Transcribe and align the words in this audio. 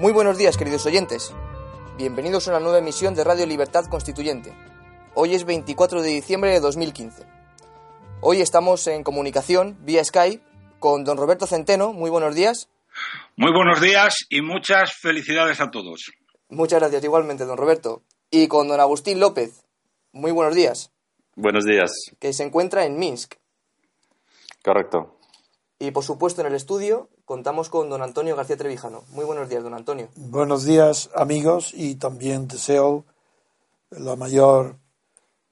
Muy 0.00 0.14
buenos 0.14 0.38
días, 0.38 0.56
queridos 0.56 0.86
oyentes. 0.86 1.30
Bienvenidos 1.98 2.48
a 2.48 2.52
una 2.52 2.60
nueva 2.60 2.78
emisión 2.78 3.14
de 3.14 3.22
Radio 3.22 3.44
Libertad 3.44 3.84
Constituyente. 3.84 4.50
Hoy 5.14 5.34
es 5.34 5.44
24 5.44 6.00
de 6.00 6.08
diciembre 6.08 6.52
de 6.52 6.60
2015. 6.60 7.26
Hoy 8.22 8.40
estamos 8.40 8.86
en 8.86 9.04
comunicación 9.04 9.76
vía 9.84 10.02
Skype 10.02 10.42
con 10.78 11.04
don 11.04 11.18
Roberto 11.18 11.46
Centeno. 11.46 11.92
Muy 11.92 12.08
buenos 12.08 12.34
días. 12.34 12.70
Muy 13.36 13.52
buenos 13.52 13.82
días 13.82 14.24
y 14.30 14.40
muchas 14.40 14.94
felicidades 14.94 15.60
a 15.60 15.70
todos. 15.70 16.10
Muchas 16.48 16.80
gracias 16.80 17.04
igualmente, 17.04 17.44
don 17.44 17.58
Roberto. 17.58 18.02
Y 18.30 18.48
con 18.48 18.68
don 18.68 18.80
Agustín 18.80 19.20
López. 19.20 19.66
Muy 20.12 20.32
buenos 20.32 20.54
días. 20.54 20.92
Buenos 21.36 21.66
días. 21.66 21.90
Que 22.18 22.32
se 22.32 22.44
encuentra 22.44 22.86
en 22.86 22.98
Minsk. 22.98 23.34
Correcto. 24.64 25.18
Y 25.78 25.90
por 25.90 26.04
supuesto 26.04 26.40
en 26.40 26.46
el 26.46 26.54
estudio 26.54 27.10
contamos 27.30 27.68
con 27.68 27.88
don 27.88 28.02
Antonio 28.02 28.34
García 28.34 28.56
Trevijano. 28.56 29.04
Muy 29.10 29.24
buenos 29.24 29.48
días, 29.48 29.62
don 29.62 29.72
Antonio. 29.72 30.08
Buenos 30.16 30.64
días, 30.64 31.10
amigos, 31.14 31.70
y 31.72 31.94
también 31.94 32.48
deseo 32.48 33.04
la 33.90 34.16
mayor 34.16 34.80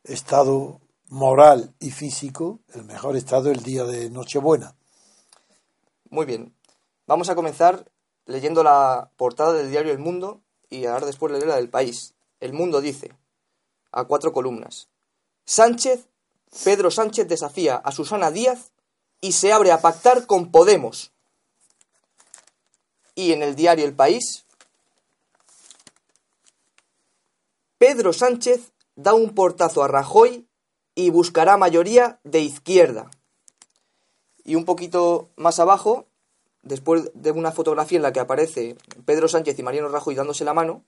estado 0.02 0.80
moral 1.06 1.72
y 1.78 1.92
físico, 1.92 2.58
el 2.74 2.82
mejor 2.82 3.16
estado 3.16 3.52
el 3.52 3.62
día 3.62 3.84
de 3.84 4.10
Nochebuena. 4.10 4.74
Muy 6.10 6.26
bien. 6.26 6.52
Vamos 7.06 7.28
a 7.28 7.36
comenzar 7.36 7.88
leyendo 8.26 8.64
la 8.64 9.12
portada 9.16 9.52
del 9.52 9.70
diario 9.70 9.92
El 9.92 10.00
Mundo 10.00 10.40
y 10.68 10.86
ahora 10.86 11.06
después 11.06 11.32
leer 11.32 11.46
la 11.46 11.54
del 11.54 11.70
país. 11.70 12.12
El 12.40 12.54
Mundo 12.54 12.80
dice, 12.80 13.12
a 13.92 14.02
cuatro 14.02 14.32
columnas, 14.32 14.88
Sánchez, 15.44 16.08
Pedro 16.64 16.90
Sánchez 16.90 17.28
desafía 17.28 17.76
a 17.76 17.92
Susana 17.92 18.32
Díaz 18.32 18.72
y 19.20 19.30
se 19.30 19.52
abre 19.52 19.70
a 19.70 19.80
pactar 19.80 20.26
con 20.26 20.50
Podemos. 20.50 21.12
Y 23.18 23.32
en 23.32 23.42
el 23.42 23.56
diario 23.56 23.84
El 23.84 23.94
País, 23.94 24.44
Pedro 27.78 28.12
Sánchez 28.12 28.70
da 28.94 29.12
un 29.12 29.34
portazo 29.34 29.82
a 29.82 29.88
Rajoy 29.88 30.46
y 30.94 31.10
buscará 31.10 31.56
mayoría 31.56 32.20
de 32.22 32.38
izquierda. 32.38 33.10
Y 34.44 34.54
un 34.54 34.64
poquito 34.64 35.30
más 35.34 35.58
abajo, 35.58 36.06
después 36.62 37.10
de 37.12 37.32
una 37.32 37.50
fotografía 37.50 37.96
en 37.96 38.04
la 38.04 38.12
que 38.12 38.20
aparece 38.20 38.76
Pedro 39.04 39.26
Sánchez 39.26 39.58
y 39.58 39.64
Mariano 39.64 39.88
Rajoy 39.88 40.14
dándose 40.14 40.44
la 40.44 40.54
mano, 40.54 40.84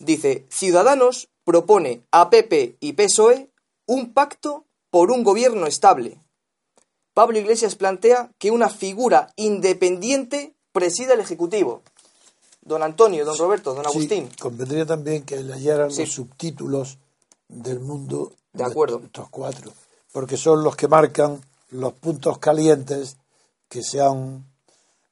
dice, 0.00 0.46
Ciudadanos 0.50 1.28
propone 1.44 2.02
a 2.10 2.28
PP 2.28 2.78
y 2.80 2.94
PSOE 2.94 3.50
un 3.86 4.12
pacto 4.14 4.64
por 4.90 5.12
un 5.12 5.22
gobierno 5.22 5.68
estable. 5.68 6.18
Pablo 7.12 7.38
Iglesias 7.38 7.76
plantea 7.76 8.32
que 8.38 8.50
una 8.50 8.68
figura 8.68 9.32
independiente 9.36 10.53
presida 10.74 11.14
el 11.14 11.20
Ejecutivo. 11.20 11.82
Don 12.60 12.82
Antonio, 12.82 13.24
don 13.24 13.38
Roberto, 13.38 13.74
don 13.74 13.86
Agustín. 13.86 14.28
Sí, 14.30 14.36
convendría 14.40 14.84
también 14.84 15.22
que 15.22 15.36
leyeran 15.36 15.88
los 15.96 16.12
subtítulos 16.12 16.98
del 17.48 17.78
mundo 17.80 18.32
de 18.52 18.64
acuerdo. 18.64 18.98
De 18.98 19.06
estos 19.06 19.28
cuatro, 19.30 19.72
porque 20.12 20.36
son 20.36 20.64
los 20.64 20.74
que 20.74 20.88
marcan 20.88 21.40
los 21.70 21.92
puntos 21.92 22.38
calientes 22.38 23.16
que 23.68 23.82
se 23.82 24.00
han 24.00 24.44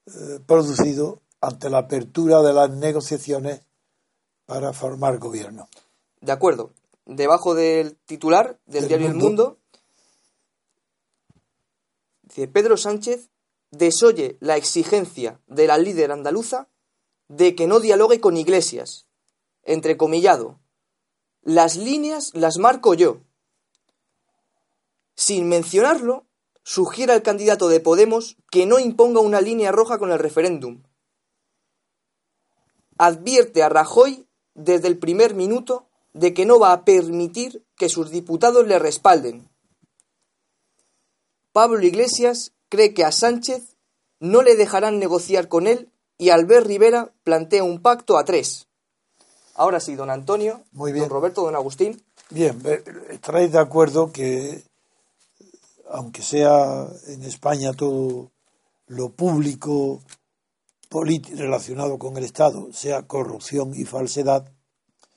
eh, 0.06 0.40
producido 0.46 1.20
ante 1.40 1.70
la 1.70 1.78
apertura 1.78 2.42
de 2.42 2.52
las 2.52 2.70
negociaciones 2.70 3.60
para 4.46 4.72
formar 4.72 5.18
gobierno. 5.18 5.68
De 6.20 6.32
acuerdo. 6.32 6.70
Debajo 7.04 7.54
del 7.54 7.96
titular 8.06 8.58
del, 8.66 8.88
diario 8.88 9.08
El 9.08 9.14
Mundo, 9.14 9.58
dice 12.22 12.48
Pedro 12.48 12.76
Sánchez 12.76 13.28
desoye 13.72 14.36
la 14.40 14.56
exigencia 14.56 15.40
de 15.48 15.66
la 15.66 15.78
líder 15.78 16.12
andaluza 16.12 16.68
de 17.28 17.56
que 17.56 17.66
no 17.66 17.80
dialogue 17.80 18.20
con 18.20 18.36
Iglesias. 18.36 19.08
Entrecomillado. 19.64 20.60
Las 21.42 21.76
líneas 21.76 22.30
las 22.34 22.58
marco 22.58 22.94
yo. 22.94 23.22
Sin 25.16 25.48
mencionarlo, 25.48 26.26
sugiere 26.62 27.12
al 27.12 27.22
candidato 27.22 27.68
de 27.68 27.80
Podemos 27.80 28.36
que 28.50 28.66
no 28.66 28.78
imponga 28.78 29.20
una 29.20 29.40
línea 29.40 29.72
roja 29.72 29.98
con 29.98 30.12
el 30.12 30.18
referéndum. 30.18 30.82
Advierte 32.98 33.62
a 33.62 33.68
Rajoy 33.68 34.28
desde 34.54 34.88
el 34.88 34.98
primer 34.98 35.34
minuto 35.34 35.88
de 36.12 36.34
que 36.34 36.44
no 36.44 36.58
va 36.58 36.72
a 36.72 36.84
permitir 36.84 37.64
que 37.76 37.88
sus 37.88 38.10
diputados 38.10 38.66
le 38.66 38.78
respalden. 38.78 39.48
Pablo 41.52 41.82
Iglesias 41.82 42.52
cree 42.72 42.94
que 42.94 43.04
a 43.04 43.12
Sánchez 43.12 43.76
no 44.18 44.40
le 44.40 44.56
dejarán 44.56 44.98
negociar 44.98 45.48
con 45.48 45.66
él 45.66 45.92
y 46.16 46.30
Albert 46.30 46.66
Rivera 46.66 47.12
plantea 47.22 47.64
un 47.64 47.82
pacto 47.82 48.16
a 48.16 48.24
tres. 48.24 48.66
Ahora 49.54 49.78
sí, 49.78 49.94
don 49.94 50.08
Antonio, 50.08 50.62
Muy 50.72 50.90
bien. 50.90 51.02
don 51.02 51.10
Roberto, 51.10 51.42
don 51.42 51.54
Agustín. 51.54 52.02
Bien, 52.30 52.58
estaréis 53.10 53.52
de 53.52 53.58
acuerdo 53.58 54.10
que, 54.10 54.62
aunque 55.90 56.22
sea 56.22 56.88
en 57.08 57.24
España 57.24 57.74
todo 57.74 58.30
lo 58.86 59.10
público 59.10 60.00
relacionado 60.90 61.98
con 61.98 62.16
el 62.16 62.24
Estado 62.24 62.72
sea 62.72 63.02
corrupción 63.02 63.74
y 63.74 63.84
falsedad, 63.84 64.50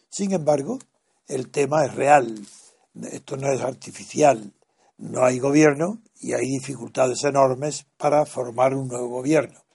sin 0.10 0.34
embargo, 0.34 0.80
el 1.28 1.52
tema 1.52 1.86
es 1.86 1.96
real. 1.96 2.38
Esto 3.14 3.38
no 3.38 3.50
es 3.50 3.62
artificial. 3.62 4.52
No 4.98 5.24
hay 5.24 5.40
gobierno 5.40 6.02
y 6.20 6.34
hay 6.34 6.48
dificultades 6.48 7.24
enormes 7.24 7.86
para 7.98 8.26
formar 8.26 8.74
un 8.74 8.88
nuevo 8.88 9.10
gobierno. 9.10 9.66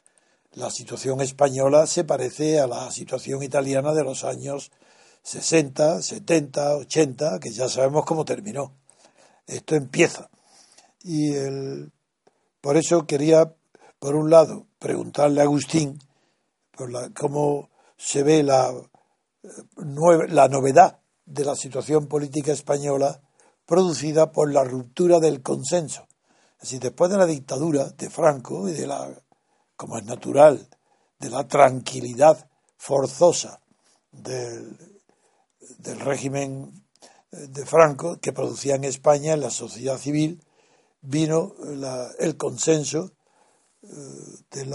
La 0.52 0.70
situación 0.70 1.20
española 1.20 1.86
se 1.86 2.04
parece 2.04 2.58
a 2.58 2.66
la 2.66 2.90
situación 2.90 3.42
italiana 3.42 3.92
de 3.92 4.02
los 4.02 4.24
años 4.24 4.72
60, 5.22 6.02
70, 6.02 6.76
80, 6.76 7.38
que 7.38 7.52
ya 7.52 7.68
sabemos 7.68 8.04
cómo 8.04 8.24
terminó. 8.24 8.74
Esto 9.46 9.76
empieza. 9.76 10.28
Y 11.02 11.34
el, 11.34 11.92
por 12.60 12.76
eso 12.76 13.06
quería, 13.06 13.54
por 13.98 14.16
un 14.16 14.30
lado, 14.30 14.66
preguntarle 14.78 15.40
a 15.40 15.44
Agustín 15.44 15.98
por 16.76 16.90
la, 16.90 17.10
cómo 17.10 17.70
se 17.96 18.22
ve 18.22 18.42
la, 18.42 18.72
la 19.76 20.48
novedad 20.48 20.98
de 21.26 21.44
la 21.44 21.54
situación 21.54 22.06
política 22.06 22.52
española 22.52 23.20
producida 23.66 24.32
por 24.32 24.52
la 24.52 24.64
ruptura 24.64 25.20
del 25.20 25.42
consenso. 25.42 26.08
Es 26.60 26.68
decir, 26.68 26.80
después 26.80 27.10
de 27.10 27.16
la 27.16 27.24
dictadura 27.24 27.88
de 27.88 28.10
Franco 28.10 28.68
y 28.68 28.72
de 28.72 28.86
la, 28.86 29.08
como 29.76 29.96
es 29.96 30.04
natural, 30.04 30.68
de 31.18 31.30
la 31.30 31.48
tranquilidad 31.48 32.50
forzosa 32.76 33.62
del, 34.12 34.76
régimen 36.00 36.84
de 37.30 37.64
Franco 37.64 38.20
que 38.20 38.34
producía 38.34 38.74
en 38.74 38.84
España, 38.84 39.32
en 39.32 39.40
la 39.40 39.48
sociedad 39.50 39.96
civil, 39.96 40.44
vino 41.00 41.54
el 42.18 42.36
consenso 42.36 43.12
eh, 43.82 43.86
de 44.50 44.66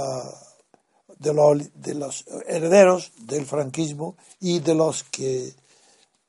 los 1.93 2.25
herederos 2.47 3.11
del 3.19 3.45
franquismo 3.45 4.17
y 4.39 4.57
de 4.59 4.73
los 4.73 5.03
que 5.03 5.53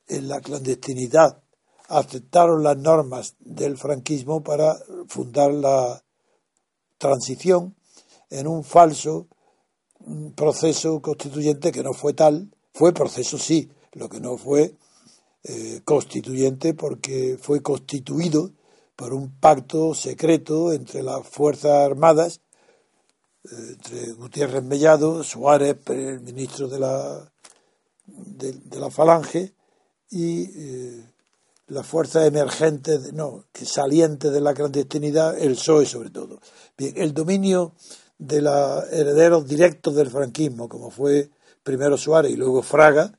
en 0.07 0.27
la 0.27 0.39
clandestinidad 0.39 1.41
aceptaron 1.87 2.63
las 2.63 2.77
normas 2.77 3.35
del 3.39 3.77
franquismo 3.77 4.43
para 4.43 4.77
fundar 5.07 5.53
la 5.53 6.03
transición 6.97 7.75
en 8.29 8.47
un 8.47 8.63
falso 8.63 9.27
proceso 10.35 11.01
constituyente 11.01 11.71
que 11.71 11.83
no 11.83 11.93
fue 11.93 12.13
tal, 12.13 12.49
fue 12.73 12.93
proceso 12.93 13.37
sí, 13.37 13.69
lo 13.93 14.09
que 14.09 14.19
no 14.19 14.37
fue 14.37 14.75
eh, 15.43 15.81
constituyente 15.83 16.73
porque 16.73 17.37
fue 17.41 17.61
constituido 17.61 18.51
por 18.95 19.13
un 19.13 19.39
pacto 19.39 19.93
secreto 19.93 20.73
entre 20.73 21.03
las 21.03 21.25
Fuerzas 21.27 21.85
Armadas, 21.85 22.41
eh, 23.43 23.49
entre 23.69 24.11
Gutiérrez 24.13 24.63
Mellado, 24.63 25.23
Suárez, 25.23 25.77
el 25.87 26.21
ministro 26.21 26.67
de 26.67 26.79
la, 26.79 27.31
de, 28.05 28.53
de 28.53 28.79
la 28.79 28.89
Falange, 28.89 29.53
y 30.09 30.43
eh, 30.43 31.11
la 31.67 31.83
fuerza 31.83 32.25
emergente, 32.25 32.99
no, 33.13 33.45
que 33.51 33.65
saliente 33.65 34.29
de 34.31 34.41
la 34.41 34.53
clandestinidad, 34.53 35.37
el 35.37 35.53
PSOE 35.53 35.85
sobre 35.85 36.09
todo. 36.09 36.39
Bien, 36.77 36.93
el 36.97 37.13
dominio 37.13 37.73
de 38.17 38.41
los 38.41 38.91
herederos 38.91 39.47
directos 39.47 39.95
del 39.95 40.09
franquismo, 40.09 40.69
como 40.69 40.89
fue 40.89 41.29
primero 41.63 41.97
Suárez 41.97 42.31
y 42.31 42.37
luego 42.37 42.63
Fraga, 42.63 43.11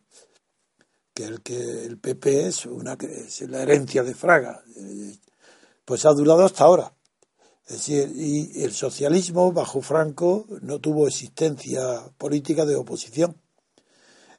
que 1.12 1.24
el 1.24 1.42
que 1.42 1.84
el 1.84 1.98
PP 1.98 2.46
es 2.46 2.66
una 2.66 2.96
es 3.00 3.40
la 3.42 3.62
herencia 3.62 4.02
de 4.02 4.14
Fraga, 4.14 4.62
pues 5.84 6.06
ha 6.06 6.12
durado 6.12 6.44
hasta 6.44 6.64
ahora. 6.64 6.94
Es 7.66 7.76
decir, 7.76 8.10
y 8.14 8.62
el 8.62 8.72
socialismo 8.72 9.52
bajo 9.52 9.82
Franco 9.82 10.46
no 10.62 10.78
tuvo 10.78 11.06
existencia 11.06 12.10
política 12.16 12.64
de 12.64 12.76
oposición 12.76 13.36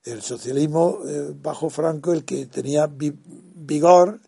el 0.03 0.21
socialismo 0.21 0.99
eh, 1.07 1.33
bajo 1.35 1.69
Franco, 1.69 2.13
el 2.13 2.25
que 2.25 2.45
tenía 2.45 2.87
vigor, 3.59 4.21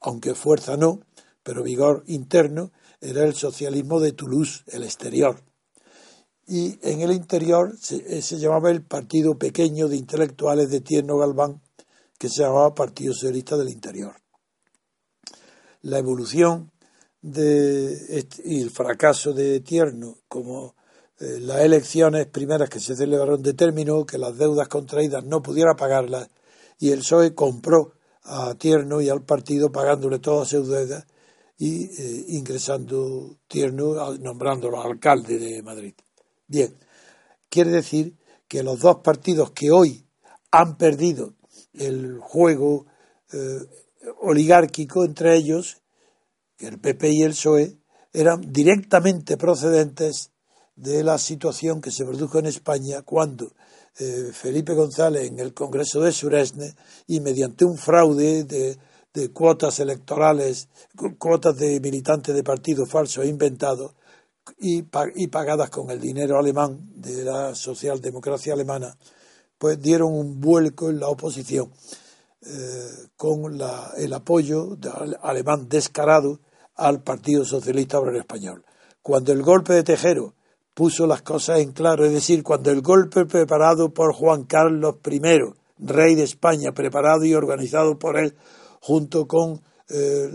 aunque 0.00 0.34
fuerza 0.34 0.76
no, 0.76 1.00
pero 1.42 1.62
vigor 1.62 2.04
interno, 2.06 2.72
era 3.00 3.24
el 3.24 3.34
socialismo 3.34 4.00
de 4.00 4.12
Toulouse, 4.12 4.62
el 4.68 4.84
exterior. 4.84 5.42
y 6.46 6.78
en 6.82 7.00
el 7.00 7.12
interior 7.12 7.74
se, 7.80 8.20
se, 8.20 8.38
llamaba 8.38 8.70
el 8.70 8.82
Partido 8.82 9.38
Pequeño 9.38 9.88
de 9.88 9.96
Intelectuales 9.96 10.70
de 10.70 10.80
Tierno 10.80 11.16
Galván, 11.16 11.62
que 12.18 12.28
se 12.28 12.42
llamaba 12.42 12.74
Partido 12.74 13.14
Socialista 13.14 13.56
del 13.56 13.70
Interior. 13.70 14.14
La 15.80 15.98
evolución 15.98 16.70
de, 17.22 18.26
y 18.44 18.60
el 18.60 18.70
fracaso 18.70 19.32
de 19.32 19.60
Tierno, 19.60 20.18
como 20.28 20.74
eh, 21.18 21.38
las 21.40 21.60
elecciones 21.60 22.26
primeras 22.26 22.68
que 22.68 22.80
se 22.80 22.94
celebraron 22.94 23.42
determinó 23.42 24.04
que 24.04 24.18
las 24.18 24.36
deudas 24.36 24.68
contraídas 24.68 25.24
no 25.24 25.42
pudiera 25.42 25.74
pagarlas 25.74 26.28
y 26.78 26.90
el 26.90 26.98
PSOE 26.98 27.34
compró 27.34 27.94
a 28.24 28.54
Tierno 28.54 29.00
y 29.00 29.08
al 29.08 29.22
partido 29.22 29.70
pagándole 29.70 30.18
todas 30.18 30.48
sus 30.48 30.68
deudas 30.68 31.06
y 31.58 31.84
eh, 31.84 32.24
ingresando 32.28 33.36
Tierno, 33.46 34.14
nombrándolo 34.18 34.82
alcalde 34.82 35.38
de 35.38 35.62
Madrid. 35.62 35.94
Bien, 36.46 36.74
quiere 37.48 37.70
decir 37.70 38.16
que 38.48 38.62
los 38.62 38.80
dos 38.80 38.96
partidos 39.02 39.52
que 39.52 39.70
hoy 39.70 40.04
han 40.50 40.76
perdido 40.76 41.34
el 41.72 42.18
juego 42.18 42.86
eh, 43.32 43.60
oligárquico 44.20 45.04
entre 45.04 45.36
ellos, 45.36 45.78
el 46.58 46.78
PP 46.78 47.10
y 47.12 47.22
el 47.22 47.32
PSOE, 47.32 47.76
eran 48.12 48.52
directamente 48.52 49.36
procedentes 49.36 50.30
de 50.76 51.02
la 51.02 51.18
situación 51.18 51.80
que 51.80 51.90
se 51.90 52.04
produjo 52.04 52.38
en 52.38 52.46
España 52.46 53.02
cuando 53.02 53.52
eh, 53.98 54.30
Felipe 54.32 54.74
González 54.74 55.28
en 55.28 55.38
el 55.38 55.54
Congreso 55.54 56.00
de 56.00 56.12
Suresne 56.12 56.74
y 57.06 57.20
mediante 57.20 57.64
un 57.64 57.76
fraude 57.76 58.44
de, 58.44 58.78
cuotas 59.32 59.78
electorales, 59.78 60.68
cuotas 61.18 61.56
de 61.56 61.78
militantes 61.78 62.34
de 62.34 62.42
partidos 62.42 62.88
falsos 62.88 63.24
e 63.24 63.28
inventados 63.28 63.94
y, 64.58 64.84
y 65.14 65.26
pagadas 65.28 65.70
con 65.70 65.90
el 65.90 66.00
dinero 66.00 66.36
alemán 66.38 66.90
de 66.96 67.22
la 67.22 67.54
socialdemocracia 67.54 68.54
alemana, 68.54 68.96
pues 69.56 69.80
dieron 69.80 70.12
un 70.12 70.40
vuelco 70.40 70.90
en 70.90 70.98
la 70.98 71.08
oposición 71.08 71.70
eh, 72.46 73.08
con 73.16 73.56
la, 73.56 73.92
el 73.96 74.12
apoyo 74.12 74.76
alemán 75.22 75.66
descarado 75.68 76.40
al 76.74 77.02
Partido 77.02 77.44
Socialista 77.44 77.98
Obrero 77.98 78.18
Español. 78.18 78.64
Cuando 79.00 79.32
el 79.32 79.42
golpe 79.42 79.72
de 79.72 79.82
Tejero 79.82 80.34
puso 80.74 81.06
las 81.06 81.22
cosas 81.22 81.60
en 81.60 81.72
claro, 81.72 82.04
es 82.04 82.12
decir, 82.12 82.42
cuando 82.42 82.70
el 82.70 82.82
golpe 82.82 83.24
preparado 83.26 83.94
por 83.94 84.12
Juan 84.12 84.44
Carlos 84.44 84.96
I, 85.08 85.20
rey 85.78 86.14
de 86.14 86.24
España, 86.24 86.72
preparado 86.72 87.24
y 87.24 87.34
organizado 87.34 87.98
por 87.98 88.18
él, 88.18 88.34
junto 88.80 89.26
con, 89.26 89.62
eh, 89.88 90.28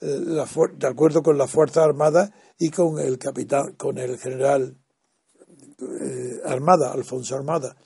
la, 0.00 0.48
de 0.76 0.86
acuerdo 0.86 1.22
con 1.22 1.36
la 1.36 1.46
Fuerza 1.46 1.84
Armada 1.84 2.32
y 2.58 2.70
con 2.70 2.98
el 2.98 3.18
capitán, 3.18 3.74
con 3.74 3.98
el 3.98 4.18
general 4.18 4.76
eh, 5.78 6.40
Armada, 6.46 6.92
Alfonso 6.92 7.36
Armada, 7.36 7.76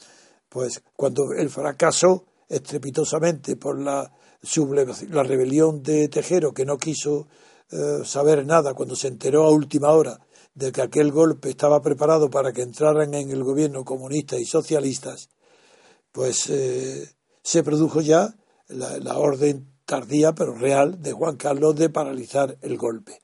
pues 0.48 0.80
cuando 0.94 1.32
él 1.32 1.50
fracasó 1.50 2.24
estrepitosamente 2.48 3.56
por 3.56 3.80
la, 3.80 4.12
la 5.10 5.22
rebelión 5.24 5.82
de 5.82 6.08
Tejero, 6.08 6.52
que 6.52 6.64
no 6.64 6.78
quiso 6.78 7.26
eh, 7.70 8.04
saber 8.04 8.46
nada 8.46 8.74
cuando 8.74 8.94
se 8.94 9.08
enteró 9.08 9.44
a 9.44 9.50
última 9.50 9.90
hora 9.90 10.18
de 10.54 10.72
que 10.72 10.82
aquel 10.82 11.10
golpe 11.10 11.50
estaba 11.50 11.82
preparado 11.82 12.30
para 12.30 12.52
que 12.52 12.62
entraran 12.62 13.14
en 13.14 13.30
el 13.30 13.42
gobierno 13.42 13.84
comunistas 13.84 14.40
y 14.40 14.44
socialistas, 14.44 15.30
pues 16.12 16.48
eh, 16.48 17.10
se 17.42 17.62
produjo 17.62 18.00
ya 18.00 18.34
la, 18.68 19.18
orden 19.18 19.68
tardía 19.84 20.34
pero 20.34 20.54
real 20.54 21.02
de 21.02 21.12
Juan 21.12 21.36
Carlos 21.36 21.76
de 21.76 21.90
paralizar 21.90 22.56
el 22.62 22.76
golpe. 22.76 23.20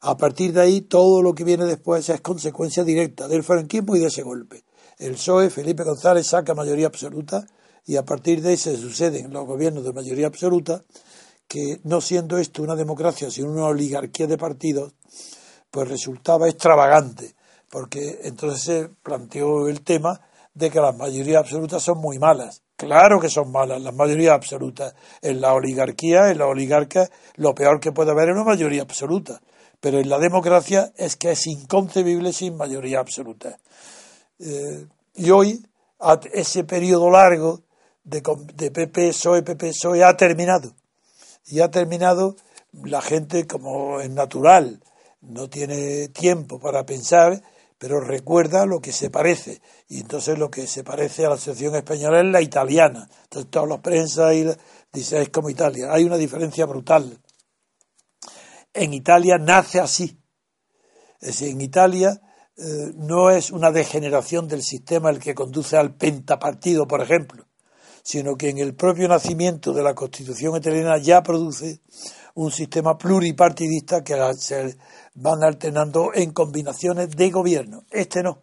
A 0.00 0.16
partir 0.16 0.52
de 0.52 0.60
ahí, 0.60 0.80
todo 0.80 1.22
lo 1.22 1.34
que 1.34 1.42
viene 1.42 1.64
después 1.64 2.08
es 2.08 2.20
consecuencia 2.20 2.84
directa 2.84 3.26
del 3.26 3.42
franquismo 3.42 3.96
y 3.96 3.98
de 3.98 4.06
ese 4.06 4.22
golpe. 4.22 4.64
El 4.98 5.14
PSOE, 5.14 5.50
Felipe 5.50 5.82
González, 5.82 6.28
saca 6.28 6.54
mayoría 6.54 6.86
absoluta 6.86 7.44
y 7.84 7.96
a 7.96 8.04
partir 8.04 8.40
de 8.40 8.50
ahí 8.50 8.56
se 8.56 8.76
suceden 8.76 9.32
los 9.32 9.46
gobiernos 9.46 9.84
de 9.84 9.92
mayoría 9.92 10.28
absoluta 10.28 10.84
que, 11.48 11.80
no 11.82 12.00
siendo 12.00 12.38
esto 12.38 12.62
una 12.62 12.76
democracia, 12.76 13.30
sino 13.30 13.50
una 13.50 13.64
oligarquía 13.64 14.26
de 14.26 14.38
partidos, 14.38 14.92
pues 15.70 15.88
resultaba 15.88 16.48
extravagante, 16.48 17.34
porque 17.70 18.20
entonces 18.24 18.62
se 18.62 18.88
planteó 18.88 19.68
el 19.68 19.82
tema 19.82 20.20
de 20.54 20.70
que 20.70 20.80
las 20.80 20.96
mayorías 20.96 21.40
absolutas 21.40 21.82
son 21.82 21.98
muy 21.98 22.18
malas. 22.18 22.62
Claro 22.76 23.20
que 23.20 23.28
son 23.28 23.50
malas 23.50 23.82
las 23.82 23.94
mayorías 23.94 24.34
absolutas. 24.34 24.94
En 25.20 25.40
la 25.40 25.52
oligarquía, 25.52 26.30
en 26.30 26.38
la 26.38 26.46
oligarca, 26.46 27.10
lo 27.34 27.54
peor 27.54 27.80
que 27.80 27.92
puede 27.92 28.12
haber 28.12 28.28
es 28.28 28.34
una 28.34 28.44
mayoría 28.44 28.82
absoluta. 28.82 29.40
Pero 29.80 29.98
en 29.98 30.08
la 30.08 30.18
democracia 30.18 30.92
es 30.96 31.16
que 31.16 31.32
es 31.32 31.46
inconcebible 31.46 32.32
sin 32.32 32.56
mayoría 32.56 33.00
absoluta. 33.00 33.58
Eh, 34.38 34.86
y 35.14 35.30
hoy, 35.30 35.64
ese 36.32 36.64
periodo 36.64 37.10
largo 37.10 37.62
de, 38.04 38.22
de 38.54 38.70
PP, 38.70 39.08
PSOE, 39.08 39.42
PP, 39.42 39.70
PSOE 39.70 40.04
ha 40.04 40.16
terminado. 40.16 40.74
Y 41.46 41.60
ha 41.60 41.70
terminado 41.70 42.36
la 42.72 43.00
gente 43.00 43.46
como 43.46 44.00
es 44.00 44.10
natural, 44.10 44.80
no 45.20 45.48
tiene 45.48 46.08
tiempo 46.08 46.58
para 46.58 46.84
pensar, 46.84 47.42
pero 47.78 48.00
recuerda 48.00 48.66
lo 48.66 48.80
que 48.80 48.92
se 48.92 49.10
parece. 49.10 49.60
Y 49.88 50.00
entonces 50.00 50.38
lo 50.38 50.50
que 50.50 50.66
se 50.66 50.84
parece 50.84 51.24
a 51.24 51.30
la 51.30 51.34
Asociación 51.36 51.76
Española 51.76 52.20
es 52.20 52.26
la 52.26 52.42
italiana. 52.42 53.08
Entonces 53.24 53.50
todos 53.50 53.68
los 53.68 53.80
prensa 53.80 54.34
y 54.34 54.46
dicen 54.92 55.22
es 55.22 55.28
como 55.30 55.50
Italia. 55.50 55.92
Hay 55.92 56.04
una 56.04 56.16
diferencia 56.16 56.66
brutal. 56.66 57.18
En 58.74 58.92
Italia 58.92 59.38
nace 59.38 59.80
así. 59.80 60.20
Es 61.20 61.28
decir, 61.28 61.48
en 61.48 61.60
Italia 61.60 62.20
eh, 62.56 62.92
no 62.96 63.30
es 63.30 63.50
una 63.50 63.70
degeneración 63.70 64.48
del 64.48 64.62
sistema 64.62 65.10
el 65.10 65.20
que 65.20 65.34
conduce 65.34 65.76
al 65.76 65.94
pentapartido, 65.94 66.86
por 66.86 67.00
ejemplo, 67.00 67.46
sino 68.02 68.36
que 68.36 68.50
en 68.50 68.58
el 68.58 68.74
propio 68.74 69.08
nacimiento 69.08 69.72
de 69.72 69.82
la 69.82 69.94
Constitución 69.94 70.56
italiana 70.56 70.98
ya 70.98 71.22
produce 71.22 71.80
un 72.34 72.50
sistema 72.52 72.96
pluripartidista 72.96 74.02
que 74.02 74.16
se 74.38 74.76
van 75.20 75.42
alternando 75.42 76.12
en 76.14 76.32
combinaciones 76.32 77.10
de 77.10 77.30
gobierno. 77.30 77.84
Este 77.90 78.22
no. 78.22 78.42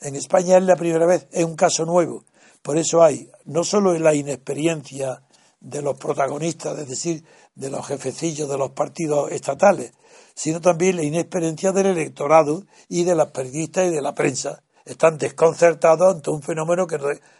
En 0.00 0.14
España 0.14 0.56
es 0.56 0.62
la 0.62 0.76
primera 0.76 1.06
vez, 1.06 1.26
es 1.32 1.44
un 1.44 1.56
caso 1.56 1.84
nuevo. 1.84 2.24
Por 2.62 2.78
eso 2.78 3.02
hay 3.02 3.30
no 3.44 3.64
solo 3.64 3.92
la 3.98 4.14
inexperiencia 4.14 5.22
de 5.60 5.82
los 5.82 5.98
protagonistas, 5.98 6.78
es 6.78 6.88
decir, 6.88 7.24
de 7.54 7.70
los 7.70 7.86
jefecillos 7.86 8.48
de 8.48 8.58
los 8.58 8.70
partidos 8.70 9.32
estatales, 9.32 9.92
sino 10.34 10.60
también 10.60 10.96
la 10.96 11.02
inexperiencia 11.02 11.72
del 11.72 11.86
electorado 11.86 12.64
y 12.88 13.04
de 13.04 13.14
las 13.14 13.30
periodistas 13.32 13.88
y 13.88 13.90
de 13.90 14.02
la 14.02 14.14
prensa. 14.14 14.62
Están 14.84 15.18
desconcertados 15.18 16.14
ante 16.14 16.30
un 16.30 16.42
fenómeno 16.42 16.86
que 16.86 16.98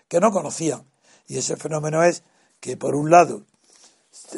que 0.09 0.21
no 0.21 0.31
conocían. 0.31 0.85
Y 1.27 1.39
ese 1.39 1.57
fenómeno 1.57 2.03
es 2.03 2.25
que, 2.61 2.77
por 2.77 2.95
un 2.95 3.11
lado, 3.11 3.43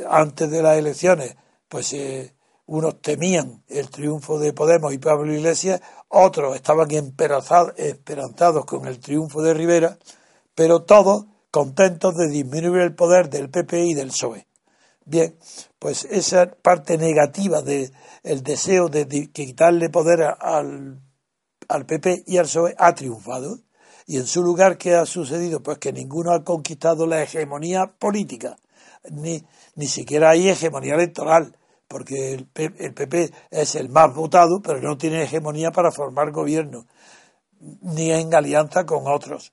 antes 0.08 0.50
de 0.50 0.62
las 0.62 0.78
elecciones, 0.78 1.36
pues 1.68 1.92
eh, 1.94 2.34
unos 2.66 3.00
temían 3.00 3.62
el 3.68 3.90
triunfo 3.90 4.38
de 4.38 4.52
Podemos 4.52 4.92
y 4.94 4.98
Pablo 4.98 5.32
Iglesias, 5.32 5.80
otros 6.08 6.54
estaban 6.56 6.88
esperanzados 6.90 8.64
con 8.64 8.86
el 8.86 8.98
triunfo 9.00 9.42
de 9.42 9.54
Rivera, 9.54 9.98
pero 10.54 10.82
todos 10.82 11.26
contentos 11.50 12.16
de 12.16 12.28
disminuir 12.28 12.82
el 12.82 12.94
poder 12.94 13.28
del 13.28 13.50
PP 13.50 13.86
y 13.86 13.94
del 13.94 14.08
PSOE. 14.08 14.46
Bien, 15.04 15.36
pues 15.78 16.06
esa 16.10 16.46
parte 16.46 16.96
negativa 16.96 17.60
del 17.60 17.92
deseo 18.42 18.88
de, 18.88 19.30
quitarle 19.30 19.90
poder 19.90 20.22
al, 20.40 21.02
al 21.68 21.86
PP 21.86 22.24
y 22.26 22.38
al 22.38 22.46
PSOE 22.46 22.74
ha 22.78 22.94
triunfado. 22.94 23.58
Y 24.06 24.16
en 24.16 24.26
su 24.26 24.42
lugar, 24.42 24.78
¿qué 24.78 24.94
ha 24.94 25.06
sucedido? 25.06 25.62
Pues 25.62 25.78
que 25.78 25.92
ninguno 25.92 26.32
ha 26.32 26.44
conquistado 26.44 27.06
la 27.06 27.22
hegemonía 27.22 27.94
política, 27.98 28.56
ni, 29.10 29.44
ni 29.76 29.86
siquiera 29.86 30.30
hay 30.30 30.48
hegemonía 30.48 30.94
electoral 30.94 31.56
porque 31.88 32.34
el, 32.34 32.46
PP 32.46 33.32
es 33.50 33.74
el 33.74 33.88
más 33.88 34.14
votado, 34.14 34.60
pero 34.62 34.80
no 34.80 34.96
tiene 34.96 35.22
hegemonía 35.22 35.70
para 35.70 35.92
formar 35.92 36.30
gobierno, 36.32 36.86
ni 37.60 38.10
en 38.10 38.34
alianza 38.34 38.84
con 38.84 39.06
otros. 39.06 39.52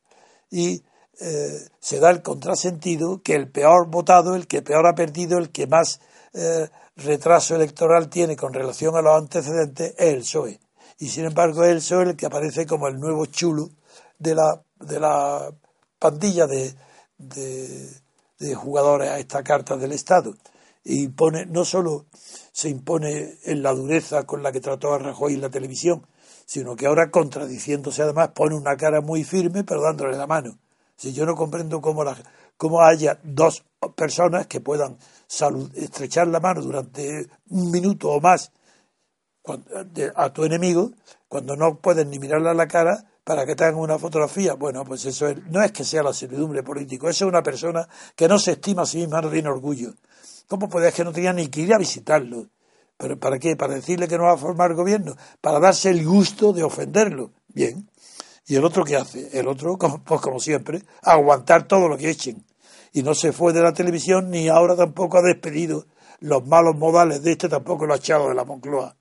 Y 0.50 0.84
eh, 1.20 1.60
se 1.80 2.00
da 2.00 2.10
el 2.10 2.22
contrasentido 2.22 3.22
que 3.22 3.36
el 3.36 3.50
peor 3.52 3.90
votado, 3.90 4.36
el 4.36 4.48
que 4.48 4.62
peor 4.62 4.88
ha 4.88 4.96
perdido, 4.96 5.38
el 5.38 5.52
que 5.52 5.68
más 5.68 6.00
eh, 6.34 6.70
retraso 6.96 7.56
electoral 7.56 8.10
tiene 8.10 8.36
con 8.36 8.54
relación 8.54 8.96
a 8.96 9.02
los 9.02 9.18
antecedentes 9.18 9.94
es 9.98 10.14
el 10.14 10.20
PSOE. 10.20 10.60
Y 11.00 11.10
sin 11.10 11.26
embargo 11.26 11.64
es 11.64 11.72
el 11.72 11.78
PSOE 11.78 12.04
el 12.04 12.16
que 12.16 12.26
aparece 12.26 12.66
como 12.66 12.88
el 12.88 13.00
nuevo 13.00 13.26
chulo 13.26 13.70
de 14.18 14.36
la, 14.36 14.64
de 14.80 15.00
la 15.00 15.52
pandilla 16.00 16.48
de, 16.48 16.74
de, 17.18 17.90
de 18.40 18.56
jugadores 18.56 19.10
a 19.10 19.20
esta 19.20 19.44
carta 19.44 19.78
del 19.78 19.92
Estado 19.92 20.34
y 20.84 21.10
pone, 21.10 21.46
no 21.46 21.66
solo 21.66 22.06
se 22.52 22.70
impone 22.70 23.38
en 23.44 23.62
la 23.64 23.74
dureza 23.74 24.24
con 24.24 24.44
la 24.44 24.52
que 24.52 24.62
trató 24.62 24.94
a 24.94 25.00
Rajoy 25.00 25.36
en 25.36 25.42
la 25.42 25.50
televisión, 25.50 26.06
sino 26.46 26.76
que 26.76 26.88
ahora 26.88 27.12
contradiciéndose 27.12 28.02
además 28.02 28.30
pone 28.30 28.56
una 28.56 28.76
cara 28.76 29.02
muy 29.02 29.24
firme 29.24 29.64
pero 29.64 29.82
dándole 29.82 30.18
la 30.18 30.28
mano. 30.28 30.58
Si 30.96 31.14
yo 31.14 31.26
no 31.26 31.36
comprendo 31.36 31.82
cómo, 31.82 32.04
la, 32.04 32.18
cómo 32.58 32.82
haya 32.82 33.20
dos 33.24 33.64
personas 33.96 34.48
que 34.48 34.62
puedan 34.62 34.98
estrechar 35.76 36.28
la 36.28 36.40
mano 36.40 36.62
durante 36.62 37.28
un 37.50 37.72
minuto 37.72 38.10
o 38.10 38.22
más 38.22 38.52
a 40.16 40.34
tu 40.34 40.44
enemigo, 40.44 40.92
cuando 41.28 41.56
no 41.56 41.80
pueden 41.80 42.10
ni 42.10 42.20
mirarle 42.20 42.50
a 42.50 42.54
la 42.54 42.68
cara 42.68 43.06
para 43.24 43.46
que 43.46 43.56
tengan 43.56 43.76
una 43.76 43.98
fotografía. 43.98 44.54
Bueno, 44.54 44.84
pues 44.84 45.06
eso 45.06 45.28
no 45.50 45.64
es 45.64 45.72
que 45.72 45.84
sea 45.84 46.04
la 46.04 46.14
servidumbre 46.14 46.64
político, 46.64 47.10
eso 47.10 47.26
es 47.26 47.30
una 47.30 47.42
persona 47.42 47.88
que 48.16 48.28
no 48.28 48.38
se 48.38 48.52
estima 48.52 48.84
a 48.84 48.86
sí 48.86 48.98
misma, 48.98 49.22
no 49.22 49.30
tiene 49.30 49.50
orgullo. 49.50 49.94
¿Cómo 50.52 50.68
puede 50.68 50.92
que 50.92 51.06
no 51.06 51.14
tenía 51.14 51.32
ni 51.32 51.48
que 51.48 51.62
ir 51.62 51.74
a 51.74 51.78
visitarlo? 51.78 52.50
¿Pero 52.98 53.18
para 53.18 53.40
qué? 53.40 53.56
¿Para 53.56 53.76
decirle 53.76 54.10
que 54.10 54.18
no 54.18 54.26
va 54.26 54.34
a 54.34 54.38
formar 54.38 54.74
gobierno? 54.74 55.16
¿Para 55.40 55.62
darse 55.62 55.90
el 55.90 56.06
gusto 56.06 56.52
de 56.52 56.62
ofenderlo? 56.62 57.32
Bien. 57.48 57.90
¿Y 58.48 58.58
el 58.58 58.66
otro 58.66 58.84
qué 58.84 58.98
hace? 58.98 59.30
El 59.32 59.48
otro, 59.48 59.78
pues 60.06 60.20
como 60.20 60.42
siempre, 60.42 60.84
aguantar 61.04 61.70
todo 61.70 61.88
lo 61.88 61.98
que 61.98 62.10
echen. 62.10 62.46
Y 62.92 63.02
no 63.02 63.16
se 63.16 63.32
fue 63.32 63.54
de 63.54 63.62
la 63.62 63.72
televisión 63.72 64.30
ni 64.30 64.50
ahora 64.50 64.76
tampoco 64.76 65.20
ha 65.20 65.22
despedido 65.22 65.86
los 66.20 66.46
malos 66.46 66.76
modales 66.76 67.24
de 67.24 67.32
este, 67.32 67.48
tampoco 67.48 67.86
lo 67.86 67.94
ha 67.94 67.98
echado 67.98 68.28
de 68.28 68.36
la 68.36 68.44
Moncloa. 68.44 68.98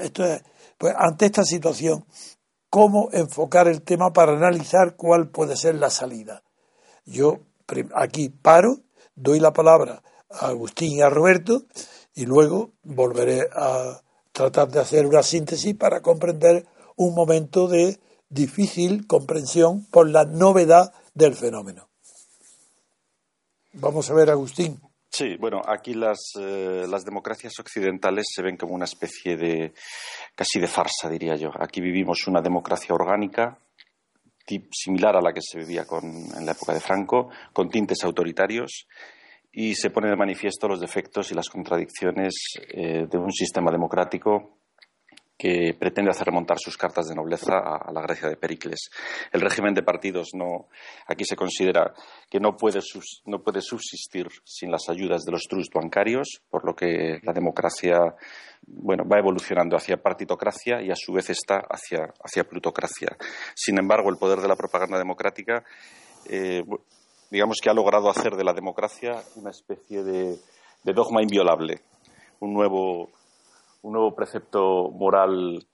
Esto 0.00 0.24
es, 0.24 0.42
pues 0.76 0.92
ante 0.98 1.26
esta 1.26 1.44
situación, 1.44 2.04
¿cómo 2.68 3.10
enfocar 3.12 3.68
el 3.68 3.82
tema 3.82 4.12
para 4.12 4.32
analizar 4.32 4.96
cuál 4.96 5.28
puede 5.28 5.56
ser 5.56 5.76
la 5.76 5.88
salida? 5.88 6.42
Yo 7.06 7.42
aquí 7.94 8.28
paro, 8.28 8.80
doy 9.14 9.38
la 9.38 9.52
palabra 9.52 10.02
a 10.30 10.48
Agustín 10.48 10.92
y 10.92 11.00
a 11.00 11.10
Roberto 11.10 11.62
y 12.14 12.26
luego 12.26 12.72
volveré 12.82 13.48
a 13.54 14.00
tratar 14.32 14.68
de 14.68 14.80
hacer 14.80 15.06
una 15.06 15.22
síntesis 15.22 15.74
para 15.74 16.00
comprender 16.00 16.66
un 16.96 17.14
momento 17.14 17.68
de 17.68 17.98
difícil 18.28 19.06
comprensión 19.06 19.86
por 19.86 20.08
la 20.08 20.24
novedad 20.24 20.92
del 21.14 21.34
fenómeno. 21.34 21.88
Vamos 23.74 24.10
a 24.10 24.14
ver, 24.14 24.30
Agustín. 24.30 24.80
Sí, 25.10 25.36
bueno, 25.38 25.62
aquí 25.66 25.94
las, 25.94 26.18
eh, 26.38 26.86
las 26.88 27.04
democracias 27.04 27.58
occidentales 27.58 28.26
se 28.34 28.42
ven 28.42 28.56
como 28.56 28.74
una 28.74 28.84
especie 28.84 29.36
de 29.36 29.72
casi 30.34 30.60
de 30.60 30.68
farsa, 30.68 31.08
diría 31.08 31.36
yo. 31.36 31.50
Aquí 31.58 31.80
vivimos 31.80 32.26
una 32.26 32.42
democracia 32.42 32.94
orgánica 32.94 33.58
similar 34.72 35.16
a 35.16 35.20
la 35.20 35.32
que 35.32 35.42
se 35.42 35.58
vivía 35.58 35.84
en 36.02 36.46
la 36.46 36.52
época 36.52 36.72
de 36.72 36.80
Franco, 36.80 37.28
con 37.52 37.68
tintes 37.68 38.02
autoritarios, 38.04 38.86
y 39.60 39.74
se 39.74 39.90
pone 39.90 40.08
de 40.08 40.14
manifiesto 40.14 40.68
los 40.68 40.78
defectos 40.78 41.32
y 41.32 41.34
las 41.34 41.48
contradicciones 41.48 42.32
eh, 42.68 43.08
de 43.10 43.18
un 43.18 43.32
sistema 43.32 43.72
democrático 43.72 44.60
que 45.36 45.74
pretende 45.76 46.12
hacer 46.12 46.26
remontar 46.26 46.60
sus 46.60 46.76
cartas 46.76 47.08
de 47.08 47.16
nobleza 47.16 47.58
a, 47.58 47.90
la 47.90 48.02
Grecia 48.02 48.28
de 48.28 48.36
Pericles. 48.36 48.88
El 49.32 49.40
régimen 49.40 49.74
de 49.74 49.82
partidos 49.82 50.28
no, 50.34 50.68
aquí 51.08 51.24
se 51.24 51.34
considera 51.34 51.92
que 52.30 52.38
no 52.38 52.56
puede, 52.56 52.78
no 53.26 53.42
puede 53.42 53.60
subsistir 53.60 54.28
sin 54.44 54.70
las 54.70 54.88
ayudas 54.88 55.24
de 55.24 55.32
los 55.32 55.42
trust 55.48 55.74
bancarios, 55.74 56.40
por 56.50 56.64
lo 56.64 56.76
que 56.76 57.18
la 57.24 57.32
democracia 57.32 58.14
bueno, 58.64 59.08
va 59.08 59.18
evolucionando 59.18 59.76
hacia 59.76 60.00
partitocracia 60.00 60.82
y 60.82 60.92
a 60.92 60.96
su 60.96 61.12
vez 61.12 61.30
está 61.30 61.64
hacia, 61.68 62.14
hacia 62.22 62.44
plutocracia. 62.44 63.16
Sin 63.56 63.76
embargo, 63.78 64.08
el 64.08 64.18
poder 64.18 64.38
de 64.38 64.46
la 64.46 64.56
propaganda 64.56 64.98
democrática, 64.98 65.64
eh, 66.30 66.62
digamos 67.30 67.58
que 67.62 67.70
ha 67.70 67.74
logrado 67.74 68.08
hacer 68.08 68.36
de 68.36 68.44
la 68.44 68.52
democracia 68.52 69.22
una 69.36 69.50
especie 69.50 70.02
de, 70.02 70.38
de 70.84 70.92
dogma 70.92 71.22
inviolable, 71.22 71.80
un 72.40 72.54
nuevo 72.54 73.10
un 73.82 73.92
nuevo 73.92 74.14
precepto 74.14 74.90
moral 74.90 75.64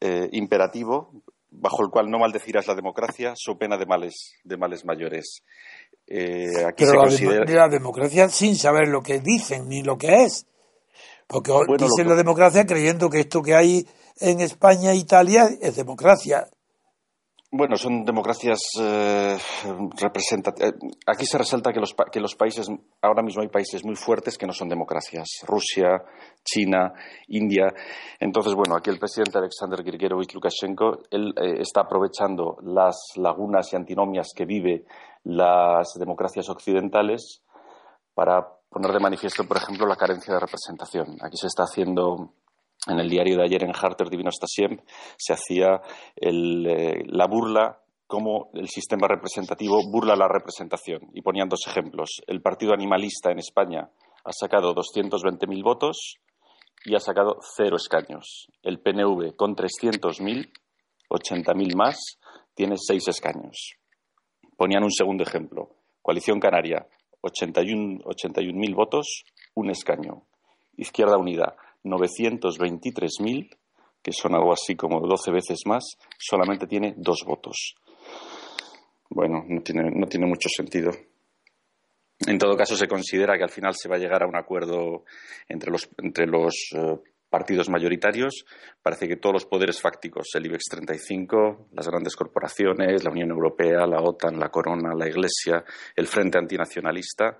eh, 0.00 0.28
imperativo 0.32 1.10
bajo 1.50 1.82
el 1.82 1.90
cual 1.90 2.10
no 2.10 2.18
maldecirás 2.18 2.66
la 2.66 2.74
democracia 2.74 3.32
so 3.36 3.56
pena 3.56 3.76
de 3.78 3.86
males 3.86 4.34
de 4.44 4.56
males 4.56 4.84
mayores. 4.84 5.42
Eh, 6.06 6.64
aquí 6.66 6.84
Pero 6.84 7.10
se 7.10 7.24
la, 7.24 7.44
la 7.44 7.68
democracia 7.68 8.28
sin 8.28 8.56
saber 8.56 8.88
lo 8.88 9.02
que 9.02 9.20
dicen 9.20 9.68
ni 9.68 9.82
lo 9.82 9.96
que 9.96 10.24
es. 10.24 10.46
Porque 11.26 11.52
dicen 11.78 12.08
la 12.08 12.16
democracia 12.16 12.66
creyendo 12.66 13.08
que 13.08 13.20
esto 13.20 13.42
que 13.42 13.54
hay 13.54 13.86
en 14.20 14.40
España 14.40 14.92
e 14.92 14.96
Italia 14.96 15.48
es 15.60 15.76
democracia. 15.76 16.48
Bueno, 17.56 17.76
son 17.76 18.04
democracias 18.04 18.58
eh, 18.80 19.36
representativas. 19.96 20.72
Eh, 20.72 20.76
aquí 21.06 21.24
se 21.24 21.38
resalta 21.38 21.72
que 21.72 21.78
los, 21.78 21.94
que 22.10 22.18
los 22.18 22.34
países, 22.34 22.66
ahora 23.00 23.22
mismo 23.22 23.42
hay 23.42 23.48
países 23.48 23.84
muy 23.84 23.94
fuertes 23.94 24.36
que 24.36 24.44
no 24.44 24.52
son 24.52 24.68
democracias. 24.68 25.28
Rusia, 25.46 26.02
China, 26.42 26.92
India. 27.28 27.72
Entonces, 28.18 28.54
bueno, 28.54 28.74
aquí 28.74 28.90
el 28.90 28.98
presidente 28.98 29.38
Alexander 29.38 29.84
Grigorevich 29.84 30.34
Lukashenko, 30.34 30.98
él 31.12 31.32
eh, 31.40 31.60
está 31.60 31.82
aprovechando 31.82 32.56
las 32.62 32.96
lagunas 33.14 33.72
y 33.72 33.76
antinomias 33.76 34.32
que 34.34 34.46
vive 34.46 34.84
las 35.22 35.94
democracias 35.96 36.48
occidentales 36.48 37.44
para 38.14 38.48
poner 38.68 38.90
de 38.90 38.98
manifiesto, 38.98 39.46
por 39.46 39.58
ejemplo, 39.58 39.86
la 39.86 39.94
carencia 39.94 40.34
de 40.34 40.40
representación. 40.40 41.18
Aquí 41.22 41.36
se 41.36 41.46
está 41.46 41.62
haciendo 41.62 42.32
en 42.86 42.98
el 42.98 43.08
diario 43.08 43.36
de 43.36 43.44
ayer 43.44 43.64
en 43.64 43.72
Harter 43.74 44.08
Divino 44.08 44.30
Stasiem 44.30 44.78
se 45.16 45.32
hacía 45.32 45.80
eh, 46.16 47.02
la 47.06 47.26
burla 47.26 47.80
cómo 48.06 48.50
el 48.54 48.68
sistema 48.68 49.08
representativo 49.08 49.80
burla 49.90 50.14
la 50.14 50.28
representación. 50.28 51.10
Y 51.14 51.22
ponían 51.22 51.48
dos 51.48 51.66
ejemplos. 51.66 52.22
El 52.26 52.42
Partido 52.42 52.72
Animalista 52.72 53.30
en 53.30 53.38
España 53.38 53.90
ha 54.24 54.32
sacado 54.32 54.74
220.000 54.74 55.62
votos 55.62 56.16
y 56.84 56.94
ha 56.94 57.00
sacado 57.00 57.38
cero 57.56 57.76
escaños. 57.76 58.48
El 58.62 58.80
PNV, 58.80 59.34
con 59.36 59.56
300.000, 59.56 60.50
80.000 61.10 61.74
más, 61.76 62.18
tiene 62.54 62.76
seis 62.76 63.08
escaños. 63.08 63.76
Ponían 64.56 64.84
un 64.84 64.92
segundo 64.92 65.24
ejemplo. 65.24 65.70
Coalición 66.02 66.38
Canaria, 66.38 66.86
81.000 67.22 68.74
votos, 68.74 69.24
un 69.54 69.70
escaño. 69.70 70.22
Izquierda 70.76 71.16
Unida, 71.16 71.56
923.000, 71.84 73.56
que 74.02 74.12
son 74.12 74.34
algo 74.34 74.52
así 74.52 74.74
como 74.74 75.00
12 75.00 75.30
veces 75.30 75.60
más, 75.66 75.96
solamente 76.18 76.66
tiene 76.66 76.94
dos 76.96 77.24
votos. 77.26 77.76
Bueno, 79.10 79.44
no 79.48 79.62
tiene, 79.62 79.90
no 79.90 80.06
tiene 80.06 80.26
mucho 80.26 80.48
sentido. 80.48 80.90
En 82.26 82.38
todo 82.38 82.56
caso, 82.56 82.76
se 82.76 82.88
considera 82.88 83.36
que 83.36 83.44
al 83.44 83.50
final 83.50 83.74
se 83.74 83.88
va 83.88 83.96
a 83.96 83.98
llegar 83.98 84.22
a 84.22 84.26
un 84.26 84.36
acuerdo 84.36 85.04
entre 85.48 85.70
los, 85.70 85.88
entre 85.98 86.26
los 86.26 86.54
eh, 86.74 86.98
partidos 87.28 87.68
mayoritarios. 87.68 88.44
Parece 88.82 89.08
que 89.08 89.16
todos 89.16 89.34
los 89.34 89.46
poderes 89.46 89.80
fácticos, 89.80 90.28
el 90.34 90.46
IBEX 90.46 90.64
35, 90.70 91.68
las 91.72 91.88
grandes 91.88 92.14
corporaciones, 92.14 93.02
la 93.04 93.10
Unión 93.10 93.30
Europea, 93.30 93.86
la 93.86 94.00
OTAN, 94.00 94.38
la 94.38 94.50
Corona, 94.50 94.94
la 94.94 95.08
Iglesia, 95.08 95.64
el 95.96 96.06
Frente 96.06 96.38
Antinacionalista, 96.38 97.38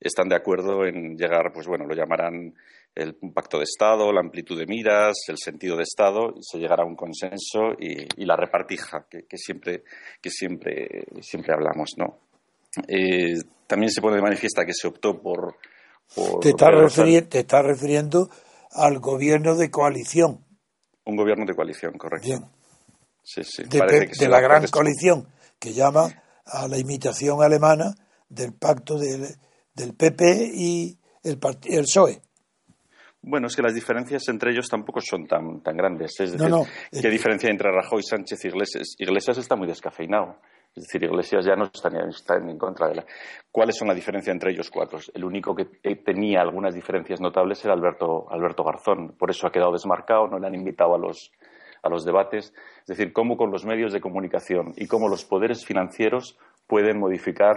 están 0.00 0.28
de 0.28 0.36
acuerdo 0.36 0.86
en 0.86 1.16
llegar, 1.16 1.52
pues 1.52 1.66
bueno, 1.66 1.84
lo 1.86 1.94
llamarán 1.94 2.54
el 2.94 3.14
pacto 3.34 3.58
de 3.58 3.64
Estado, 3.64 4.12
la 4.12 4.20
amplitud 4.20 4.58
de 4.58 4.66
miras, 4.66 5.16
el 5.28 5.36
sentido 5.38 5.76
de 5.76 5.82
Estado, 5.82 6.34
y 6.36 6.42
se 6.42 6.58
llegará 6.58 6.82
a 6.82 6.86
un 6.86 6.96
consenso 6.96 7.72
y, 7.78 8.24
la 8.24 8.36
repartija 8.36 9.06
que, 9.08 9.36
siempre, 9.36 9.84
que 10.20 10.30
siempre, 10.30 11.04
siempre 11.20 11.54
hablamos, 11.54 11.90
¿no? 11.96 12.18
Eh, 12.88 13.34
también 13.66 13.90
se 13.90 14.00
pone 14.00 14.16
de 14.16 14.22
manifiesta 14.22 14.64
que 14.64 14.72
se 14.72 14.88
optó 14.88 15.20
por... 15.20 15.56
te, 16.40 16.50
estás 16.50 17.64
refiriendo 17.64 18.30
al 18.72 18.98
gobierno 18.98 19.56
de 19.56 19.70
coalición. 19.70 20.44
Un 21.04 21.16
gobierno 21.16 21.44
de 21.44 21.54
coalición, 21.54 21.96
correcto. 21.98 22.26
Bien. 22.26 22.44
Sí, 23.22 23.42
sí. 23.44 23.64
De, 23.64 24.28
la 24.28 24.40
gran 24.40 24.66
coalición 24.68 25.28
que 25.58 25.72
llama 25.72 26.22
a 26.46 26.66
la 26.66 26.78
imitación 26.78 27.42
alemana 27.42 27.94
del 28.28 28.54
pacto 28.54 28.98
del, 28.98 29.36
del 29.74 29.94
PP 29.94 30.50
y 30.54 30.98
el, 31.24 31.38
el 31.64 31.82
PSOE. 31.82 32.20
Bueno, 33.22 33.48
es 33.48 33.56
que 33.56 33.62
las 33.62 33.74
diferencias 33.74 34.26
entre 34.28 34.50
ellos 34.50 34.68
tampoco 34.68 35.00
son 35.00 35.26
tan, 35.26 35.62
tan 35.62 35.76
grandes. 35.76 36.18
Es 36.18 36.32
decir, 36.32 36.54
¿qué 36.90 37.08
eh, 37.08 37.10
diferencia 37.10 37.50
entre 37.50 37.70
Rajoy, 37.70 38.02
Sánchez 38.02 38.44
y 38.44 38.48
Iglesias? 38.48 38.94
Iglesias 38.98 39.36
está 39.36 39.56
muy 39.56 39.66
descafeinado. 39.66 40.38
Es 40.74 40.84
decir, 40.84 41.02
Iglesias 41.02 41.44
ya 41.44 41.56
no 41.56 41.64
está, 41.64 41.90
en 42.36 42.56
contra 42.56 42.88
de 42.88 42.94
la. 42.94 43.06
¿Cuáles 43.50 43.76
son 43.76 43.88
la 43.88 43.94
diferencia 43.94 44.32
entre 44.32 44.52
ellos 44.52 44.70
cuatro? 44.70 45.00
El 45.12 45.24
único 45.24 45.54
que 45.54 45.66
tenía 45.96 46.40
algunas 46.40 46.74
diferencias 46.74 47.20
notables 47.20 47.62
era 47.64 47.74
Alberto, 47.74 48.30
Alberto 48.30 48.64
Garzón. 48.64 49.16
Por 49.18 49.30
eso 49.30 49.46
ha 49.46 49.52
quedado 49.52 49.72
desmarcado, 49.72 50.28
no 50.28 50.38
le 50.38 50.46
han 50.46 50.54
invitado 50.54 50.94
a 50.94 50.98
los, 50.98 51.32
a 51.82 51.90
los 51.90 52.04
debates. 52.04 52.54
Es 52.82 52.86
decir, 52.86 53.12
cómo 53.12 53.36
con 53.36 53.50
los 53.50 53.66
medios 53.66 53.92
de 53.92 54.00
comunicación 54.00 54.72
y 54.76 54.86
cómo 54.86 55.08
los 55.08 55.24
poderes 55.24 55.66
financieros 55.66 56.38
pueden 56.66 57.00
modificar 57.00 57.56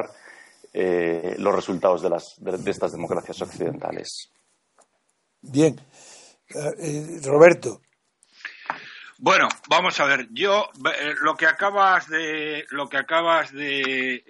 eh, 0.73 1.35
los 1.37 1.55
resultados 1.55 2.01
de, 2.01 2.09
las, 2.09 2.35
de 2.39 2.71
estas 2.71 2.91
democracias 2.91 3.41
occidentales. 3.41 4.31
Bien. 5.41 5.79
Eh, 6.49 6.73
eh, 6.79 7.19
Roberto. 7.23 7.81
Bueno, 9.17 9.47
vamos 9.69 9.99
a 9.99 10.05
ver. 10.05 10.27
Yo 10.31 10.69
eh, 10.85 11.13
lo 11.21 11.35
que 11.35 11.45
acabas 11.45 12.07
de 12.09 12.65
lo 12.71 12.89
que 12.89 12.97
acabas 12.97 13.51
de, 13.51 14.23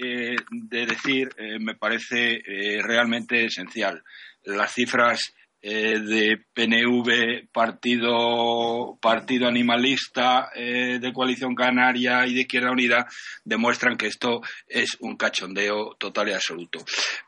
de 0.50 0.86
decir 0.86 1.30
me 1.60 1.76
parece 1.76 2.42
realmente 2.82 3.46
esencial. 3.46 4.04
Las 4.44 4.74
cifras 4.74 5.34
eh, 5.66 5.98
de 5.98 6.44
PNV, 6.54 7.48
partido, 7.50 8.98
partido 9.02 9.48
animalista 9.48 10.50
eh, 10.54 11.00
de 11.00 11.14
Coalición 11.14 11.56
Canaria 11.56 12.28
y 12.28 12.34
de 12.34 12.42
Izquierda 12.42 12.70
Unida, 12.70 13.08
demuestran 13.46 13.96
que 13.96 14.08
esto 14.08 14.42
es 14.68 14.98
un 15.00 15.16
cachondeo 15.16 15.96
total 15.98 16.28
y 16.28 16.34
absoluto. 16.34 16.80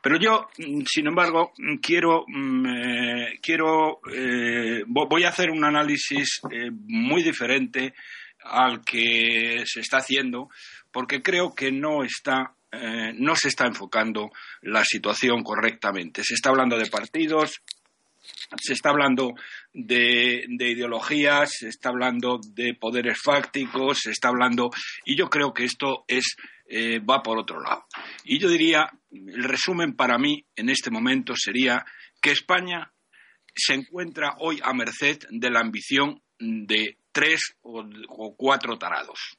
Pero 0.02 0.18
yo, 0.18 0.48
mm, 0.58 0.82
sin 0.84 1.06
embargo, 1.06 1.54
mm, 1.56 1.76
quiero, 1.76 2.26
mm, 2.28 2.66
eh, 2.66 3.38
quiero 3.40 4.00
voy 4.86 5.24
a 5.24 5.30
hacer 5.30 5.50
un 5.50 5.64
análisis 5.64 6.42
muy 6.88 7.22
diferente 7.22 7.94
al 8.44 8.84
que 8.84 9.62
se 9.64 9.80
está 9.80 9.98
haciendo, 9.98 10.50
porque 10.92 11.22
creo 11.22 11.54
que 11.54 11.72
no 11.72 12.04
está 12.04 12.52
no 13.14 13.34
se 13.34 13.48
está 13.48 13.64
enfocando 13.64 14.30
la 14.60 14.84
situación 14.84 15.42
correctamente. 15.42 16.22
Se 16.22 16.34
está 16.34 16.50
hablando 16.50 16.76
de 16.76 16.90
partidos, 16.90 17.62
se 18.60 18.72
está 18.72 18.90
hablando 18.90 19.34
de, 19.72 20.46
ideologías, 20.48 21.50
se 21.58 21.68
está 21.68 21.90
hablando 21.90 22.40
de 22.54 22.74
poderes 22.74 23.18
fácticos, 23.22 24.00
se 24.02 24.10
está 24.10 24.28
hablando 24.28 24.70
y 25.04 25.16
yo 25.16 25.28
creo 25.28 25.52
que 25.52 25.64
esto 25.64 26.04
es 26.08 26.36
eh, 26.68 26.98
va 26.98 27.22
por 27.22 27.38
otro 27.38 27.60
lado. 27.60 27.86
Y 28.24 28.38
yo 28.38 28.48
diría, 28.48 28.90
el 29.10 29.44
resumen 29.44 29.94
para 29.94 30.18
mí 30.18 30.44
en 30.56 30.68
este 30.68 30.90
momento 30.90 31.34
sería 31.36 31.84
que 32.20 32.32
España 32.32 32.92
se 33.54 33.74
encuentra 33.74 34.34
hoy 34.38 34.60
a 34.62 34.72
merced 34.72 35.18
de 35.30 35.50
la 35.50 35.60
ambición 35.60 36.22
de 36.38 36.98
tres 37.12 37.40
o, 37.62 37.84
cuatro 38.36 38.78
tarados. 38.78 39.38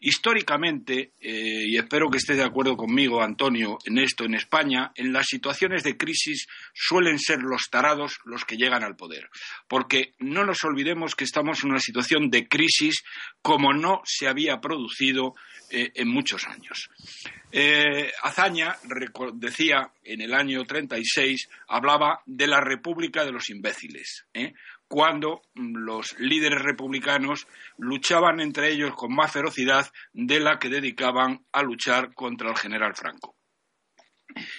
Históricamente, 0.00 1.12
eh, 1.20 1.64
y 1.66 1.76
espero 1.76 2.10
que 2.10 2.18
esté 2.18 2.34
de 2.34 2.44
acuerdo 2.44 2.76
conmigo, 2.76 3.22
Antonio, 3.22 3.78
en 3.84 3.98
esto, 3.98 4.24
en 4.24 4.34
España, 4.34 4.92
en 4.96 5.12
las 5.12 5.26
situaciones 5.26 5.82
de 5.82 5.96
crisis 5.96 6.46
suelen 6.74 7.18
ser 7.18 7.38
los 7.40 7.68
tarados 7.70 8.18
los 8.24 8.44
que 8.44 8.56
llegan 8.56 8.84
al 8.84 8.96
poder. 8.96 9.30
Porque 9.68 10.14
no 10.18 10.44
nos 10.44 10.64
olvidemos 10.64 11.14
que 11.14 11.24
estamos 11.24 11.62
en 11.62 11.70
una 11.70 11.80
situación 11.80 12.30
de 12.30 12.48
crisis 12.48 13.02
como 13.42 13.72
no 13.72 14.02
se 14.04 14.28
había 14.28 14.60
producido 14.60 15.34
eh, 15.70 15.90
en 15.94 16.08
muchos 16.08 16.46
años. 16.46 16.90
Eh, 17.50 18.12
Azaña 18.22 18.76
decía 19.34 19.90
en 20.02 20.20
el 20.20 20.34
año 20.34 20.64
36, 20.64 21.48
hablaba 21.68 22.20
de 22.26 22.46
la 22.46 22.60
República 22.60 23.24
de 23.24 23.32
los 23.32 23.48
imbéciles 23.48 24.26
cuando 24.88 25.42
los 25.54 26.18
líderes 26.18 26.62
republicanos 26.62 27.46
luchaban 27.78 28.40
entre 28.40 28.72
ellos 28.72 28.94
con 28.94 29.14
más 29.14 29.32
ferocidad 29.32 29.90
de 30.12 30.40
la 30.40 30.58
que 30.58 30.68
dedicaban 30.68 31.44
a 31.52 31.62
luchar 31.62 32.14
contra 32.14 32.50
el 32.50 32.56
general 32.56 32.94
Franco. 32.94 33.36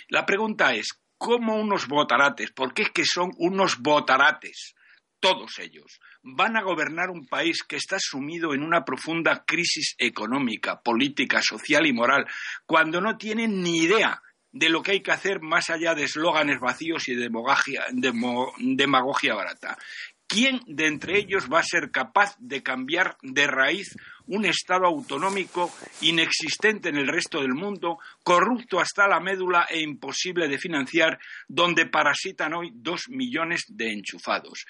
La 0.09 0.25
pregunta 0.25 0.73
es, 0.73 0.89
¿cómo 1.17 1.55
unos 1.55 1.87
botarates, 1.87 2.51
porque 2.51 2.83
es 2.83 2.89
que 2.91 3.05
son 3.05 3.31
unos 3.37 3.79
botarates, 3.79 4.75
todos 5.19 5.57
ellos, 5.59 5.99
van 6.21 6.55
a 6.55 6.61
gobernar 6.61 7.09
un 7.09 7.25
país 7.27 7.63
que 7.63 7.77
está 7.77 7.97
sumido 7.99 8.53
en 8.53 8.61
una 8.61 8.85
profunda 8.85 9.43
crisis 9.45 9.95
económica, 9.97 10.81
política, 10.81 11.41
social 11.41 11.85
y 11.87 11.93
moral, 11.93 12.27
cuando 12.65 13.01
no 13.01 13.17
tienen 13.17 13.61
ni 13.61 13.77
idea 13.77 14.21
de 14.51 14.69
lo 14.69 14.81
que 14.81 14.91
hay 14.91 15.01
que 15.01 15.11
hacer 15.11 15.41
más 15.41 15.69
allá 15.69 15.95
de 15.95 16.03
eslóganes 16.03 16.59
vacíos 16.59 17.09
y 17.09 17.15
de 17.15 17.29
demagogia 18.59 19.35
barata. 19.35 19.77
¿Quién 20.27 20.61
de 20.65 20.87
entre 20.87 21.19
ellos 21.19 21.47
va 21.51 21.59
a 21.59 21.63
ser 21.63 21.91
capaz 21.91 22.35
de 22.39 22.63
cambiar 22.63 23.17
de 23.21 23.45
raíz 23.47 23.95
un 24.27 24.45
Estado 24.45 24.85
autonómico 24.85 25.71
inexistente 26.01 26.89
en 26.89 26.97
el 26.97 27.07
resto 27.07 27.41
del 27.41 27.53
mundo, 27.53 27.99
corrupto 28.23 28.79
hasta 28.79 29.07
la 29.07 29.19
médula 29.19 29.67
e 29.69 29.81
imposible 29.81 30.47
de 30.47 30.57
financiar, 30.57 31.19
donde 31.47 31.85
parasitan 31.85 32.53
hoy 32.55 32.71
dos 32.73 33.03
millones 33.09 33.65
de 33.67 33.93
enchufados? 33.93 34.65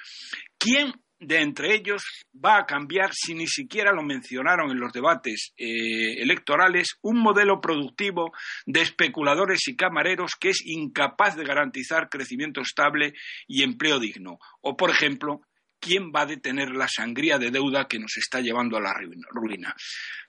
¿Quién 0.58 0.94
de 1.20 1.42
entre 1.42 1.74
ellos 1.74 2.04
va 2.34 2.58
a 2.58 2.66
cambiar, 2.66 3.12
si 3.14 3.34
ni 3.34 3.48
siquiera 3.48 3.92
lo 3.92 4.04
mencionaron 4.04 4.72
en 4.72 4.80
los 4.80 4.92
debates 4.92 5.54
eh, 5.58 6.22
electorales, 6.22 6.98
un 7.02 7.20
modelo 7.20 7.62
productivo 7.62 8.32
de 8.66 8.82
especuladores 8.82 9.68
y 9.68 9.76
camareros 9.76 10.34
que 10.40 10.50
es 10.50 10.62
incapaz 10.66 11.36
de 11.36 11.46
garantizar 11.46 12.10
crecimiento 12.10 12.62
estable 12.62 13.14
y 13.48 13.64
empleo 13.64 14.00
digno. 14.00 14.40
O, 14.62 14.76
por 14.76 14.90
ejemplo, 14.90 15.42
¿quién 15.86 16.12
va 16.12 16.22
a 16.22 16.26
detener 16.26 16.72
la 16.72 16.88
sangría 16.88 17.38
de 17.38 17.52
deuda 17.52 17.88
que 17.88 18.00
nos 18.00 18.18
está 18.18 18.42
llevando 18.42 18.76
a 18.78 18.82
la 18.82 18.94
ruina? 19.30 19.76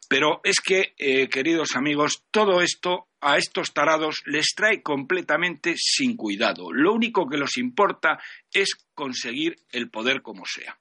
Pero 0.07 0.41
es 0.45 0.61
que, 0.61 0.95
eh, 0.99 1.29
queridos 1.29 1.75
amigos, 1.75 2.25
todo 2.31 2.61
esto 2.61 3.09
a 3.23 3.39
estos 3.39 3.73
tarados 3.73 4.23
les 4.27 4.55
trae 4.55 4.83
completamente 4.83 5.75
sin 5.79 6.15
cuidado. 6.15 6.73
Lo 6.73 6.93
único 6.93 7.27
que 7.27 7.39
les 7.39 7.57
importa 7.57 8.19
es 8.53 8.69
conseguir 8.95 9.57
el 9.71 9.89
poder 9.89 10.21
como 10.21 10.45
sea. 10.45 10.79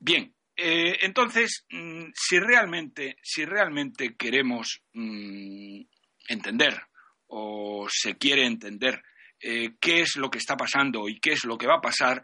Bien, 0.00 0.34
eh, 0.56 0.96
entonces, 1.02 1.66
mm, 1.70 2.06
si 2.14 2.38
realmente, 2.38 3.18
si 3.22 3.44
realmente 3.44 4.16
queremos 4.16 4.82
mm, 4.94 5.82
entender 6.28 6.80
o 7.26 7.86
se 7.90 8.16
quiere 8.16 8.46
entender 8.46 9.02
eh, 9.38 9.74
qué 9.78 10.00
es 10.00 10.16
lo 10.16 10.30
que 10.30 10.38
está 10.38 10.56
pasando 10.56 11.10
y 11.10 11.20
qué 11.20 11.32
es 11.32 11.44
lo 11.44 11.58
que 11.58 11.66
va 11.66 11.76
a 11.76 11.80
pasar, 11.82 12.22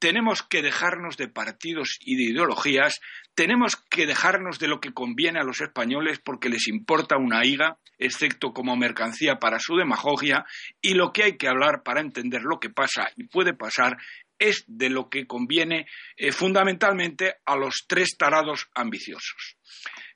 tenemos 0.00 0.42
que 0.42 0.62
dejarnos 0.62 1.16
de 1.16 1.28
partidos 1.28 1.98
y 2.00 2.16
de 2.16 2.32
ideologías, 2.32 3.00
tenemos 3.34 3.76
que 3.76 4.06
dejarnos 4.06 4.58
de 4.58 4.66
lo 4.66 4.80
que 4.80 4.92
conviene 4.92 5.38
a 5.38 5.44
los 5.44 5.60
españoles 5.60 6.18
porque 6.24 6.48
les 6.48 6.66
importa 6.68 7.18
una 7.18 7.44
higa, 7.44 7.78
excepto 7.98 8.52
como 8.52 8.76
mercancía 8.76 9.38
para 9.38 9.60
su 9.60 9.76
demagogia, 9.76 10.46
y 10.80 10.94
lo 10.94 11.12
que 11.12 11.24
hay 11.24 11.36
que 11.36 11.48
hablar 11.48 11.82
para 11.84 12.00
entender 12.00 12.42
lo 12.42 12.58
que 12.58 12.70
pasa 12.70 13.10
y 13.14 13.24
puede 13.24 13.52
pasar 13.52 13.98
es 14.38 14.64
de 14.66 14.88
lo 14.88 15.10
que 15.10 15.26
conviene 15.26 15.86
eh, 16.16 16.32
fundamentalmente 16.32 17.36
a 17.44 17.56
los 17.56 17.84
tres 17.86 18.16
tarados 18.16 18.70
ambiciosos. 18.74 19.58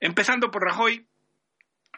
Empezando 0.00 0.50
por 0.50 0.62
Rajoy, 0.62 1.06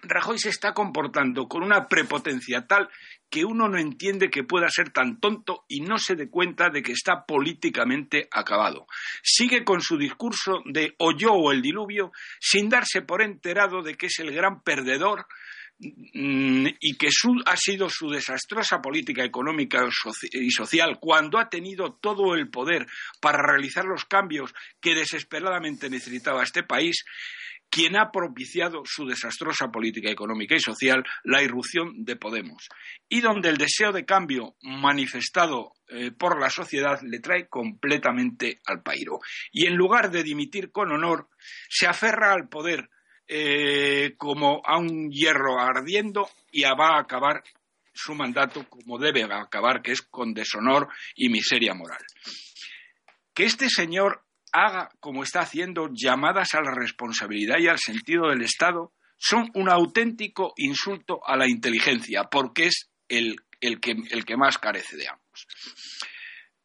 Rajoy 0.02 0.38
se 0.38 0.50
está 0.50 0.72
comportando 0.72 1.48
con 1.48 1.62
una 1.62 1.88
prepotencia 1.88 2.66
tal 2.66 2.88
que 3.28 3.44
uno 3.44 3.68
no 3.68 3.78
entiende 3.78 4.30
que 4.30 4.44
pueda 4.44 4.68
ser 4.68 4.90
tan 4.90 5.18
tonto 5.18 5.64
y 5.68 5.80
no 5.80 5.98
se 5.98 6.14
dé 6.14 6.30
cuenta 6.30 6.70
de 6.70 6.82
que 6.82 6.92
está 6.92 7.24
políticamente 7.26 8.28
acabado. 8.30 8.86
Sigue 9.22 9.64
con 9.64 9.80
su 9.80 9.96
discurso 9.98 10.62
de 10.64 10.94
o 10.98 11.12
yo 11.12 11.32
o 11.32 11.52
el 11.52 11.62
diluvio 11.62 12.12
sin 12.40 12.68
darse 12.68 13.02
por 13.02 13.22
enterado 13.22 13.82
de 13.82 13.94
que 13.94 14.06
es 14.06 14.18
el 14.20 14.32
gran 14.32 14.62
perdedor 14.62 15.26
mm, 15.78 16.66
y 16.80 16.96
que 16.96 17.08
ha 17.46 17.56
sido 17.56 17.90
su 17.90 18.08
desastrosa 18.08 18.80
política 18.80 19.24
económica 19.24 19.88
y 20.32 20.50
social 20.50 20.98
cuando 21.00 21.38
ha 21.38 21.48
tenido 21.48 21.94
todo 21.94 22.34
el 22.34 22.48
poder 22.48 22.86
para 23.20 23.42
realizar 23.42 23.84
los 23.84 24.04
cambios 24.04 24.54
que 24.80 24.94
desesperadamente 24.94 25.90
necesitaba 25.90 26.44
este 26.44 26.62
país 26.62 27.04
quien 27.70 27.96
ha 27.96 28.10
propiciado 28.10 28.82
su 28.84 29.06
desastrosa 29.06 29.68
política 29.68 30.10
económica 30.10 30.54
y 30.54 30.60
social, 30.60 31.04
la 31.24 31.42
irrupción 31.42 32.04
de 32.04 32.16
Podemos, 32.16 32.68
y 33.08 33.20
donde 33.20 33.48
el 33.48 33.56
deseo 33.56 33.92
de 33.92 34.04
cambio 34.04 34.56
manifestado 34.62 35.72
eh, 35.88 36.10
por 36.10 36.40
la 36.40 36.50
sociedad 36.50 37.00
le 37.02 37.20
trae 37.20 37.48
completamente 37.48 38.60
al 38.66 38.82
pairo. 38.82 39.20
Y 39.52 39.66
en 39.66 39.76
lugar 39.76 40.10
de 40.10 40.22
dimitir 40.22 40.70
con 40.72 40.90
honor, 40.90 41.28
se 41.68 41.86
aferra 41.86 42.32
al 42.32 42.48
poder 42.48 42.88
eh, 43.28 44.14
como 44.16 44.62
a 44.64 44.78
un 44.78 45.10
hierro 45.10 45.58
ardiendo 45.60 46.28
y 46.52 46.62
va 46.62 46.96
a 46.96 47.00
acabar 47.00 47.42
su 47.92 48.14
mandato 48.14 48.68
como 48.68 48.98
debe 48.98 49.24
acabar, 49.24 49.82
que 49.82 49.92
es 49.92 50.02
con 50.02 50.34
deshonor 50.34 50.88
y 51.14 51.28
miseria 51.28 51.74
moral. 51.74 52.04
Que 53.34 53.44
este 53.44 53.68
señor 53.68 54.25
haga, 54.56 54.88
como 55.00 55.22
está 55.22 55.40
haciendo, 55.40 55.88
llamadas 55.92 56.54
a 56.54 56.62
la 56.62 56.72
responsabilidad 56.74 57.58
y 57.58 57.68
al 57.68 57.78
sentido 57.78 58.28
del 58.28 58.42
Estado, 58.42 58.92
son 59.18 59.50
un 59.54 59.68
auténtico 59.68 60.54
insulto 60.56 61.20
a 61.26 61.36
la 61.36 61.46
inteligencia, 61.46 62.24
porque 62.24 62.66
es 62.66 62.90
el, 63.08 63.36
que, 63.80 64.36
más 64.36 64.58
carece 64.58 64.96
de 64.96 65.08
ambos. 65.08 65.46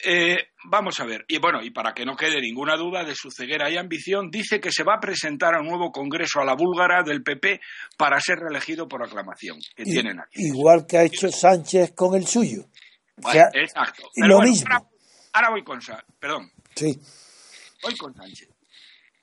Eh, 0.04 0.38
vamos 0.64 1.00
a 1.00 1.06
ver, 1.06 1.26
y 1.28 1.38
bueno, 1.38 1.62
y 1.62 1.70
para 1.70 1.94
que 1.94 2.06
no 2.06 2.16
quede 2.16 2.42
ninguna 2.42 2.76
duda 2.76 3.04
de 3.04 3.14
su 3.14 3.30
ceguera 3.30 3.70
y 3.70 3.78
ambición, 3.78 4.32
dice 4.32 4.60
que 4.60 4.72
se 4.72 4.84
va 4.84 4.96
a 4.96 5.00
presentar 5.00 5.54
a 5.54 5.60
un 5.60 5.68
nuevo 5.68 5.92
congreso 5.92 6.40
a 6.40 6.46
la 6.46 6.56
búlgara 6.56 7.04
del 7.04 7.22
PP 7.22 7.60
para 7.98 8.20
ser 8.20 8.40
reelegido 8.40 8.88
por 8.88 9.04
aclamación. 9.04 9.60
Que 9.76 9.84
tienen 9.84 10.20
aquí. 10.20 10.48
Igual 10.48 10.88
que 10.88 10.98
ha 10.98 11.04
hecho 11.04 11.30
Sánchez 11.30 11.92
con 11.94 12.16
el 12.16 12.26
suyo. 12.26 12.66
exacto. 13.54 14.10
lo 14.16 14.40
mismo. 14.40 14.74
Ahora, 14.74 14.88
ahora, 15.34 15.50
voy 15.52 15.64
con. 15.64 15.80
Perdón. 16.20 16.52
Sí 16.74 17.00
hoy 17.84 17.98
con 17.98 18.14
Sánchez. 18.16 18.50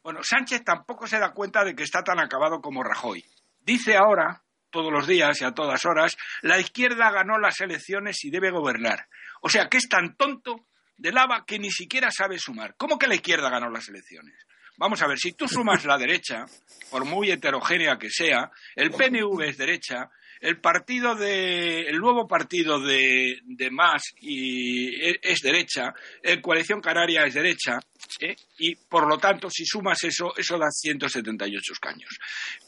Bueno, 0.03 0.21
Sánchez 0.23 0.64
tampoco 0.64 1.07
se 1.07 1.18
da 1.18 1.33
cuenta 1.33 1.64
de 1.64 1.75
que 1.75 1.83
está 1.83 2.03
tan 2.03 2.18
acabado 2.18 2.61
como 2.61 2.83
Rajoy. 2.83 3.25
Dice 3.61 3.97
ahora, 3.97 4.42
todos 4.71 4.92
los 4.92 5.07
días 5.07 5.40
y 5.40 5.44
a 5.44 5.53
todas 5.53 5.85
horas, 5.85 6.16
la 6.42 6.59
izquierda 6.59 7.11
ganó 7.11 7.38
las 7.38 7.61
elecciones 7.61 8.25
y 8.25 8.31
debe 8.31 8.51
gobernar. 8.51 9.09
O 9.42 9.49
sea, 9.49 9.68
que 9.68 9.79
es 9.79 9.88
tan 9.88 10.16
tonto 10.16 10.66
de 10.97 11.12
lava 11.12 11.44
que 11.47 11.59
ni 11.59 11.71
siquiera 11.71 12.11
sabe 12.11 12.38
sumar. 12.38 12.75
¿Cómo 12.77 12.99
que 12.99 13.07
la 13.07 13.14
izquierda 13.14 13.51
ganó 13.51 13.71
las 13.71 13.88
elecciones? 13.88 14.47
Vamos 14.77 15.03
a 15.03 15.09
ver, 15.09 15.18
si 15.18 15.33
tú 15.33 15.49
sumas 15.49 15.85
la 15.85 15.99
derecha, 15.99 16.44
por 16.90 17.05
muy 17.05 17.31
heterogénea 17.31 17.99
que 17.99 18.11
sea, 18.11 18.51
el 18.77 18.90
PNV 18.90 19.42
es 19.42 19.59
derecha, 19.59 20.09
el 20.40 20.61
partido 20.61 21.14
de, 21.14 21.83
el 21.83 21.98
nuevo 21.98 22.27
partido 22.27 22.81
de, 22.81 23.40
de 23.44 23.70
Más 23.70 24.03
y 24.20 24.94
e, 24.94 25.18
es, 25.22 25.40
derecha, 25.40 25.94
el 26.22 26.40
Coalición 26.40 26.81
Canaria 26.81 27.24
es 27.24 27.35
derecha, 27.35 27.79
¿eh? 28.20 28.35
y 28.59 28.74
por 28.74 29.09
lo 29.09 29.18
tanto, 29.18 29.48
si 29.51 29.64
sumas 29.64 30.03
eso, 30.05 30.33
eso 30.37 30.59
da 30.59 30.70
178 30.70 31.72
escaños. 31.72 32.18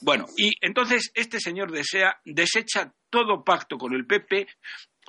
Bueno, 0.01 0.27
y 0.37 0.53
entonces 0.61 1.11
este 1.15 1.41
señor 1.41 1.71
desea, 1.73 2.21
desecha 2.25 2.93
todo 3.09 3.43
pacto 3.45 3.77
con 3.77 3.95
el 3.95 4.07
PP 4.07 4.47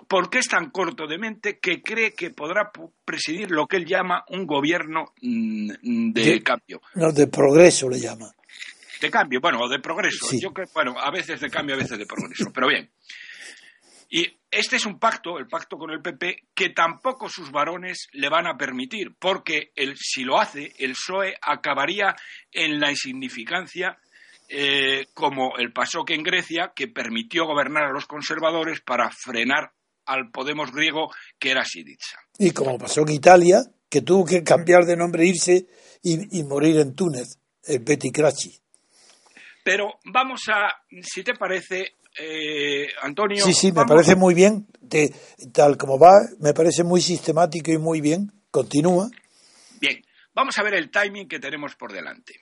porque 0.07 0.39
es 0.39 0.47
tan 0.47 0.69
corto 0.71 1.07
de 1.07 1.17
mente 1.17 1.59
que 1.59 1.81
cree 1.81 2.13
que 2.13 2.31
podrá 2.31 2.71
presidir 3.05 3.51
lo 3.51 3.67
que 3.67 3.77
él 3.77 3.85
llama 3.85 4.23
un 4.29 4.45
gobierno 4.45 5.13
mm, 5.21 6.11
de, 6.11 6.43
cambio. 6.43 6.81
No, 6.95 7.11
de 7.11 7.27
progreso 7.27 7.89
le 7.89 7.99
llama. 7.99 8.31
De 9.01 9.09
cambio, 9.09 9.41
bueno, 9.41 9.67
de 9.67 9.79
progreso. 9.79 10.27
Yo 10.39 10.53
creo, 10.53 10.67
bueno, 10.73 10.95
a 10.97 11.11
veces 11.11 11.41
de 11.41 11.49
cambio, 11.49 11.75
a 11.75 11.79
veces 11.79 11.97
de 11.97 12.05
progreso, 12.05 12.51
pero 12.53 12.67
bien. 12.67 12.89
Y 14.09 14.27
este 14.51 14.75
es 14.75 14.85
un 14.85 14.99
pacto, 14.99 15.39
el 15.39 15.47
pacto 15.47 15.77
con 15.77 15.89
el 15.89 16.01
PP, 16.01 16.49
que 16.53 16.69
tampoco 16.69 17.27
sus 17.27 17.51
varones 17.51 18.09
le 18.11 18.29
van 18.29 18.45
a 18.45 18.57
permitir, 18.57 19.15
porque 19.17 19.71
si 19.95 20.23
lo 20.23 20.39
hace, 20.39 20.73
el 20.77 20.91
PSOE 20.91 21.35
acabaría 21.41 22.15
en 22.51 22.79
la 22.79 22.91
insignificancia 22.91 23.97
eh, 24.49 25.07
como 25.13 25.57
el 25.57 25.71
que 26.05 26.13
en 26.13 26.23
Grecia, 26.23 26.73
que 26.75 26.89
permitió 26.89 27.45
gobernar 27.45 27.85
a 27.85 27.93
los 27.93 28.05
conservadores 28.05 28.81
para 28.81 29.09
frenar 29.09 29.71
al 30.05 30.29
Podemos 30.29 30.73
griego 30.73 31.09
que 31.39 31.51
era 31.51 31.63
Siriza. 31.63 32.19
Y 32.37 32.51
como 32.51 32.77
pasó 32.77 33.01
en 33.01 33.13
Italia, 33.13 33.61
que 33.87 34.01
tuvo 34.01 34.25
que 34.25 34.43
cambiar 34.43 34.85
de 34.85 34.97
nombre, 34.97 35.25
irse 35.25 35.67
y, 36.03 36.43
morir 36.43 36.77
en 36.79 36.95
Túnez, 36.95 37.39
el 37.63 37.79
Betty 37.79 38.11
Crachi. 38.11 38.60
Pero 39.63 39.99
vamos 40.05 40.41
a, 40.49 40.73
si 41.01 41.23
te 41.23 41.33
parece, 41.33 41.95
eh, 42.17 42.87
Antonio. 43.01 43.43
Sí, 43.43 43.53
sí, 43.53 43.71
me 43.71 43.85
parece 43.85 44.15
muy 44.15 44.33
bien, 44.33 44.67
tal 45.53 45.77
como 45.77 45.99
va, 45.99 46.11
me 46.39 46.53
parece 46.53 46.83
muy 46.83 47.01
sistemático 47.01 47.71
y 47.71 47.77
muy 47.77 48.01
bien. 48.01 48.31
Continúa. 48.49 49.09
Bien, 49.79 50.03
vamos 50.33 50.57
a 50.59 50.63
ver 50.63 50.73
el 50.73 50.91
timing 50.91 51.27
que 51.27 51.39
tenemos 51.39 51.75
por 51.75 51.93
delante. 51.93 52.33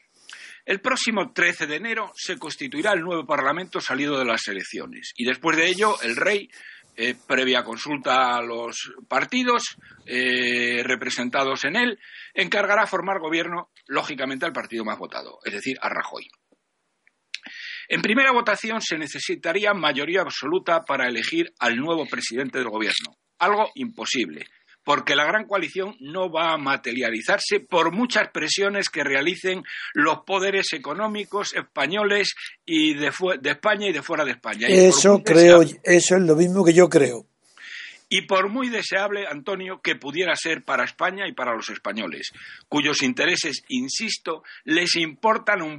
El 0.65 0.81
próximo 0.81 1.31
13 1.31 1.67
de 1.67 1.75
enero 1.75 2.11
se 2.15 2.37
constituirá 2.37 2.93
el 2.93 3.01
nuevo 3.01 3.25
Parlamento 3.25 3.79
salido 3.79 4.19
de 4.19 4.25
las 4.25 4.47
elecciones 4.47 5.13
y 5.15 5.25
después 5.25 5.57
de 5.57 5.67
ello 5.67 5.95
el 6.01 6.15
rey 6.15 6.49
eh, 7.01 7.15
previa 7.27 7.63
consulta 7.63 8.35
a 8.35 8.41
los 8.41 8.91
partidos 9.07 9.77
eh, 10.05 10.83
representados 10.83 11.63
en 11.63 11.77
él, 11.77 11.97
encargará 12.33 12.85
formar 12.87 13.19
gobierno, 13.19 13.69
lógicamente, 13.87 14.45
al 14.45 14.51
partido 14.51 14.83
más 14.83 14.99
votado, 14.99 15.39
es 15.45 15.53
decir, 15.53 15.77
a 15.81 15.87
Rajoy. 15.87 16.29
En 17.91 18.03
primera 18.03 18.31
votación 18.31 18.81
se 18.81 18.99
necesitaría 18.99 19.73
mayoría 19.73 20.21
absoluta 20.21 20.85
para 20.85 21.07
elegir 21.07 21.51
al 21.57 21.75
nuevo 21.75 22.05
presidente 22.05 22.59
del 22.59 22.69
gobierno, 22.69 23.17
algo 23.39 23.71
imposible, 23.73 24.45
porque 24.83 25.15
la 25.15 25.25
gran 25.25 25.47
coalición 25.47 25.95
no 25.99 26.31
va 26.31 26.53
a 26.53 26.57
materializarse 26.59 27.61
por 27.61 27.91
muchas 27.91 28.29
presiones 28.29 28.89
que 28.89 29.03
realicen 29.03 29.63
los 29.95 30.19
poderes 30.19 30.71
económicos 30.73 31.55
españoles 31.55 32.35
y 32.63 32.93
de, 32.93 33.07
España 33.07 33.87
y 33.87 33.91
de 33.91 34.03
fuera 34.03 34.23
de 34.23 34.31
España. 34.31 34.67
Eso 34.67 35.23
creo, 35.23 35.63
eso 35.63 36.15
es 36.15 36.21
lo 36.21 36.35
mismo 36.35 36.63
que 36.63 36.73
yo 36.73 36.89
creo. 36.89 37.28
Y 38.09 38.23
por 38.23 38.49
muy 38.49 38.69
deseable, 38.69 39.27
Antonio, 39.27 39.81
que 39.83 39.95
pudiera 39.95 40.35
ser 40.35 40.63
para 40.65 40.83
España 40.83 41.27
y 41.27 41.33
para 41.33 41.53
los 41.53 41.69
españoles, 41.69 42.31
cuyos 42.67 43.03
intereses, 43.03 43.61
insisto, 43.67 44.43
les 44.63 44.95
importan 44.95 45.61
un, 45.61 45.77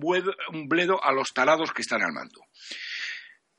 bledo 0.69 1.03
a 1.03 1.13
los 1.13 1.31
talados 1.35 1.73
que 1.73 1.83
están 1.83 2.03
al 2.03 2.13
mando. 2.13 2.41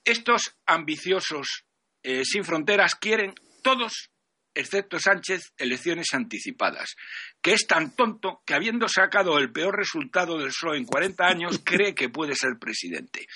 Estos 0.05 0.55
ambiciosos 0.65 1.65
eh, 2.01 2.23
sin 2.23 2.45
fronteras 2.45 2.95
quieren 2.95 3.35
todos 3.61 4.10
excepto 4.53 4.99
Sánchez, 4.99 5.53
elecciones 5.57 6.07
anticipadas, 6.13 6.95
que 7.41 7.53
es 7.53 7.65
tan 7.67 7.95
tonto 7.95 8.41
que 8.45 8.53
habiendo 8.53 8.87
sacado 8.87 9.37
el 9.37 9.51
peor 9.51 9.77
resultado 9.77 10.37
del 10.37 10.49
PSOE 10.49 10.77
en 10.77 10.85
40 10.85 11.25
años, 11.25 11.61
cree 11.65 11.95
que 11.95 12.09
puede 12.09 12.35
ser 12.35 12.57
presidente. 12.59 13.27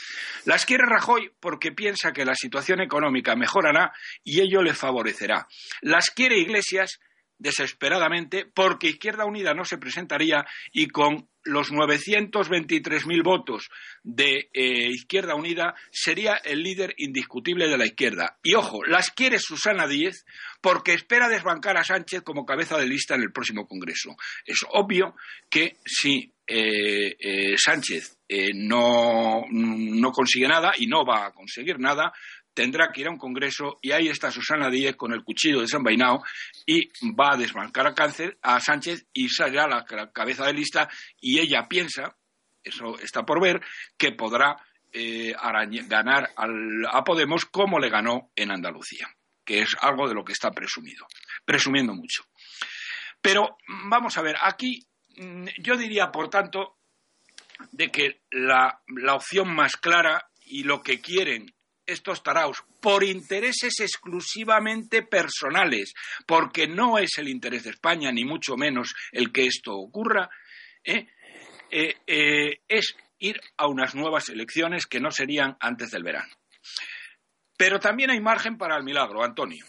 Las 0.45 0.65
quiere 0.65 0.83
Rajoy 0.85 1.31
porque 1.39 1.71
piensa 1.71 2.11
que 2.11 2.25
la 2.25 2.35
situación 2.35 2.81
económica 2.81 3.35
mejorará 3.35 3.93
y 4.23 4.41
ello 4.41 4.61
le 4.61 4.73
favorecerá. 4.73 5.47
Las 5.81 6.09
quiere 6.09 6.37
Iglesias 6.37 6.99
desesperadamente 7.37 8.45
porque 8.45 8.87
Izquierda 8.87 9.25
Unida 9.25 9.53
no 9.53 9.65
se 9.65 9.77
presentaría 9.77 10.45
y 10.71 10.87
con 10.87 11.27
los 11.43 11.71
923.000 11.71 13.23
votos 13.23 13.69
de 14.03 14.49
eh, 14.53 14.89
Izquierda 14.89 15.35
Unida 15.35 15.75
sería 15.91 16.35
el 16.43 16.63
líder 16.63 16.95
indiscutible 16.97 17.67
de 17.67 17.77
la 17.77 17.85
izquierda. 17.85 18.37
Y 18.41 18.55
ojo, 18.55 18.83
las 18.83 19.11
quiere 19.11 19.37
Susana 19.39 19.87
Díez 19.87 20.25
porque 20.59 20.93
espera 20.93 21.29
desbancar 21.29 21.77
a 21.77 21.83
Sánchez 21.83 22.23
como 22.23 22.45
cabeza 22.45 22.77
de 22.77 22.87
lista 22.87 23.15
en 23.15 23.21
el 23.21 23.31
próximo 23.31 23.67
Congreso. 23.67 24.15
Es 24.45 24.65
obvio 24.71 25.15
que 25.49 25.77
si 25.85 26.33
eh, 26.47 27.15
eh, 27.19 27.55
Sánchez 27.57 28.17
no, 28.55 29.43
no 29.51 30.11
consigue 30.11 30.47
nada 30.47 30.71
y 30.75 30.87
no 30.87 31.05
va 31.05 31.27
a 31.27 31.31
conseguir 31.31 31.79
nada, 31.79 32.11
tendrá 32.55 32.91
que 32.91 33.01
ir 33.01 33.07
a 33.07 33.11
un 33.11 33.19
congreso 33.19 33.77
y 33.81 33.91
ahí 33.91 34.07
está 34.07 34.31
Susana 34.31 34.69
Díez 34.69 34.95
con 34.95 35.13
el 35.13 35.23
cuchillo 35.23 35.59
desenvainado 35.59 36.23
y 36.65 36.87
va 37.13 37.33
a 37.33 37.37
desbancar 37.37 37.85
a 37.85 37.93
cáncer 37.93 38.39
a 38.41 38.59
Sánchez 38.59 39.05
y 39.13 39.29
saldrá 39.29 39.67
la, 39.67 39.85
cabeza 40.11 40.45
de 40.45 40.53
lista 40.53 40.89
y 41.19 41.39
ella 41.39 41.67
piensa, 41.67 42.15
eso 42.63 42.97
está 42.99 43.23
por 43.23 43.41
ver, 43.41 43.61
que 43.97 44.13
podrá 44.13 44.55
eh, 44.91 45.35
ganar 45.87 46.31
a 46.37 47.03
Podemos 47.03 47.45
como 47.45 47.77
le 47.77 47.89
ganó 47.89 48.31
en 48.35 48.51
Andalucía, 48.51 49.07
que 49.43 49.61
es 49.61 49.75
algo 49.81 50.07
de 50.07 50.15
lo 50.15 50.23
que 50.23 50.33
está 50.33 50.51
presumido, 50.51 51.05
presumiendo 51.43 51.93
mucho. 51.93 52.23
Pero 53.21 53.57
vamos 53.67 54.17
a 54.17 54.21
ver, 54.21 54.37
aquí 54.41 54.87
mm, 55.17 55.47
yo 55.59 55.75
diría, 55.75 56.09
por 56.09 56.29
tanto, 56.29 56.77
de 57.71 57.91
que 57.91 58.21
la 58.31 58.79
opción 59.13 59.53
más 59.53 59.75
clara 59.75 60.29
y 60.45 60.63
lo 60.63 60.81
que 60.81 61.01
quieren 61.01 61.54
estos 61.85 62.23
taraos 62.23 62.63
por 62.79 63.03
intereses 63.03 63.79
exclusivamente 63.79 65.03
personales, 65.03 65.93
porque 66.25 66.67
no 66.67 66.97
es 66.97 67.17
el 67.17 67.27
interés 67.27 67.63
de 67.63 67.71
España, 67.71 68.11
ni 68.11 68.25
mucho 68.25 68.55
menos 68.57 68.95
el 69.11 69.31
que 69.31 69.45
esto 69.45 69.75
ocurra, 69.75 70.29
¿eh? 70.83 71.07
Eh, 71.71 71.95
eh, 72.05 72.61
es 72.67 72.95
ir 73.19 73.41
a 73.57 73.67
unas 73.67 73.95
nuevas 73.95 74.29
elecciones 74.29 74.85
que 74.85 74.99
no 74.99 75.11
serían 75.11 75.57
antes 75.59 75.91
del 75.91 76.03
verano. 76.03 76.33
Pero 77.57 77.79
también 77.79 78.09
hay 78.11 78.19
margen 78.19 78.57
para 78.57 78.77
el 78.77 78.83
milagro, 78.83 79.23
Antonio. 79.23 79.65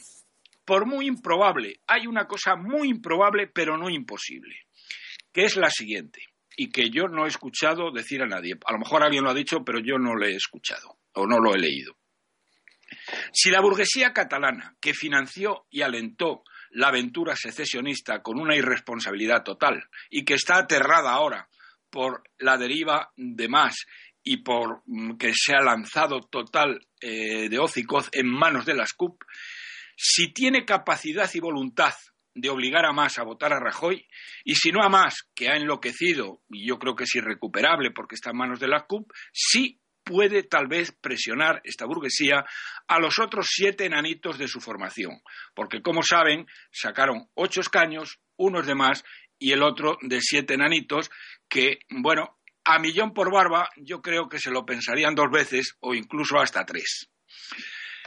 Por 0.65 0.87
muy 0.87 1.07
improbable, 1.07 1.81
hay 1.87 2.07
una 2.07 2.27
cosa 2.27 2.57
muy 2.57 2.89
improbable, 2.89 3.47
pero 3.47 3.79
no 3.79 3.89
imposible, 3.89 4.67
que 5.33 5.45
es 5.45 5.57
la 5.57 5.71
siguiente, 5.71 6.23
y 6.57 6.71
que 6.71 6.91
yo 6.91 7.07
no 7.07 7.25
he 7.25 7.29
escuchado 7.29 7.93
decir 7.93 8.23
a 8.23 8.27
nadie. 8.27 8.59
A 8.67 8.73
lo 8.73 8.79
mejor 8.79 9.03
alguien 9.03 9.23
lo 9.23 9.31
ha 9.31 9.35
dicho, 9.35 9.65
pero 9.65 9.79
yo 9.79 9.99
no 9.99 10.15
lo 10.17 10.27
he 10.27 10.35
escuchado 10.35 10.99
o 11.13 11.27
no 11.27 11.39
lo 11.39 11.55
he 11.55 11.59
leído. 11.59 11.97
Si 13.33 13.51
la 13.51 13.61
burguesía 13.61 14.13
catalana, 14.13 14.77
que 14.81 14.95
financió 14.95 15.67
y 15.71 15.83
alentó 15.83 16.43
la 16.71 16.89
aventura 16.89 17.37
secesionista 17.37 18.23
con 18.23 18.41
una 18.41 18.57
irresponsabilidad 18.57 19.43
total 19.43 19.89
y 20.11 20.25
que 20.25 20.35
está 20.35 20.59
aterrada 20.59 21.13
ahora 21.13 21.49
por 21.91 22.23
la 22.39 22.59
deriva 22.59 23.13
de 23.17 23.49
más 23.49 23.87
y 24.23 24.39
por 24.39 24.83
mm, 24.87 25.17
que 25.17 25.33
se 25.35 25.55
ha 25.55 25.63
lanzado 25.63 26.21
total 26.21 26.87
eh, 27.01 27.49
de 27.49 27.59
hocicoz 27.59 28.09
en 28.13 28.29
manos 28.29 28.67
de 28.67 28.75
las 28.75 28.93
CUP, 28.93 29.23
si 29.97 30.33
tiene 30.33 30.65
capacidad 30.65 31.31
y 31.33 31.41
voluntad 31.41 31.95
de 32.35 32.51
obligar 32.51 32.85
a 32.85 32.93
más 32.93 33.19
a 33.19 33.23
votar 33.23 33.53
a 33.55 33.61
Rajoy, 33.61 34.07
y 34.45 34.57
si 34.57 34.71
no 34.71 34.83
a 34.83 34.91
más, 34.91 35.31
que 35.35 35.49
ha 35.49 35.57
enloquecido, 35.57 36.43
y 36.51 36.69
yo 36.69 36.79
creo 36.79 36.95
que 36.95 37.05
es 37.05 37.15
irrecuperable 37.15 37.93
porque 37.93 38.17
está 38.17 38.31
en 38.31 38.37
manos 38.37 38.61
de 38.61 38.69
la 38.69 38.85
CUP, 38.85 39.11
sí 39.33 39.81
puede 40.07 40.45
tal 40.45 40.69
vez 40.69 40.93
presionar 40.93 41.61
esta 41.65 41.85
burguesía 41.85 42.47
a 42.87 43.01
los 43.01 43.19
otros 43.19 43.49
siete 43.51 43.87
enanitos 43.87 44.39
de 44.39 44.47
su 44.47 44.61
formación, 44.61 45.21
porque 45.53 45.83
como 45.83 46.03
saben, 46.05 46.47
sacaron 46.71 47.29
ocho 47.35 47.61
escaños, 47.61 48.21
unos 48.37 48.67
de 48.67 48.77
más 48.77 49.05
y 49.37 49.51
el 49.51 49.65
otro 49.65 49.99
de 50.03 50.21
siete 50.21 50.55
enanitos, 50.55 51.11
que, 51.49 51.81
bueno, 51.91 52.39
a 52.65 52.79
millón 52.79 53.13
por 53.13 53.33
barba 53.33 53.69
yo 53.77 54.01
creo 54.01 54.29
que 54.29 54.39
se 54.39 54.51
lo 54.51 54.65
pensarían 54.65 55.17
dos 55.17 55.31
veces 55.31 55.77
o 55.81 55.93
incluso 55.93 56.39
hasta 56.39 56.65
tres. 56.65 57.11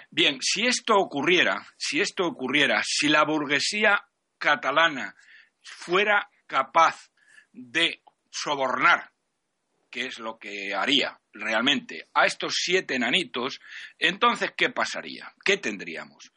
Bien, 0.10 0.38
si 0.42 0.66
esto 0.66 0.96
ocurriera, 0.96 1.68
si 1.78 2.00
esto 2.00 2.26
ocurriera, 2.26 2.82
si 2.86 3.10
la 3.10 3.26
burguesía 3.26 4.02
catalana 4.38 5.16
fuera 5.62 6.30
capaz 6.48 7.12
de 7.52 8.02
sobornar 8.32 9.12
que 9.90 10.06
es 10.06 10.20
lo 10.20 10.38
que 10.38 10.74
haría 10.74 11.20
realmente 11.34 12.10
a 12.14 12.26
estos 12.26 12.56
siete 12.56 12.96
enanitos, 12.96 13.60
entonces, 13.98 14.52
¿qué 14.56 14.70
pasaría? 14.70 15.34
¿Qué 15.44 15.58
tendríamos? 15.58 16.32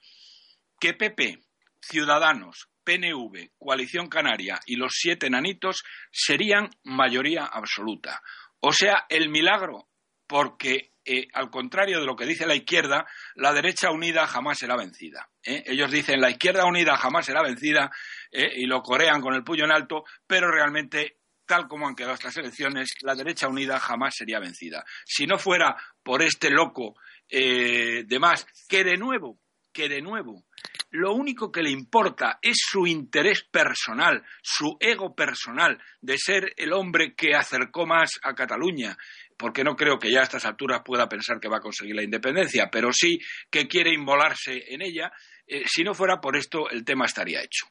Que 0.81 0.95
PP, 0.95 1.41
Ciudadanos, 1.81 2.69
PNV, 2.85 3.51
Coalición 3.59 4.09
Canaria 4.09 4.61
y 4.67 4.77
los 4.77 4.93
siete 4.95 5.27
enanitos 5.27 5.83
serían 6.11 6.71
mayoría 6.85 7.45
absoluta. 7.45 8.23
O 8.61 8.73
sea, 8.73 9.07
el 9.09 9.29
milagro, 9.29 9.89
porque 10.27 10.93
eh, 11.05 11.27
al 11.33 11.51
contrario 11.51 11.99
de 11.99 12.07
lo 12.07 12.15
que 12.15 12.27
dice 12.27 12.47
la 12.47 12.55
izquierda, 12.55 13.07
la 13.35 13.53
derecha 13.53 13.91
unida 13.91 14.27
jamás 14.27 14.59
será 14.59 14.77
vencida. 14.77 15.29
¿eh? 15.45 15.65
Ellos 15.67 15.91
dicen 15.91 16.21
la 16.21 16.31
izquierda 16.31 16.65
unida 16.65 16.97
jamás 16.97 17.27
será 17.27 17.43
vencida 17.43 17.91
¿eh? 18.31 18.53
y 18.57 18.67
lo 18.67 18.83
corean 18.83 19.21
con 19.21 19.35
el 19.35 19.43
puño 19.43 19.65
en 19.65 19.73
alto, 19.73 20.05
pero 20.27 20.51
realmente, 20.51 21.19
tal 21.53 21.69
como 21.69 21.87
han 21.87 21.95
quedado 21.95 22.15
estas 22.15 22.35
elecciones, 22.39 22.95
la 23.03 23.15
derecha 23.15 23.47
unida 23.47 23.79
jamás 23.79 24.15
sería 24.17 24.39
vencida. 24.39 24.87
Si 25.05 25.27
no 25.27 25.37
fuera 25.37 25.77
por 26.03 26.23
este 26.23 26.49
loco 26.49 26.95
de 27.29 28.19
más, 28.19 28.47
que 28.67 28.83
de 28.85 28.97
nuevo, 28.97 29.39
que 29.71 29.87
de 29.91 30.01
nuevo 30.01 30.47
lo 30.93 31.13
único 31.13 31.53
que 31.53 31.63
le 31.63 31.71
importa 31.71 32.39
es 32.41 32.57
su 32.59 32.87
interés 32.87 33.45
personal, 33.45 34.25
su 34.43 34.79
ego 34.81 35.15
personal 35.15 35.79
de 36.01 36.17
ser 36.17 36.55
el 36.57 36.73
hombre 36.73 37.15
que 37.15 37.35
acercó 37.35 37.87
más 37.87 38.19
a 38.23 38.35
Cataluña, 38.35 38.97
porque 39.37 39.63
no 39.63 39.77
creo 39.77 39.99
que 39.99 40.11
ya 40.11 40.21
a 40.21 40.25
estas 40.25 40.47
alturas 40.47 40.81
pueda 40.83 41.07
pensar 41.07 41.39
que 41.39 41.49
va 41.49 41.59
a 41.59 41.63
conseguir 41.63 41.97
la 41.97 42.03
independencia, 42.03 42.71
pero 42.73 42.93
sí 42.93 43.19
que 43.51 43.69
quiere 43.69 43.93
inmolarse 43.93 44.73
en 44.73 44.81
ella. 44.81 45.13
Eh, 45.47 45.65
si 45.67 45.85
no 45.85 45.93
fuera 45.93 46.19
por 46.19 46.35
esto, 46.35 46.71
el 46.71 46.83
tema 46.83 47.05
estaría 47.05 47.43
hecho. 47.43 47.67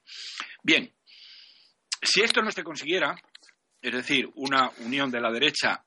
Bien, 0.61 0.93
si 2.01 2.21
esto 2.21 2.41
no 2.41 2.51
se 2.51 2.63
consiguiera, 2.63 3.15
es 3.81 3.91
decir, 3.91 4.29
una 4.35 4.69
unión 4.79 5.09
de 5.09 5.21
la 5.21 5.31
derecha 5.31 5.83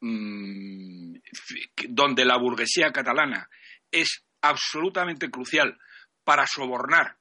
mm, 0.00 1.16
donde 1.88 2.24
la 2.24 2.36
burguesía 2.36 2.92
catalana 2.92 3.48
es 3.90 4.24
absolutamente 4.42 5.30
crucial 5.30 5.78
para 6.24 6.46
sobornar, 6.46 7.16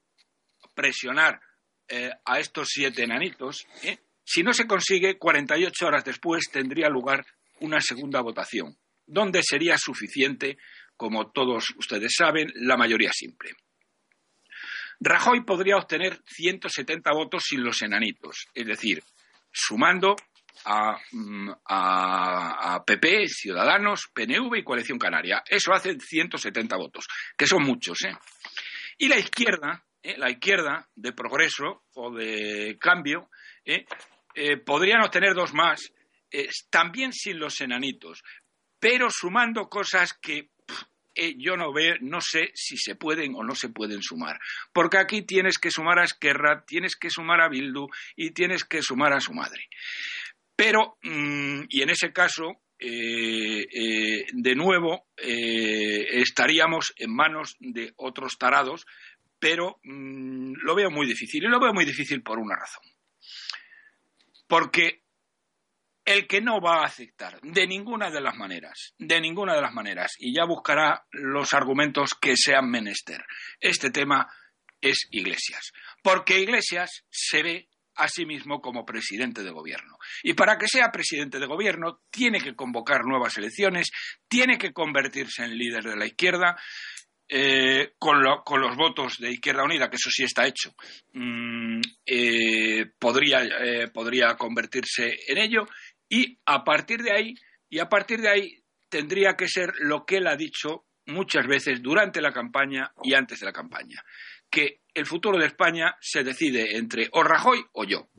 presionar 0.73 1.39
eh, 1.87 2.11
a 2.25 2.39
estos 2.39 2.69
siete 2.69 3.03
enanitos, 3.03 3.65
¿eh? 3.83 3.97
si 4.23 4.43
no 4.43 4.51
se 4.51 4.67
consigue, 4.67 5.17
48 5.17 5.87
horas 5.87 6.03
después 6.03 6.49
tendría 6.51 6.89
lugar 6.89 7.25
una 7.61 7.79
segunda 7.79 8.21
votación, 8.21 8.77
donde 9.05 9.41
sería 9.41 9.77
suficiente, 9.77 10.57
como 10.97 11.31
todos 11.31 11.73
ustedes 11.77 12.13
saben, 12.17 12.51
la 12.55 12.75
mayoría 12.75 13.11
simple. 13.13 13.51
Rajoy 14.99 15.45
podría 15.45 15.77
obtener 15.77 16.19
170 16.25 17.11
votos 17.13 17.43
sin 17.47 17.63
los 17.63 17.81
enanitos, 17.81 18.47
es 18.53 18.65
decir, 18.65 19.01
sumando 19.57 20.15
a, 20.65 20.97
mm, 21.11 21.49
a, 21.65 22.83
PP, 22.85 23.27
Ciudadanos, 23.27 24.09
PNV 24.13 24.57
y 24.57 24.63
Coalición 24.63 24.99
Canaria. 24.99 25.43
Eso 25.47 25.73
hace 25.73 25.99
170 25.99 26.75
votos, 26.77 27.07
que 27.35 27.47
son 27.47 27.63
muchos, 27.63 28.03
¿eh? 28.03 28.15
Y 28.97 29.07
la 29.07 29.17
izquierda, 29.17 29.83
¿eh? 30.01 30.15
la 30.17 30.29
izquierda 30.29 30.87
de 30.95 31.13
progreso 31.13 31.85
o 31.95 32.13
de 32.13 32.77
cambio, 32.79 33.29
¿eh? 33.65 33.85
Eh, 34.35 34.57
podrían 34.57 35.01
obtener 35.01 35.33
dos 35.33 35.53
más, 35.53 35.91
también 36.69 37.11
sin 37.11 37.39
los 37.39 37.59
enanitos, 37.61 38.21
pero 38.79 39.09
sumando 39.09 39.67
cosas 39.67 40.13
que 40.13 40.51
yo 41.37 41.57
no 41.57 41.73
veo, 41.73 41.95
no 42.01 42.21
sé 42.21 42.51
si 42.53 42.77
se 42.77 42.95
pueden 42.95 43.35
o 43.35 43.43
no 43.43 43.55
se 43.55 43.69
pueden 43.69 44.01
sumar. 44.01 44.39
Porque 44.73 44.97
aquí 44.97 45.23
tienes 45.23 45.57
que 45.57 45.71
sumar 45.71 45.99
a 45.99 46.03
Esquerra, 46.03 46.63
tienes 46.65 46.95
que 46.95 47.09
sumar 47.09 47.41
a 47.41 47.49
Bildu 47.49 47.87
y 48.15 48.31
tienes 48.31 48.63
que 48.63 48.81
sumar 48.81 49.13
a 49.13 49.19
su 49.19 49.33
madre. 49.33 49.67
Pero, 50.55 50.97
mm, 51.03 51.65
y 51.69 51.81
en 51.81 51.89
ese 51.89 52.11
caso, 52.11 52.61
eh, 52.79 53.65
eh, 53.71 54.25
de 54.33 54.55
nuevo 54.55 55.07
eh, 55.17 56.19
estaríamos 56.21 56.93
en 56.97 57.13
manos 57.15 57.55
de 57.59 57.93
otros 57.95 58.37
tarados, 58.37 58.85
pero 59.39 59.79
mm, 59.83 60.53
lo 60.63 60.75
veo 60.75 60.89
muy 60.89 61.07
difícil. 61.07 61.43
Y 61.43 61.47
lo 61.47 61.59
veo 61.59 61.73
muy 61.73 61.85
difícil 61.85 62.21
por 62.23 62.39
una 62.39 62.55
razón. 62.55 62.83
Porque 64.47 65.03
el 66.07 66.25
que 66.25 66.39
no 66.39 66.61
va 66.61 66.81
a 66.81 66.85
aceptar 66.85 67.37
de 67.41 67.67
ninguna 67.67 68.09
de 68.09 68.21
las 68.21 68.33
maneras, 68.37 68.93
de 68.97 69.19
ninguna 69.19 69.53
de 69.53 69.61
las 69.61 69.73
maneras, 69.73 70.13
y 70.17 70.33
ya 70.33 70.45
buscará 70.45 71.05
los 71.11 71.53
argumentos 71.53 72.11
que 72.19 72.37
sean 72.37 72.71
menester, 72.71 73.25
este 73.59 73.91
tema 73.91 74.25
es 74.79 75.09
Iglesias. 75.11 75.73
Porque 76.01 76.39
Iglesias 76.39 77.03
se 77.09 77.43
ve 77.43 77.69
a 77.95 78.07
sí 78.07 78.25
mismo 78.25 78.61
como 78.61 78.85
presidente 78.85 79.43
de 79.43 79.51
gobierno. 79.51 79.97
Y 80.23 80.33
para 80.33 80.57
que 80.57 80.69
sea 80.69 80.93
presidente 80.93 81.39
de 81.39 81.45
gobierno, 81.45 81.99
tiene 82.09 82.39
que 82.39 82.55
convocar 82.55 83.03
nuevas 83.03 83.37
elecciones, 83.37 83.89
tiene 84.29 84.57
que 84.57 84.71
convertirse 84.71 85.43
en 85.43 85.57
líder 85.57 85.83
de 85.83 85.97
la 85.97 86.05
izquierda. 86.05 86.55
Eh, 87.29 87.91
con, 87.99 88.23
los 88.23 88.77
votos 88.77 89.17
de 89.19 89.31
Izquierda 89.31 89.65
Unida, 89.65 89.89
que 89.89 89.97
eso 89.97 90.09
sí 90.09 90.23
está 90.23 90.47
hecho, 90.47 90.73
mm, 91.11 91.81
eh, 92.05 92.79
eh, 92.79 93.87
podría 93.91 94.35
convertirse 94.37 95.13
en 95.27 95.37
ello 95.37 95.67
y 96.09 96.39
a 96.45 96.63
partir 96.63 97.01
de 97.01 97.11
ahí 97.11 97.35
y 97.69 97.79
a 97.79 97.89
partir 97.89 98.21
de 98.21 98.29
ahí 98.29 98.63
tendría 98.89 99.35
que 99.35 99.47
ser 99.47 99.73
lo 99.79 100.05
que 100.05 100.17
él 100.17 100.27
ha 100.27 100.35
dicho 100.35 100.85
muchas 101.07 101.47
veces 101.47 101.81
durante 101.81 102.21
la 102.21 102.31
campaña 102.31 102.91
y 103.03 103.13
antes 103.13 103.39
de 103.39 103.45
la 103.45 103.53
campaña, 103.53 104.03
que 104.49 104.81
el 104.93 105.05
futuro 105.05 105.37
de 105.37 105.45
España 105.45 105.95
se 106.01 106.23
decide 106.23 106.77
entre 106.77 107.09
o 107.11 107.23
Rajoy 107.23 107.63
o 107.73 107.83
yo. 107.83 108.09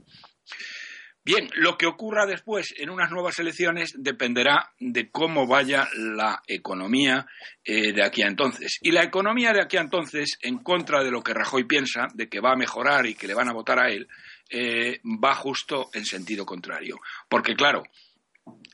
Bien, 1.25 1.51
lo 1.57 1.77
que 1.77 1.87
ocurra 1.87 2.25
después 2.25 2.73
en 2.79 2.89
unas 2.89 3.11
nuevas 3.11 3.39
elecciones 3.39 3.93
dependerá 3.99 4.71
de 4.81 5.11
cómo 5.11 5.47
vaya 5.47 5.87
la 5.95 6.41
economía 6.47 7.27
eh, 7.63 7.93
de 7.93 8.03
aquí 8.03 8.23
a 8.23 8.29
entonces. 8.29 8.79
Y 8.81 8.93
la 8.93 9.03
economía 9.03 9.53
de 9.53 9.61
aquí 9.61 9.77
a 9.77 9.83
entonces, 9.83 10.39
en 10.41 10.57
contra 10.59 11.05
de 11.05 11.11
lo 11.11 11.23
que 11.23 11.35
Rajoy 11.35 11.65
piensa, 11.65 12.07
de 12.15 12.31
que 12.31 12.41
va 12.41 12.53
a 12.53 12.57
mejorar 12.57 13.05
y 13.05 13.15
que 13.15 13.27
le 13.27 13.35
van 13.35 13.51
a 13.51 13.53
votar 13.53 13.79
a 13.79 13.91
él, 13.91 14.09
eh, 14.49 15.01
va 15.05 15.35
justo 15.35 15.91
en 15.93 16.05
sentido 16.05 16.45
contrario. 16.45 17.01
Porque, 17.29 17.55
claro, 17.55 17.83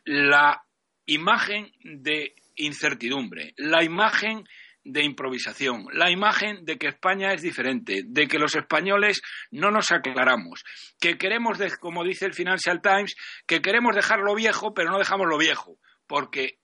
la 0.05 0.65
imagen 1.07 1.73
de 1.83 2.35
incertidumbre, 2.57 3.55
la 3.57 3.83
imagen 3.83 4.45
de 4.85 5.03
improvisación, 5.03 5.87
la 5.93 6.11
imagen 6.11 6.65
de 6.65 6.77
que 6.77 6.89
España 6.89 7.33
es 7.33 7.43
diferente, 7.43 8.03
de 8.07 8.29
que 8.29 8.39
los 8.39 8.55
españoles 8.55 9.23
no 9.51 9.71
nos 9.71 9.91
aclaramos, 9.93 10.63
que 11.01 11.17
queremos, 11.17 11.59
como 11.81 12.05
dice 12.05 12.27
el 12.27 12.35
Financial 12.35 12.81
Times, 12.83 13.17
que 13.47 13.63
queremos 13.63 13.97
dejar 13.97 14.21
lo 14.21 14.35
viejo, 14.35 14.75
pero 14.75 14.91
no 14.91 14.99
dejamos 14.99 15.27
lo 15.27 15.39
viejo, 15.39 15.79
porque 16.07 16.59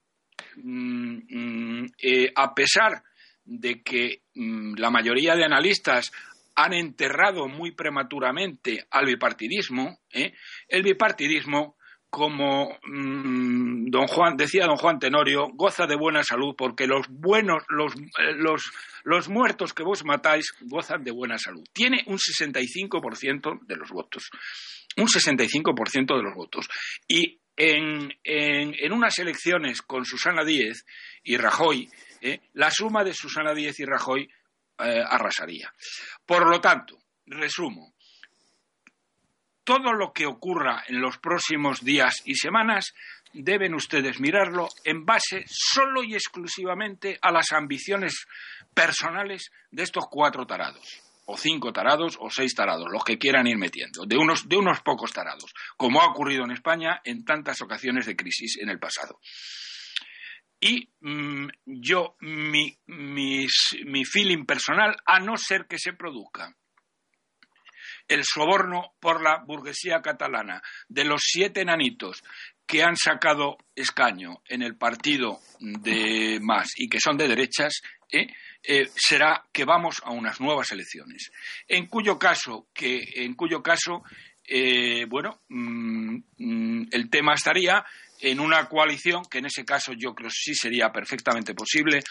mm, 0.57 1.18
mm, 1.31 1.92
eh, 1.99 2.33
a 2.37 2.55
pesar 2.55 3.03
de 3.44 3.83
que 3.83 4.23
mm, 4.35 4.75
la 4.77 4.90
mayoría 4.90 5.35
de 5.35 5.44
analistas 5.44 6.12
han 6.62 6.75
enterrado 6.75 7.49
muy 7.49 7.73
prematuramente 7.73 8.87
al 8.90 9.07
bipartidismo, 9.07 10.01
¿eh? 10.12 10.35
el 10.68 10.83
bipartidismo 10.83 11.77
como 12.11 12.77
mm, 12.83 13.88
don 13.88 14.07
Juan 14.09 14.37
decía 14.37 14.66
don 14.66 14.77
Juan 14.77 14.99
Tenorio 14.99 15.49
goza 15.55 15.87
de 15.87 15.96
buena 15.96 16.23
salud 16.23 16.55
porque 16.59 16.87
los 16.87 17.07
buenos 17.09 17.62
los, 17.68 17.94
eh, 17.94 18.35
los, 18.37 18.70
los 19.05 19.29
muertos 19.31 19.73
que 19.73 19.85
vos 19.85 20.05
matáis 20.05 20.53
gozan 20.61 21.03
de 21.03 21.12
buena 21.12 21.38
salud. 21.38 21.64
Tiene 21.73 22.03
un 22.07 22.18
65% 22.18 23.61
de 23.66 23.77
los 23.77 23.90
votos. 23.90 24.29
Un 24.96 25.07
65% 25.07 26.16
de 26.16 26.23
los 26.23 26.35
votos. 26.35 26.68
Y 27.09 27.40
en, 27.57 28.12
en, 28.25 28.92
unas 28.92 29.18
elecciones 29.18 29.81
con 29.81 30.05
Susana 30.05 30.44
Díez 30.44 30.85
y 31.23 31.37
Rajoy 31.37 31.88
eh, 32.20 32.40
la 32.55 32.70
suma 32.70 33.03
de 33.05 33.14
Susana 33.14 33.55
Díez 33.55 33.81
y 33.81 33.85
Rajoy 33.85 34.29
eh, 34.85 35.03
arrasaría 35.07 35.73
por 36.25 36.49
lo 36.49 36.61
tanto 36.61 36.99
resumo 37.27 37.95
todo 39.64 39.93
lo 39.93 40.12
que 40.12 40.27
ocurra 40.27 40.83
en 40.88 41.01
los 41.01 41.19
próximos 41.19 41.85
días 41.85 42.23
y 42.25 42.35
semanas 42.35 42.93
deben 43.33 43.75
ustedes 43.75 44.21
mirarlo 44.21 44.69
en 44.85 45.05
base 45.05 45.45
solo 45.47 46.03
y 46.03 46.14
exclusivamente 46.14 47.19
a 47.23 47.31
las 47.31 47.53
ambiciones 47.53 48.27
personales 48.75 49.51
de 49.71 49.83
estos 49.83 50.07
cuatro 50.11 50.47
tarados, 50.47 51.01
o 51.27 51.37
cinco 51.37 51.73
tarados, 51.73 52.16
o 52.21 52.31
seis 52.31 52.55
tarados, 52.55 52.88
los 52.90 53.05
que 53.05 53.19
quieran 53.19 53.47
ir 53.47 53.59
metiendo, 53.59 54.05
de 54.07 54.16
unos, 54.16 54.49
de 54.49 54.57
unos 54.57 54.81
pocos 54.81 55.12
tarados, 55.12 55.53
como 55.77 56.01
ha 56.01 56.07
ocurrido 56.07 56.45
en 56.45 56.51
España 56.51 57.01
en 57.05 57.25
tantas 57.25 57.61
ocasiones 57.62 58.07
de 58.07 58.16
crisis 58.16 58.59
en 58.61 58.71
el 58.71 58.79
pasado. 58.79 59.21
Y 60.61 60.88
mm, 61.01 61.49
yo, 61.64 62.16
mi, 62.20 62.77
mi 62.87 64.05
feeling 64.05 64.44
personal, 64.44 64.94
a 65.07 65.18
no 65.18 65.37
ser 65.37 65.66
que 65.66 65.79
se 65.79 65.94
produzca 65.94 66.55
el 68.11 68.25
soborno 68.25 68.94
por 69.01 69.23
la 69.23 69.38
burguesía 69.38 70.03
catalana 70.03 70.61
de 70.88 71.05
los 71.05 71.23
siete 71.25 71.61
enanitos 71.61 72.23
que 72.66 72.83
han 72.83 72.96
sacado 72.96 73.57
escaño 73.75 74.42
en 74.49 74.62
el 74.62 74.77
partido 74.77 75.38
de 75.61 76.38
más 76.42 76.68
y 76.77 76.88
que 76.88 77.01
son 77.01 77.16
de 77.16 77.29
derechas, 77.29 77.81
¿eh? 78.12 78.27
Eh, 78.62 78.88
será 78.94 79.44
que 79.53 79.64
vamos 79.64 80.03
a 80.05 80.11
unas 80.11 80.40
nuevas 80.40 80.70
elecciones. 80.73 81.33
En 81.66 81.87
cuyo 81.87 82.18
caso, 82.18 82.68
que, 82.75 83.03
en 83.16 83.35
cuyo 83.35 83.62
caso, 83.62 84.03
eh, 84.44 85.07
bueno, 85.07 85.40
mm, 85.49 86.16
mm, 86.38 86.88
el 86.90 87.11
tema 87.11 87.35
estaría 87.35 87.85
en 88.21 88.41
una 88.41 88.69
coalición 88.69 89.25
que 89.31 89.39
en 89.39 89.47
ese 89.47 89.65
caso 89.65 89.93
yo 89.97 90.15
creo 90.15 90.31
sí 90.31 90.55
sería 90.55 90.91
perfectamente 90.93 91.55
posible, 91.55 92.03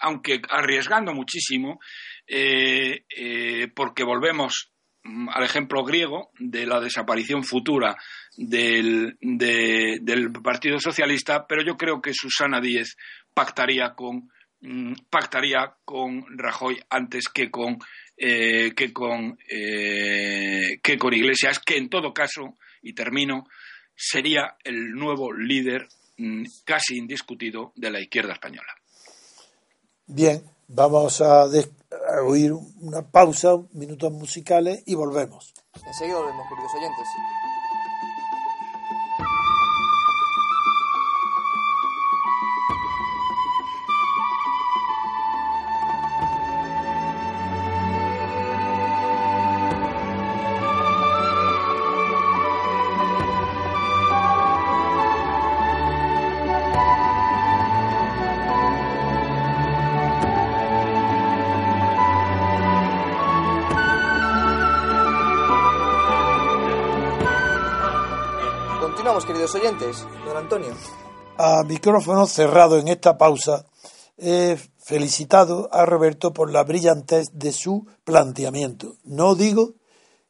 aunque 0.00 0.40
arriesgando 0.48 1.12
muchísimo, 1.12 1.80
eh, 2.26 3.04
eh, 3.08 3.68
porque 3.74 4.02
volvemos 4.02 4.72
mm, 5.04 5.28
al 5.28 5.44
ejemplo 5.44 5.84
griego 5.84 6.30
de 6.38 6.66
la 6.66 6.80
desaparición 6.80 7.44
futura 7.44 7.96
del, 8.36 9.16
del 9.20 10.32
Partido 10.42 10.80
Socialista, 10.80 11.46
pero 11.46 11.62
yo 11.62 11.76
creo 11.76 12.02
que 12.02 12.12
Susana 12.12 12.60
Díez 12.60 12.96
pactaría 13.32 13.94
con 13.94 14.28
mm, 14.60 14.94
pactaría 15.08 15.76
con 15.84 16.24
Rajoy 16.36 16.80
antes 16.90 17.28
que 17.28 17.48
con 17.50 17.78
eh, 18.16 18.72
que 18.74 18.92
con 18.92 19.38
eh, 19.48 20.80
que 20.82 20.98
con 20.98 21.14
Iglesias, 21.14 21.60
que 21.60 21.76
en 21.76 21.88
todo 21.88 22.12
caso 22.12 22.54
y 22.82 22.92
termino 22.92 23.44
sería 23.96 24.56
el 24.62 24.92
nuevo 24.92 25.32
líder 25.32 25.88
mm, 26.18 26.44
casi 26.64 26.96
indiscutido 26.98 27.72
de 27.74 27.90
la 27.90 28.00
izquierda 28.00 28.34
española. 28.34 28.72
Bien, 30.06 30.42
vamos 30.68 31.20
a, 31.20 31.46
oír 32.24 32.52
una 32.52 33.02
pausa, 33.02 33.56
minutos 33.72 34.12
musicales 34.12 34.82
y 34.86 34.94
volvemos. 34.94 35.54
Enseguida 35.86 36.18
volvemos, 36.18 36.46
queridos 36.48 36.72
oyentes. 36.74 37.06
Oyentes. 69.54 70.06
Don 70.24 70.36
Antonio. 70.36 70.74
A 71.38 71.62
micrófono 71.64 72.26
cerrado 72.26 72.78
en 72.78 72.88
esta 72.88 73.18
pausa, 73.18 73.66
he 74.16 74.56
felicitado 74.78 75.68
a 75.72 75.84
Roberto 75.84 76.32
por 76.32 76.50
la 76.50 76.64
brillantez 76.64 77.28
de 77.32 77.52
su 77.52 77.86
planteamiento. 78.04 78.96
No 79.04 79.34
digo 79.34 79.74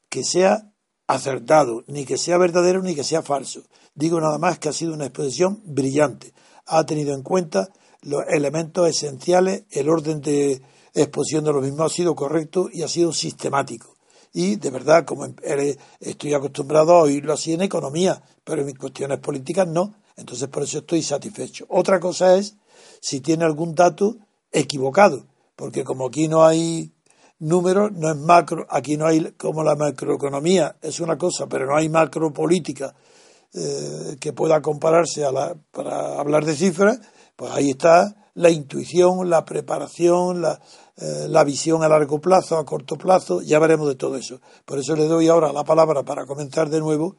que 0.09 0.24
sea 0.24 0.70
acertado, 1.07 1.85
ni 1.87 2.05
que 2.05 2.18
sea 2.18 2.38
verdadero, 2.38 2.83
ni 2.83 2.94
que 2.94 3.05
sea 3.05 3.22
falso. 3.22 3.62
Digo 3.94 4.20
nada 4.20 4.38
más 4.38 4.59
que 4.59 4.68
ha 4.68 4.72
sido 4.72 4.92
una 4.94 5.07
exposición 5.07 5.62
brillante. 5.64 6.33
Ha 6.66 6.85
tenido 6.85 7.14
en 7.14 7.22
cuenta 7.22 7.68
los 8.02 8.22
elementos 8.29 8.88
esenciales, 8.88 9.64
el 9.70 9.88
orden 9.88 10.20
de 10.20 10.61
exposición 10.94 11.44
de 11.44 11.52
los 11.52 11.62
mismos 11.62 11.92
ha 11.92 11.94
sido 11.94 12.14
correcto 12.14 12.68
y 12.72 12.83
ha 12.83 12.88
sido 12.88 13.12
sistemático 13.12 13.95
y 14.38 14.57
de 14.57 14.68
verdad, 14.68 15.07
como 15.07 15.27
estoy 15.99 16.35
acostumbrado 16.35 16.92
a 16.92 17.01
oírlo 17.05 17.33
así 17.33 17.55
en 17.55 17.62
economía, 17.62 18.22
pero 18.44 18.61
en 18.61 18.77
cuestiones 18.77 19.18
políticas 19.18 19.66
no, 19.66 19.94
entonces 20.14 20.46
por 20.49 20.62
eso 20.62 20.81
estoy 20.81 21.03
satisfecho. 21.03 21.64
Otra 21.70 21.99
cosa 21.99 22.37
es 22.37 22.55
si 23.01 23.22
tiene 23.22 23.46
algún 23.46 23.75
dato 23.75 24.18
equivocado, 24.53 25.25
porque 25.57 25.85
como 25.85 26.09
aquí 26.09 26.29
no 26.29 26.44
hay 26.44 26.92
números, 27.38 27.92
no 27.92 28.11
es 28.11 28.16
macro, 28.18 28.66
aquí 28.68 28.99
no 28.99 29.07
hay 29.07 29.33
como 29.38 29.64
la 29.64 29.75
macroeconomía, 29.75 30.77
es 30.83 31.01
una 31.01 31.16
cosa, 31.16 31.46
pero 31.46 31.64
no 31.64 31.75
hay 31.75 31.88
macropolítica 31.88 32.94
eh, 33.55 34.18
que 34.20 34.35
pueda 34.35 34.61
compararse 34.61 35.25
a 35.25 35.33
la, 35.33 35.57
para 35.70 36.20
hablar 36.20 36.44
de 36.44 36.57
cifras, 36.57 37.01
pues 37.37 37.53
ahí 37.53 37.70
está 37.70 38.14
la 38.35 38.51
intuición, 38.51 39.31
la 39.31 39.46
preparación, 39.46 40.42
la, 40.42 40.61
eh, 40.98 41.26
la 41.28 41.44
visión 41.44 41.82
a 41.82 41.88
largo 41.88 42.20
plazo, 42.20 42.56
a 42.56 42.64
corto 42.64 42.96
plazo, 42.96 43.42
ya 43.42 43.59
veremos 43.59 43.88
de 43.88 43.96
todo 43.96 44.16
eso. 44.16 44.40
Por 44.64 44.78
eso 44.78 44.96
le 44.96 45.04
doy 45.04 45.28
ahora 45.28 45.52
la 45.52 45.64
palabra 45.64 46.02
para 46.04 46.24
comenzar 46.24 46.70
de 46.70 46.80
nuevo, 46.80 47.16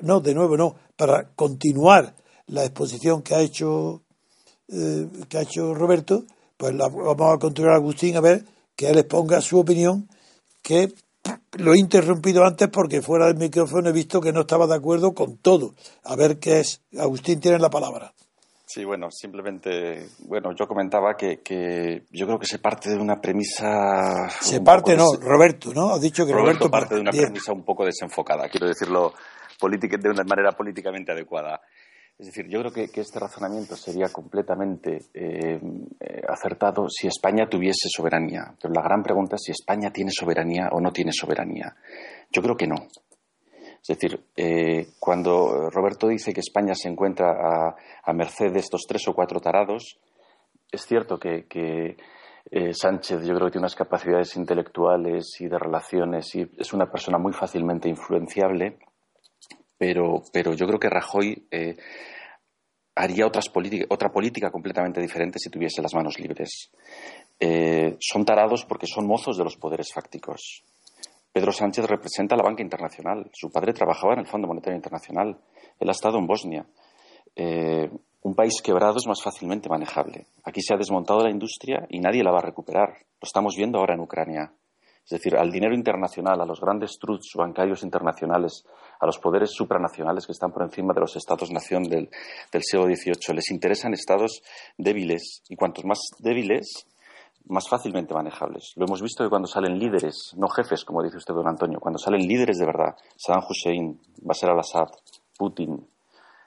no, 0.00 0.20
de 0.20 0.34
nuevo 0.34 0.56
no, 0.56 0.74
para 0.96 1.30
continuar 1.34 2.14
la 2.46 2.64
exposición 2.64 3.22
que 3.22 3.34
ha 3.34 3.40
hecho, 3.40 4.02
eh, 4.68 5.06
que 5.28 5.38
ha 5.38 5.42
hecho 5.42 5.74
Roberto, 5.74 6.24
pues 6.56 6.74
la, 6.74 6.88
vamos 6.88 7.34
a 7.34 7.38
continuar 7.38 7.74
Agustín 7.74 8.16
a 8.16 8.20
ver 8.20 8.44
que 8.74 8.88
él 8.88 8.98
exponga 8.98 9.40
su 9.40 9.58
opinión, 9.58 10.08
que 10.62 10.92
lo 11.58 11.74
he 11.74 11.78
interrumpido 11.78 12.44
antes 12.44 12.68
porque 12.68 13.02
fuera 13.02 13.26
del 13.26 13.36
micrófono 13.36 13.90
he 13.90 13.92
visto 13.92 14.20
que 14.20 14.32
no 14.32 14.42
estaba 14.42 14.66
de 14.66 14.76
acuerdo 14.76 15.12
con 15.12 15.36
todo. 15.38 15.74
A 16.04 16.16
ver 16.16 16.38
qué 16.38 16.60
es. 16.60 16.82
Agustín 16.98 17.40
tiene 17.40 17.58
la 17.58 17.70
palabra. 17.70 18.14
Sí, 18.68 18.84
bueno, 18.84 19.10
simplemente, 19.10 20.08
bueno, 20.26 20.54
yo 20.54 20.68
comentaba 20.68 21.16
que, 21.16 21.40
que 21.40 22.02
yo 22.10 22.26
creo 22.26 22.38
que 22.38 22.46
se 22.46 22.58
parte 22.58 22.90
de 22.90 22.98
una 22.98 23.18
premisa... 23.18 24.28
Se 24.28 24.60
parte, 24.60 24.94
no, 24.94 25.06
Roberto, 25.18 25.72
¿no? 25.72 25.94
Ha 25.94 25.98
dicho 25.98 26.26
que 26.26 26.34
Roberto, 26.34 26.70
parte 26.70 26.96
de 26.96 27.00
una 27.00 27.10
premisa 27.10 27.54
un 27.54 27.64
poco 27.64 27.86
desenfocada, 27.86 28.46
quiero 28.50 28.68
decirlo 28.68 29.14
de 29.60 30.10
una 30.10 30.22
manera 30.24 30.52
políticamente 30.52 31.12
adecuada. 31.12 31.62
Es 32.18 32.26
decir, 32.26 32.46
yo 32.48 32.60
creo 32.60 32.72
que, 32.72 32.88
que 32.88 33.00
este 33.00 33.18
razonamiento 33.18 33.74
sería 33.74 34.08
completamente 34.08 34.98
eh, 35.14 35.58
acertado 36.28 36.88
si 36.90 37.06
España 37.06 37.48
tuviese 37.48 37.88
soberanía. 37.88 38.54
Pero 38.60 38.74
la 38.74 38.82
gran 38.82 39.02
pregunta 39.02 39.36
es 39.36 39.42
si 39.44 39.52
España 39.52 39.90
tiene 39.92 40.10
soberanía 40.10 40.68
o 40.72 40.80
no 40.80 40.92
tiene 40.92 41.12
soberanía. 41.12 41.74
Yo 42.30 42.42
creo 42.42 42.56
que 42.56 42.66
no. 42.66 42.88
Es 43.88 43.98
decir, 43.98 44.20
eh, 44.36 44.88
cuando 44.98 45.70
Roberto 45.70 46.08
dice 46.08 46.34
que 46.34 46.40
España 46.40 46.74
se 46.74 46.90
encuentra 46.90 47.74
a, 48.04 48.12
merced 48.12 48.52
de 48.52 48.58
estos 48.58 48.82
tres 48.86 49.08
o 49.08 49.14
cuatro 49.14 49.40
tarados, 49.40 49.98
es 50.70 50.84
cierto 50.84 51.18
que, 51.18 51.96
eh, 52.50 52.74
Sánchez 52.74 53.22
yo 53.22 53.34
creo 53.34 53.46
que 53.46 53.52
tiene 53.52 53.62
unas 53.62 53.74
capacidades 53.74 54.36
intelectuales 54.36 55.40
y 55.40 55.48
de 55.48 55.58
relaciones 55.58 56.34
y 56.34 56.46
es 56.58 56.74
una 56.74 56.90
persona 56.90 57.16
muy 57.16 57.32
fácilmente 57.32 57.88
influenciable, 57.88 58.78
pero, 59.78 60.22
yo 60.34 60.66
creo 60.66 60.78
que 60.78 60.90
Rajoy 60.90 61.46
eh, 61.50 61.76
haría 62.94 63.26
otra 63.26 64.10
política 64.12 64.50
completamente 64.50 65.00
diferente 65.00 65.38
si 65.38 65.48
tuviese 65.48 65.80
las 65.80 65.94
manos 65.94 66.18
libres. 66.18 66.70
son 68.00 68.24
tarados 68.26 68.66
porque 68.66 68.86
son 68.86 69.06
mozos 69.06 69.38
de 69.38 69.44
los 69.44 69.56
poderes 69.56 69.94
fácticos. 69.94 70.62
Pedro 71.32 71.52
Sánchez 71.52 71.86
representa 71.86 72.34
a 72.34 72.38
la 72.38 72.44
banca 72.44 72.62
internacional. 72.62 73.30
Su 73.32 73.50
padre 73.50 73.72
trabajaba 73.72 74.14
en 74.14 74.20
el 74.20 74.26
Fondo 74.26 74.48
Monetario 74.48 74.76
Internacional. 74.76 75.38
Él 75.78 75.88
ha 75.88 75.92
estado 75.92 76.18
en 76.18 76.26
Bosnia. 76.26 76.66
Eh, 77.36 77.90
un 78.22 78.34
país 78.34 78.60
quebrado 78.62 78.96
es 78.96 79.06
más 79.06 79.22
fácilmente 79.22 79.68
manejable. 79.68 80.26
Aquí 80.44 80.60
se 80.60 80.74
ha 80.74 80.76
desmontado 80.76 81.22
la 81.22 81.30
industria 81.30 81.86
y 81.88 82.00
nadie 82.00 82.24
la 82.24 82.32
va 82.32 82.38
a 82.38 82.42
recuperar. 82.42 82.88
Lo 83.20 83.26
estamos 83.26 83.56
viendo 83.56 83.78
ahora 83.78 83.94
en 83.94 84.00
Ucrania. 84.00 84.52
Es 85.04 85.10
decir, 85.10 85.36
al 85.36 85.50
dinero 85.50 85.74
internacional, 85.74 86.38
a 86.38 86.44
los 86.44 86.60
grandes 86.60 86.98
trusts 86.98 87.32
bancarios 87.34 87.82
internacionales, 87.82 88.66
a 89.00 89.06
los 89.06 89.18
poderes 89.18 89.52
supranacionales 89.52 90.26
que 90.26 90.32
están 90.32 90.52
por 90.52 90.62
encima 90.62 90.92
de 90.92 91.00
los 91.00 91.16
estados-nación 91.16 91.84
del, 91.84 92.10
del 92.52 92.62
siglo 92.62 92.84
XVIII, 92.84 93.34
les 93.34 93.50
interesan 93.50 93.94
estados 93.94 94.42
débiles. 94.76 95.42
Y 95.48 95.56
cuantos 95.56 95.86
más 95.86 95.98
débiles, 96.18 96.86
más 97.48 97.68
fácilmente 97.68 98.14
manejables. 98.14 98.72
Lo 98.76 98.86
hemos 98.86 99.02
visto 99.02 99.24
que 99.24 99.30
cuando 99.30 99.48
salen 99.48 99.78
líderes, 99.78 100.34
no 100.36 100.48
jefes, 100.48 100.84
como 100.84 101.02
dice 101.02 101.16
usted, 101.16 101.34
don 101.34 101.48
Antonio, 101.48 101.78
cuando 101.80 101.98
salen 101.98 102.20
líderes 102.20 102.58
de 102.58 102.66
verdad, 102.66 102.96
Saddam 103.16 103.44
Hussein, 103.48 104.00
Bashar 104.22 104.50
al-Assad, 104.50 104.88
Putin, 105.36 105.86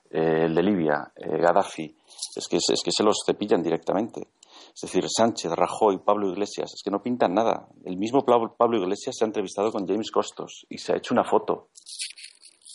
eh, 0.09 0.45
el 0.45 0.55
de 0.55 0.63
Libia, 0.63 1.11
eh, 1.15 1.37
Gaddafi, 1.37 1.95
es 2.35 2.47
que, 2.47 2.57
es 2.57 2.81
que 2.83 2.91
se 2.91 3.03
los 3.03 3.23
cepillan 3.25 3.63
directamente. 3.63 4.27
Es 4.73 4.81
decir, 4.81 5.03
Sánchez, 5.09 5.51
Rajoy, 5.51 5.99
Pablo 5.99 6.29
Iglesias, 6.29 6.71
es 6.73 6.81
que 6.83 6.91
no 6.91 7.01
pintan 7.01 7.33
nada. 7.33 7.67
El 7.83 7.97
mismo 7.97 8.23
Pablo 8.23 8.77
Iglesias 8.77 9.15
se 9.17 9.25
ha 9.25 9.27
entrevistado 9.27 9.71
con 9.71 9.87
James 9.87 10.11
Costos 10.11 10.65
y 10.69 10.77
se 10.77 10.93
ha 10.93 10.97
hecho 10.97 11.13
una 11.13 11.23
foto. 11.23 11.69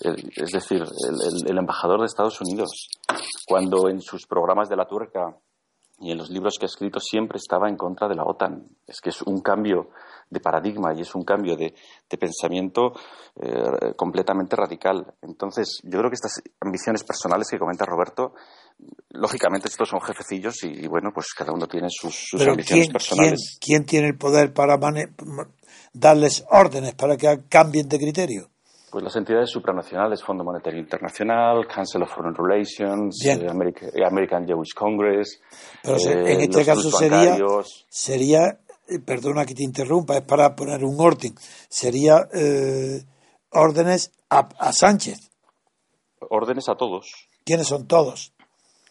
es 0.01 0.51
decir, 0.51 0.83
el 1.47 1.59
embajador 1.59 2.01
de 2.01 2.07
Estados 2.07 2.41
Unidos, 2.41 2.89
cuando 3.47 3.89
en 3.89 4.01
sus 4.01 4.27
programas 4.27 4.69
de 4.69 4.77
la 4.77 4.87
tuerca 4.87 5.39
y 5.99 6.11
en 6.11 6.19
los 6.19 6.31
libros 6.31 6.57
que 6.59 6.67
ha 6.67 6.69
escrito 6.69 7.01
siempre 7.01 7.39
estaba 7.39 7.69
en 7.69 7.77
contra 7.77 8.07
de 8.07 8.15
la 8.15 8.25
OTAN. 8.25 8.65
Es 8.87 9.01
que 9.01 9.11
es 9.11 9.23
un 9.23 9.41
cambio 9.41 9.91
de 10.29 10.41
paradigma 10.41 10.93
y 10.95 11.01
es 11.01 11.15
un 11.15 11.25
cambio 11.25 11.57
de, 11.57 11.75
pensamiento 12.19 12.93
eh, 13.37 13.95
completamente 13.97 14.57
radical. 14.57 15.15
Entonces, 15.23 15.81
yo 15.85 15.99
creo 15.99 16.11
que 16.11 16.17
estas 16.17 16.43
ambiciones 16.61 17.03
personales 17.05 17.49
que 17.51 17.59
comenta 17.59 17.87
Roberto, 17.87 18.35
lógicamente 19.11 19.69
estos 19.69 19.89
son 19.89 20.01
jefecillos 20.01 20.65
y, 20.65 20.87
bueno, 20.87 21.11
pues 21.15 21.33
cada 21.35 21.53
uno 21.53 21.67
tiene 21.67 21.89
sus, 21.91 22.35
ambiciones 22.47 22.91
personales. 22.91 23.59
¿quién, 23.61 23.85
¿quién, 23.85 23.87
tiene 23.87 24.09
el 24.09 24.19
poder 24.19 24.53
para 24.53 24.79
darles 25.93 26.45
órdenes 26.51 26.95
para 26.95 27.17
que 27.17 27.45
cambien 27.49 27.89
de 27.89 27.99
criterio? 27.99 28.51
Pues 28.91 29.03
las 29.03 29.17
entidades 29.17 29.51
supranacionales, 29.51 30.23
Fondo 30.23 30.45
Monetario 30.45 30.79
Internacional, 30.79 31.67
Council 31.67 32.03
of 32.03 32.15
Foreign 32.15 32.35
Relations, 32.37 33.25
eh, 33.27 33.47
American, 34.05 34.47
Jewish 34.47 34.75
Congress. 34.75 35.41
Pero 35.83 35.97
en 35.99 36.27
eh, 36.27 36.45
este 36.45 36.65
caso 36.65 36.91
sería, 36.91 37.37
sería, 37.89 38.61
eh, 38.89 39.01
perdona 39.05 39.45
que 39.45 39.55
te 39.55 39.65
interrumpa, 39.65 40.17
es 40.17 40.23
para 40.23 40.55
poner 40.55 40.85
un 40.85 41.01
orden, 41.01 41.35
sería 41.69 42.29
órdenes 43.51 44.13
a, 44.31 44.73
Sánchez. 44.73 45.31
Órdenes 46.31 46.69
a 46.69 46.77
todos. 46.77 47.29
¿Quiénes 47.45 47.67
son 47.67 47.89
todos? 47.89 48.33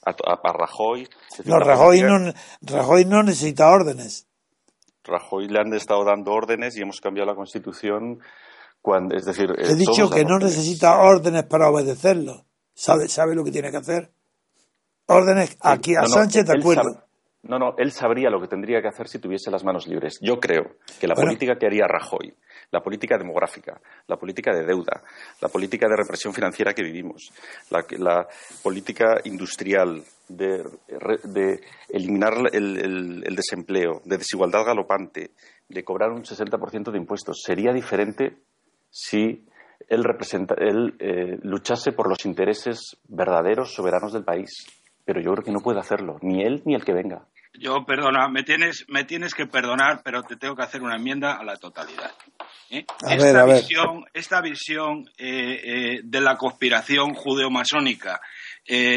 A, 0.05 0.51
Rajoy. 0.51 1.07
No, 1.45 1.57
Rajoy 1.57 2.01
no, 2.01 2.33
Rajoy 2.61 3.05
no 3.05 3.23
necesita 3.23 3.69
órdenes. 3.69 4.27
Rajoy 5.05 5.47
le 5.47 5.59
han 5.59 5.73
estado 5.73 6.03
dando 6.03 6.31
órdenes 6.31 6.77
y 6.77 6.81
hemos 6.81 6.99
cambiado 6.99 7.29
la 7.29 7.35
Constitución 7.35 8.19
cuando, 8.85 9.15
es 9.15 9.25
decir... 9.25 9.47
He 9.57 9.73
dicho 9.73 10.11
que 10.11 10.23
no 10.23 10.37
necesita 10.37 10.99
órdenes 10.99 11.45
para 11.45 11.71
obedecerlo. 11.71 12.45
¿Sabe, 12.75 13.07
sabe 13.07 13.33
lo 13.33 13.43
que 13.43 13.49
tiene 13.49 13.71
que 13.71 13.77
hacer? 13.77 14.11
Órdenes 15.07 15.57
aquí 15.59 15.95
a 15.95 16.05
Sánchez, 16.05 16.45
de 16.45 16.59
acuerdo. 16.59 17.03
no, 17.41 17.57
no, 17.57 17.73
él 17.79 17.91
sabría 17.91 18.29
lo 18.29 18.39
que 18.39 18.47
tendría 18.47 18.83
que 18.83 18.87
hacer 18.87 19.07
si 19.07 19.17
tuviese 19.17 19.49
las 19.49 19.63
manos 19.63 19.87
libres. 19.87 20.19
Yo 20.21 20.39
creo 20.39 20.75
que 20.99 21.07
la 21.07 21.15
política 21.15 21.55
que 21.57 21.65
haría 21.65 21.87
Rajoy, 21.87 22.31
la 22.69 22.81
política 22.81 23.17
demográfica, 23.17 23.81
la 24.05 24.17
política 24.17 24.53
de 24.53 24.65
deuda, 24.65 25.01
la 25.41 25.49
política 25.49 25.87
de 25.87 25.95
represión 25.95 26.31
financiera 26.31 26.73
que 26.73 26.83
vivimos, 26.83 27.31
la, 27.71 28.27
política 28.61 29.15
industrial 29.23 30.03
de, 30.29 30.63
eliminar 31.89 32.33
el, 32.53 33.35
desempleo, 33.35 34.03
de 34.05 34.19
desigualdad 34.19 34.63
galopante, 34.63 35.31
de 35.69 35.83
cobrar 35.83 36.11
un 36.11 36.23
60% 36.23 36.91
de 36.91 36.97
impuestos, 36.99 37.41
sería 37.43 37.73
diferente 37.73 38.37
si 38.97 39.45
él, 39.89 40.05
representa, 40.05 40.55
él 40.57 40.95
eh, 40.99 41.37
luchase 41.43 41.91
por 41.91 42.07
los 42.07 42.25
intereses 42.25 42.95
verdaderos, 43.09 43.73
soberanos 43.73 44.13
del 44.13 44.23
país. 44.23 44.65
Pero 45.03 45.19
yo 45.19 45.33
creo 45.33 45.43
que 45.43 45.51
no 45.51 45.59
puede 45.59 45.79
hacerlo, 45.79 46.17
ni 46.21 46.43
él 46.43 46.61
ni 46.63 46.75
el 46.75 46.85
que 46.85 46.93
venga. 46.93 47.27
Yo, 47.59 47.85
perdona, 47.85 48.29
me 48.29 48.43
tienes, 48.43 48.85
me 48.87 49.03
tienes 49.03 49.33
que 49.33 49.47
perdonar, 49.47 50.01
pero 50.01 50.23
te 50.23 50.37
tengo 50.37 50.55
que 50.55 50.63
hacer 50.63 50.81
una 50.81 50.95
enmienda 50.95 51.33
a 51.33 51.43
la 51.43 51.57
totalidad. 51.57 52.11
¿eh? 52.69 52.85
esta, 53.05 53.45
Visión, 53.45 54.05
esta, 54.13 54.41
visión, 54.41 55.09
eh, 55.17 55.59
eh, 55.63 56.01
de 56.01 56.21
la 56.21 56.37
conspiración 56.37 57.13
judeo-masónica 57.13 58.21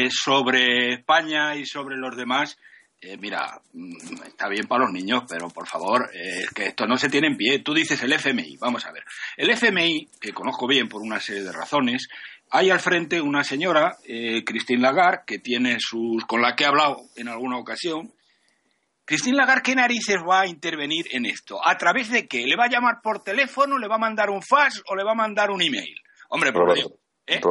sobre 0.09 0.93
España 0.93 1.55
y 1.55 1.65
sobre 1.65 1.97
los 1.97 2.15
demás, 2.15 2.57
mira, 3.19 3.61
mm, 3.73 4.23
está 4.27 4.47
bien 4.49 4.67
para 4.67 4.85
los 4.85 4.93
niños, 4.93 5.23
pero 5.27 5.49
por 5.49 5.67
favor, 5.67 6.09
que 6.53 6.67
esto 6.67 6.85
no 6.85 6.97
se 6.97 7.09
tiene 7.09 7.27
en 7.27 7.37
pie. 7.37 7.59
Tú 7.59 7.73
dices 7.73 8.01
el 8.03 8.13
FMI, 8.13 8.57
vamos 8.57 8.85
a 8.85 8.91
ver. 8.91 9.03
El 9.37 9.49
FMI, 9.49 10.09
que 10.19 10.33
conozco 10.33 10.67
bien 10.67 10.89
por 10.89 11.01
una 11.01 11.19
serie 11.19 11.43
de 11.43 11.51
razones, 11.51 12.07
hay 12.51 12.69
al 12.69 12.79
frente 12.79 13.21
una 13.21 13.43
señora, 13.43 13.97
Christine 14.45 14.81
Lagarde, 14.81 15.23
que 15.25 15.39
tiene 15.39 15.77
sus, 15.79 16.25
con 16.25 16.41
la 16.41 16.55
que 16.55 16.63
he 16.63 16.67
hablado 16.67 17.01
en 17.15 17.27
alguna 17.27 17.57
ocasión, 17.57 18.11
Cristín 19.09 19.37
Lagarde, 19.37 19.63
¿qué 19.63 19.73
narices 19.73 20.17
va 20.17 20.41
a 20.41 20.45
intervenir 20.47 21.07
en 21.09 21.25
esto? 21.25 21.59
¿A 21.67 21.75
través 21.79 22.11
de 22.11 22.27
qué? 22.27 22.45
¿Le 22.45 22.55
va 22.55 22.65
a 22.65 22.69
llamar 22.69 23.01
por 23.01 23.23
teléfono, 23.23 23.79
le 23.79 23.87
va 23.87 23.95
a 23.95 23.97
mandar 23.97 24.29
un 24.29 24.43
fax 24.43 24.83
o 24.85 24.95
le 24.95 25.03
va 25.03 25.13
a 25.13 25.15
mandar 25.15 25.49
un 25.49 25.63
email? 25.63 25.99
Hombre, 26.29 26.53
por 26.53 26.77
¿eh? 26.77 26.83
el, 27.25 27.41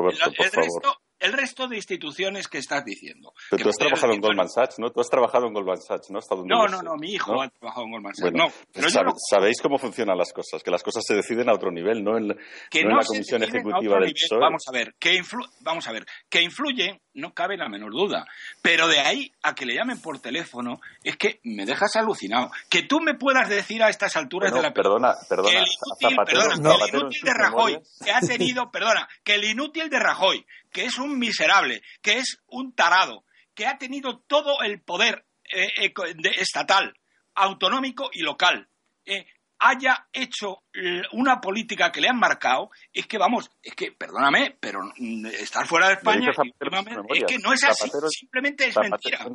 resto, 0.52 1.00
el 1.20 1.32
resto 1.32 1.66
de 1.68 1.76
instituciones 1.76 2.48
que 2.48 2.58
estás 2.58 2.84
diciendo. 2.84 3.32
Pero 3.50 3.64
tú 3.64 3.68
has 3.70 3.76
trabajado 3.76 4.12
en 4.12 4.20
Goldman 4.20 4.48
Sachs, 4.48 4.78
¿no? 4.78 4.90
Tú 4.90 5.00
has 5.00 5.08
trabajado 5.08 5.46
en 5.46 5.52
Goldman 5.52 5.80
Sachs, 5.80 6.10
¿no? 6.10 6.20
No, 6.44 6.68
no, 6.68 6.82
no, 6.82 6.96
mi 6.96 7.12
hijo 7.12 7.42
ha 7.42 7.48
trabajado 7.48 7.86
en 7.86 7.92
Goldman 7.92 8.14
Sachs. 8.14 8.32
no, 8.32 8.52
pero 8.72 8.88
sabéis 9.30 9.60
cómo 9.60 9.78
funcionan 9.78 10.16
las 10.16 10.32
cosas, 10.32 10.62
que 10.62 10.70
las 10.70 10.82
cosas 10.82 11.04
se 11.06 11.14
deciden 11.14 11.48
a 11.48 11.54
otro 11.54 11.70
nivel, 11.70 12.02
no 12.02 12.16
en, 12.16 12.28
la 12.28 13.04
Comisión 13.06 13.42
Ejecutiva 13.42 13.98
del 13.98 14.12
PSOE. 14.12 14.38
Vamos 14.38 14.64
a 14.68 14.72
ver, 14.72 14.94
que 14.98 15.20
vamos 15.60 15.86
a 15.88 15.92
ver, 15.92 16.06
que 16.28 16.42
influyen, 16.42 17.00
no 17.14 17.34
cabe 17.34 17.56
la 17.56 17.68
menor 17.68 17.92
duda, 17.92 18.26
pero 18.62 18.86
de 18.86 19.00
ahí 19.00 19.32
a 19.42 19.54
que 19.54 19.66
le 19.66 19.74
llamen 19.74 20.00
por 20.00 20.20
teléfono 20.20 20.80
es 21.02 21.16
que 21.16 21.40
me 21.42 21.66
dejas 21.66 21.96
alucinado. 21.96 22.50
Que 22.68 22.82
tú 22.82 23.00
me 23.00 23.14
puedas 23.14 23.48
decir 23.48 23.82
a 23.82 23.88
estas 23.88 24.16
alturas 24.16 24.52
de 24.52 24.62
la 24.62 24.72
perdona, 24.72 25.14
perdona, 25.28 25.50
que 25.50 25.56
el 25.56 25.66
inútil, 25.66 26.16
perdona, 26.24 26.56
que 26.60 26.86
el 26.86 26.94
inútil 26.94 27.20
de 27.24 27.34
Rajoy 27.34 27.78
que 28.04 28.10
ha 28.12 28.20
tenido, 28.20 28.70
perdona, 28.70 29.08
que 29.24 29.34
el 29.34 29.44
inútil 29.44 29.90
de 29.90 29.98
Rajoy 29.98 30.46
que 30.72 30.84
es 30.84 30.98
un 30.98 31.07
miserable, 31.16 31.82
que 32.02 32.18
es 32.18 32.38
un 32.48 32.74
tarado, 32.74 33.24
que 33.54 33.66
ha 33.66 33.78
tenido 33.78 34.20
todo 34.20 34.62
el 34.62 34.80
poder 34.80 35.24
eh, 35.52 35.68
eh, 35.82 35.92
estatal, 36.38 36.94
autonómico 37.34 38.10
y 38.12 38.22
local, 38.22 38.68
eh, 39.04 39.26
haya 39.60 40.08
hecho 40.12 40.62
una 41.12 41.40
política 41.40 41.90
que 41.90 42.00
le 42.00 42.08
han 42.08 42.18
marcado, 42.18 42.70
es 42.92 43.06
que 43.06 43.18
vamos, 43.18 43.50
es 43.62 43.74
que, 43.74 43.90
perdóname, 43.90 44.56
pero 44.60 44.80
mm, 44.96 45.26
estar 45.26 45.66
fuera 45.66 45.88
de 45.88 45.94
España 45.94 46.30
es 46.30 47.24
que 47.24 47.38
no 47.38 47.52
es 47.52 47.64
así, 47.64 47.90
simplemente 48.10 48.68
es 48.68 48.76
mentira. 48.76 49.26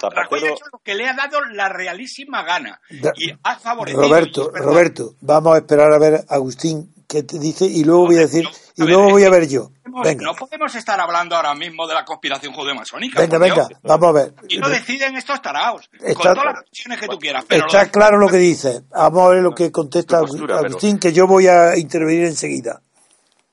Rajoy 0.00 0.40
ha 0.40 0.50
hecho 0.50 0.64
lo 0.72 0.78
que 0.80 0.94
le 0.94 1.08
ha 1.08 1.14
dado 1.14 1.40
la 1.52 1.68
realísima 1.68 2.42
gana 2.42 2.80
y 2.90 3.30
ha 3.42 3.58
favorecido. 3.58 4.02
Roberto, 4.02 4.50
Roberto, 4.50 5.14
vamos 5.20 5.54
a 5.54 5.58
esperar 5.58 5.92
a 5.92 5.98
ver 5.98 6.24
Agustín 6.28 6.92
qué 7.12 7.22
te 7.22 7.38
dice 7.38 7.66
y 7.66 7.84
luego 7.84 8.06
voy 8.06 8.16
a 8.16 8.20
decir 8.20 8.46
y 8.74 8.84
luego 8.84 9.10
voy 9.10 9.24
a 9.24 9.30
ver 9.30 9.46
yo. 9.46 9.70
No 9.84 10.32
podemos 10.34 10.74
estar 10.74 10.98
hablando 10.98 11.36
ahora 11.36 11.54
mismo 11.54 11.86
de 11.86 11.92
la 11.92 12.06
conspiración 12.06 12.54
judeo-masónica. 12.54 13.20
Venga, 13.20 13.38
venga, 13.38 13.68
vamos 13.82 14.08
a 14.08 14.12
ver. 14.12 14.34
Y 14.48 14.56
lo 14.56 14.70
deciden 14.70 15.14
estos 15.16 15.42
taraos, 15.42 15.90
con 16.00 16.14
todas 16.14 16.44
las 16.44 16.60
opciones 16.60 16.98
que 16.98 17.08
tú 17.08 17.18
quieras. 17.18 17.44
está 17.50 17.90
claro 17.90 18.16
lo 18.16 18.28
que 18.28 18.38
dice. 18.38 18.84
Vamos 18.90 19.26
a 19.26 19.28
ver 19.28 19.42
lo 19.42 19.54
que 19.54 19.70
contesta 19.70 20.18
Agustín, 20.18 20.98
que 20.98 21.12
yo 21.12 21.26
voy 21.26 21.48
a 21.48 21.76
intervenir 21.76 22.24
enseguida. 22.24 22.80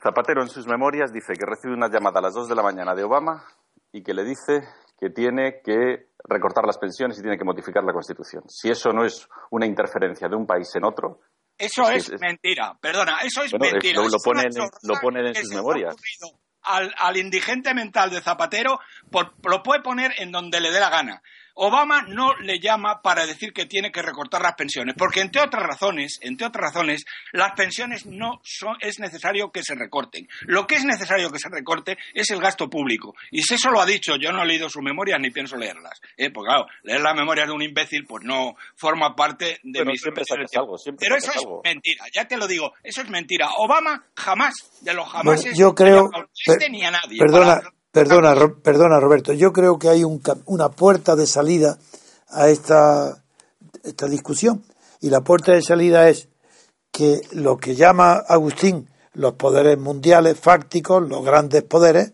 Zapatero 0.02 0.42
en 0.42 0.48
sus 0.48 0.66
memorias 0.66 1.12
dice 1.12 1.34
que 1.34 1.46
recibe 1.46 1.74
una 1.74 1.90
llamada 1.90 2.20
a 2.20 2.22
las 2.22 2.34
2 2.34 2.48
de 2.48 2.56
la 2.56 2.64
mañana 2.64 2.96
de 2.96 3.04
Obama 3.04 3.44
y 3.92 4.02
que 4.02 4.14
le 4.14 4.24
dice 4.24 4.64
que 4.98 5.10
tiene 5.10 5.60
que 5.62 6.08
recortar 6.24 6.66
las 6.66 6.78
pensiones 6.78 7.20
y 7.20 7.22
tiene 7.22 7.38
que 7.38 7.44
modificar 7.44 7.84
la 7.84 7.92
Constitución. 7.92 8.44
Si 8.48 8.70
eso 8.70 8.94
no 8.94 9.04
es 9.04 9.28
una 9.52 9.66
interferencia 9.66 10.30
de 10.30 10.38
un 10.38 10.48
país 10.48 10.74
en 10.76 10.86
otro, 10.86 11.20
eso 11.60 11.90
es, 11.90 12.12
mentira, 12.20 12.78
perdona, 12.80 13.18
eso 13.24 13.44
es 13.44 13.54
mentira. 13.54 14.02
Lo, 14.02 14.18
pone 14.24 14.44
en, 15.28 15.36
sus 15.36 15.50
memorias. 15.50 15.96
Al, 16.62 16.94
al, 16.98 17.18
indigente 17.18 17.74
mental 17.74 18.10
de 18.10 18.22
Zapatero 18.22 18.80
lo 19.44 19.64
puede 19.64 19.82
poner 19.82 20.14
en 20.18 20.32
donde 20.32 20.62
le 20.62 20.72
dé 20.72 20.80
la 20.80 20.90
gana. 20.90 21.22
Obama 21.62 22.04
no 22.08 22.36
le 22.38 22.60
llama 22.60 23.02
para 23.02 23.26
decir 23.26 23.52
que 23.52 23.66
tiene 23.66 23.92
que 23.92 24.02
recortar 24.02 24.42
las 24.42 24.56
pensiones, 24.56 24.96
porque 24.98 25.20
entre 25.20 25.42
otras 25.42 25.62
razones, 25.62 26.18
entre 26.22 26.48
otras 26.48 26.74
razones, 26.74 27.06
las 27.34 27.52
pensiones 27.52 28.06
no 28.06 28.40
son, 28.44 28.78
es 28.80 29.00
necesario 29.00 29.52
que 29.52 29.62
se 29.62 29.76
recorten. 29.76 30.28
Lo 30.44 30.66
que 30.66 30.76
es 30.76 30.86
necesario 30.86 31.30
que 31.32 31.40
se 31.40 31.50
recorte 31.50 31.98
es 32.14 32.30
el 32.32 32.40
gasto 32.40 32.70
público. 32.70 33.14
Y 33.32 33.42
si 33.42 33.56
eso 33.56 33.72
lo 33.72 33.82
ha 33.82 33.86
dicho, 33.86 34.16
yo 34.16 34.32
no 34.32 34.44
he 34.44 34.48
leído 34.48 34.70
sus 34.70 34.82
memorias 34.82 35.20
ni 35.20 35.32
pienso 35.32 35.58
leerlas. 35.58 36.00
¿eh? 36.16 36.32
Porque 36.32 36.48
claro, 36.48 36.68
leer 36.84 37.02
las 37.02 37.16
memorias 37.16 37.48
de 37.48 37.54
un 37.54 37.62
imbécil 37.62 38.06
pues 38.06 38.24
no 38.24 38.56
forma 38.76 39.14
parte 39.14 39.60
de 39.64 39.84
mis 39.84 40.02
siempre 40.02 40.24
algo, 40.56 40.78
Pero 40.98 41.18
eso 41.18 41.32
es 41.34 41.46
mentira, 41.64 42.06
ya 42.14 42.26
te 42.26 42.38
lo 42.38 42.48
digo, 42.48 42.74
eso 42.84 43.02
es 43.02 43.10
mentira. 43.10 43.50
Obama 43.58 44.06
jamás, 44.16 44.54
de 44.82 44.94
los 44.94 45.10
jamás, 45.10 45.44
yo 45.56 45.76
creo, 45.76 46.10
ni 46.70 46.86
a 46.86 46.92
nadie. 46.92 47.20
Perdona, 47.20 47.62
Perdona, 48.00 48.54
perdona 48.64 49.00
Roberto, 49.00 49.34
yo 49.34 49.52
creo 49.52 49.78
que 49.78 49.90
hay 49.90 50.04
una 50.04 50.70
puerta 50.70 51.16
de 51.16 51.28
salida 51.28 51.78
a 52.30 52.50
esta, 52.50 53.24
esta 53.84 54.08
discusión. 54.08 54.64
Y 55.02 55.10
la 55.10 55.22
puerta 55.22 55.52
de 55.52 55.62
salida 55.62 56.10
es 56.10 56.30
que 56.92 57.22
lo 57.32 57.58
que 57.58 57.76
llama 57.76 58.14
Agustín 58.14 58.88
los 59.14 59.34
poderes 59.34 59.78
mundiales 59.78 60.40
fácticos, 60.40 61.08
los 61.10 61.26
grandes 61.26 61.64
poderes, 61.64 62.14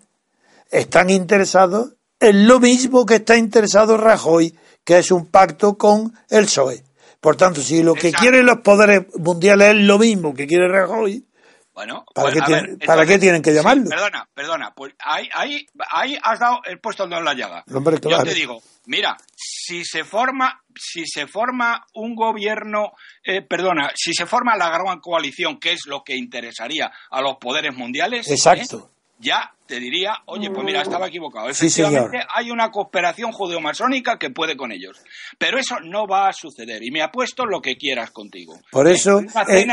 están 0.72 1.10
interesados 1.10 1.94
en 2.20 2.48
lo 2.48 2.60
mismo 2.60 3.06
que 3.06 3.16
está 3.16 3.38
interesado 3.38 3.98
Rajoy, 3.98 4.58
que 4.84 4.98
es 4.98 5.12
un 5.12 5.28
pacto 5.28 5.78
con 5.78 6.14
el 6.30 6.46
PSOE. 6.46 6.84
Por 7.20 7.36
tanto, 7.36 7.62
si 7.62 7.84
lo 7.84 7.94
que 7.94 8.12
quieren 8.12 8.46
los 8.46 8.62
poderes 8.62 9.06
mundiales 9.18 9.76
es 9.76 9.82
lo 9.82 10.00
mismo 10.00 10.34
que 10.34 10.48
quiere 10.48 10.68
Rajoy, 10.68 11.26
bueno, 11.76 12.06
¿para, 12.14 12.32
pues, 12.32 12.44
qué, 12.46 12.86
¿para 12.86 13.06
qué 13.06 13.20
tienen 13.20 13.42
que 13.42 13.54
llamarlo? 13.54 13.90
perdona, 13.90 14.30
perdona, 14.34 14.74
pues 14.74 14.94
ahí, 14.98 15.28
ahí, 15.34 15.68
ahí 15.92 16.18
has 16.24 16.40
dado 16.40 16.60
el 16.64 16.80
puesto 16.80 17.04
en 17.04 17.10
la 17.10 17.34
llaga. 17.34 17.66
Yo 17.68 18.24
te 18.24 18.34
digo, 18.34 18.62
mira, 18.86 19.18
si 19.36 19.84
se 19.84 20.06
forma, 20.06 20.64
si 20.74 21.06
se 21.06 21.28
forma 21.28 21.86
un 21.94 22.16
gobierno, 22.16 22.94
eh, 23.22 23.42
perdona, 23.42 23.92
si 23.94 24.14
se 24.14 24.26
forma 24.26 24.56
la 24.56 24.70
gran 24.70 25.02
coalición, 25.02 25.60
que 25.60 25.74
es 25.74 25.82
lo 25.86 26.02
que 26.02 26.16
interesaría 26.16 26.92
a 27.12 27.22
los 27.22 27.36
poderes 27.42 27.76
mundiales, 27.76 28.32
exacto, 28.32 28.90
¿eh? 28.90 28.95
Ya 29.20 29.52
te 29.66 29.80
diría, 29.80 30.14
oye, 30.26 30.50
pues 30.52 30.64
mira, 30.64 30.82
estaba 30.82 31.08
equivocado. 31.08 31.50
Efectivamente, 31.50 32.20
hay 32.34 32.52
una 32.52 32.70
cooperación 32.70 33.32
judeo-masónica 33.32 34.20
que 34.20 34.30
puede 34.30 34.56
con 34.56 34.72
ellos. 34.72 34.98
Pero 35.38 35.58
eso 35.58 35.80
no 35.84 36.08
va 36.08 36.30
a 36.30 36.34
suceder. 36.34 36.84
Y 36.84 36.92
me 36.92 37.02
apuesto 37.02 37.46
lo 37.46 37.62
que 37.62 37.76
quieras 37.76 38.12
contigo. 38.12 38.60
Por 38.72 38.88
eso, 38.88 39.22
eh, 39.22 39.66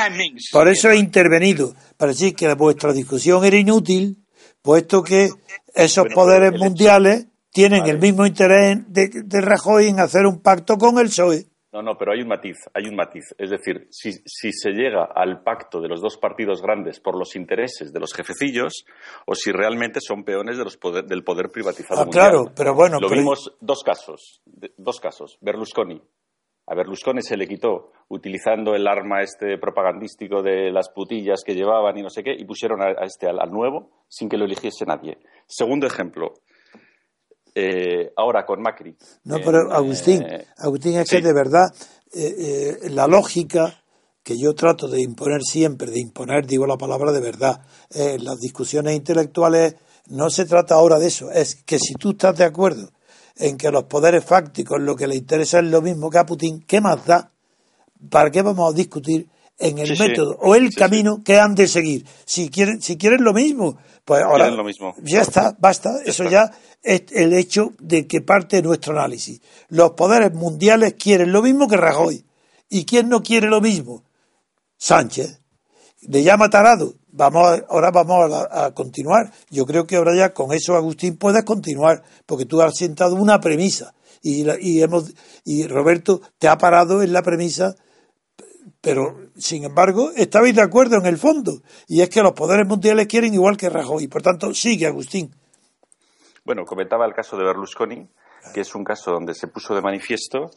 por 0.51 0.69
eso 0.69 0.91
he 0.91 0.97
intervenido, 0.97 1.75
para 1.97 2.13
decir 2.13 2.35
que 2.35 2.53
vuestra 2.55 2.93
discusión 2.93 3.45
era 3.45 3.57
inútil, 3.57 4.25
puesto 4.63 5.03
que 5.03 5.31
esos 5.75 6.07
poderes 6.15 6.59
mundiales 6.59 7.27
tienen 7.51 7.87
el 7.87 7.99
mismo 7.99 8.25
interés 8.25 8.79
de, 8.89 9.09
de 9.09 9.41
Rajoy 9.41 9.89
en 9.89 10.01
hacer 10.01 10.27
un 10.27 10.41
pacto 10.41 10.79
con 10.79 10.99
el 10.99 11.09
PSOE. 11.09 11.52
No, 11.73 11.81
no, 11.81 11.97
pero 11.97 12.13
hay 12.13 12.21
un 12.21 12.29
matiz, 12.29 12.59
hay 12.75 12.87
un 12.87 12.95
matiz. 12.95 13.35
Es 13.39 13.49
decir, 13.49 13.89
si, 13.91 14.13
se 14.13 14.71
llega 14.73 15.05
al 15.15 15.43
pacto 15.43 15.81
de 15.81 15.89
los 15.89 16.03
dos 16.03 16.19
partidos 16.19 16.61
grandes 16.61 17.01
por 17.01 17.19
los 17.19 17.35
intereses 17.35 17.95
de 17.95 17.99
los 17.99 18.13
jefecillos 18.13 18.85
o 19.27 19.35
si 19.35 19.53
realmente 19.53 20.01
son 20.01 20.23
peones 20.23 20.59
de 20.59 20.65
los 20.65 20.79
del 21.09 21.25
poder 21.25 21.49
privatizado. 21.51 22.03
Ah, 22.03 22.07
claro, 22.11 22.53
pero 22.55 22.75
bueno. 22.75 22.99
Lo 23.01 23.09
vimos 23.09 23.57
dos 23.61 23.83
casos, 23.83 24.43
dos 24.77 25.01
casos. 25.01 25.39
Berlusconi. 25.41 26.03
A 26.67 26.75
Berlusconi 26.75 27.23
se 27.23 27.37
le 27.37 27.49
quitó 27.49 27.91
utilizando 28.09 28.75
el 28.75 28.87
arma 28.87 29.23
este 29.23 29.59
propagandístico 29.59 30.43
de 30.43 30.71
las 30.71 30.91
putillas 30.91 31.43
que 31.45 31.55
llevaban 31.55 31.99
y 31.99 32.03
no 32.03 32.11
sé 32.11 32.23
qué 32.23 32.33
y 32.39 32.45
pusieron 32.45 32.81
a, 32.83 33.05
este 33.05 33.27
al 33.29 33.51
nuevo 33.51 33.91
sin 34.09 34.29
que 34.29 34.37
lo 34.37 34.45
eligiese 34.45 34.85
nadie. 34.85 35.19
Segundo 35.47 35.87
ejemplo, 35.87 36.35
eh, 37.55 38.13
ahora 38.17 38.45
con 38.45 38.61
Macri. 38.63 38.97
No, 39.25 39.37
pero 39.45 39.63
En, 39.63 39.73
Agustín, 39.73 40.23
eh, 40.23 40.47
Agustín, 40.59 40.97
es 40.99 41.09
sí. 41.09 41.17
que 41.17 41.23
de 41.23 41.35
verdad 41.35 41.73
eh, 42.13 42.79
eh, 42.85 42.91
la 42.91 43.07
lógica 43.07 43.83
que 44.23 44.39
yo 44.39 44.55
trato 44.55 44.87
de 44.89 45.01
imponer 45.03 45.43
siempre, 45.43 45.91
de 45.91 46.01
imponer, 46.01 46.47
digo 46.47 46.67
la 46.67 46.77
palabra 46.77 47.11
de 47.13 47.21
verdad, 47.21 47.63
eh, 47.91 48.17
en 48.19 48.25
las 48.25 48.39
discusiones 48.39 48.95
intelectuales 48.95 49.77
no 50.09 50.31
se 50.31 50.45
trata 50.45 50.75
ahora 50.75 50.99
de 50.99 51.07
eso, 51.07 51.31
es 51.31 51.57
que 51.65 51.79
si 51.79 51.95
tú 51.95 52.11
estás 52.11 52.37
de 52.37 52.45
acuerdo 52.45 52.91
en 53.37 53.57
que 53.57 53.71
los 53.71 53.85
poderes 53.85 54.25
fácticos 54.25 54.81
lo 54.81 54.95
que 54.95 55.07
le 55.07 55.17
interesa 55.17 55.59
es 55.59 55.65
lo 55.65 55.81
mismo 55.81 56.11
que 56.11 56.19
a 56.19 56.27
Putin, 56.27 56.63
¿qué 56.67 56.81
más 56.81 57.05
da? 57.07 57.33
¿Para 58.11 58.31
qué 58.31 58.43
vamos 58.43 58.73
a 58.73 58.77
discutir 58.77 59.29
en 59.63 59.79
el 59.79 59.89
Sí, 59.89 59.97
sí. 59.97 60.03
método 60.03 60.37
o 60.41 60.55
el 60.55 60.71
Sí, 60.71 60.77
camino 60.77 61.23
que 61.25 61.39
han 61.39 61.55
de 61.55 61.67
seguir? 61.69 62.05
Si 62.25 62.49
quieren, 62.51 62.81
si 62.83 62.97
quieren 62.97 63.23
lo 63.25 63.33
mismo, 63.33 63.79
pues 64.05 64.23
ahora 64.23 64.51
lo 64.51 64.65
mismo. 64.65 64.95
ya 65.03 65.21
está, 65.23 65.57
basta. 65.59 65.91
Eso 66.05 66.25
está. 66.25 66.31
ya 66.31 66.51
es 66.83 67.03
el 67.13 67.33
hecho 67.33 67.73
de 67.79 68.07
que 68.07 68.21
parte 68.21 68.57
de 68.57 68.63
nuestro 68.63 68.93
análisis. 68.99 69.41
Los 69.69 69.93
poderes 69.93 70.33
mundiales 70.35 70.95
quieren 70.95 71.33
lo 71.33 71.43
mismo 71.43 71.69
que 71.69 71.77
Rajoy. 71.77 72.25
¿Y 72.69 72.85
quién 72.85 73.09
no 73.09 73.23
quiere 73.23 73.49
lo 73.49 73.61
mismo? 73.61 74.03
Sánchez. 74.79 75.41
Le 76.09 76.23
llama 76.23 76.51
tarado. 76.51 76.95
Vamos 77.13 77.47
a- 77.47 77.65
ahora 77.69 77.91
vamos 77.91 78.33
a, 78.33 78.65
a 78.67 78.75
continuar. 78.75 79.31
Yo 79.51 79.67
creo 79.67 79.87
que 79.87 79.97
ahora 79.97 80.17
ya 80.17 80.33
con 80.33 80.53
eso, 80.53 80.75
Agustín, 80.75 81.17
puedes 81.17 81.45
continuar, 81.45 82.03
porque 82.27 82.47
tú 82.47 82.61
has 82.63 82.77
sentado 82.77 83.15
una 83.15 83.39
premisa. 83.41 83.95
Y, 84.23 84.45
la- 84.45 84.57
y 84.61 84.83
hemos 84.83 85.13
y 85.45 85.67
Roberto 85.67 86.21
te 86.39 86.49
ha 86.49 86.57
parado 86.59 87.03
en 87.03 87.13
la 87.13 87.23
premisa 87.23 87.75
pero 88.83 89.17
sin 89.37 89.65
embargo 89.65 90.11
estabais 90.15 90.55
de 90.55 90.61
acuerdo 90.61 90.97
en 90.97 91.07
el 91.07 91.17
fondo 91.17 91.63
y 91.89 92.03
es 92.03 92.11
que 92.11 92.21
los 92.23 92.33
poderes 92.33 92.67
mundiales 92.67 93.07
quieren 93.07 93.33
igual 93.33 93.57
que 93.57 93.71
Rajoy 93.71 94.09
por 94.09 94.21
tanto 94.21 94.53
sigue 94.53 94.87
Agustín 94.87 95.35
Bueno, 96.45 96.65
comentaba 96.67 97.07
el 97.07 97.15
caso 97.15 97.37
de 97.37 97.45
Berlusconi, 97.45 98.09
que 98.53 98.61
es 98.63 98.75
un 98.75 98.83
caso 98.85 99.13
donde 99.13 99.33
se 99.35 99.47
puso 99.47 99.75
de 99.75 99.81
manifiesto 99.81 100.51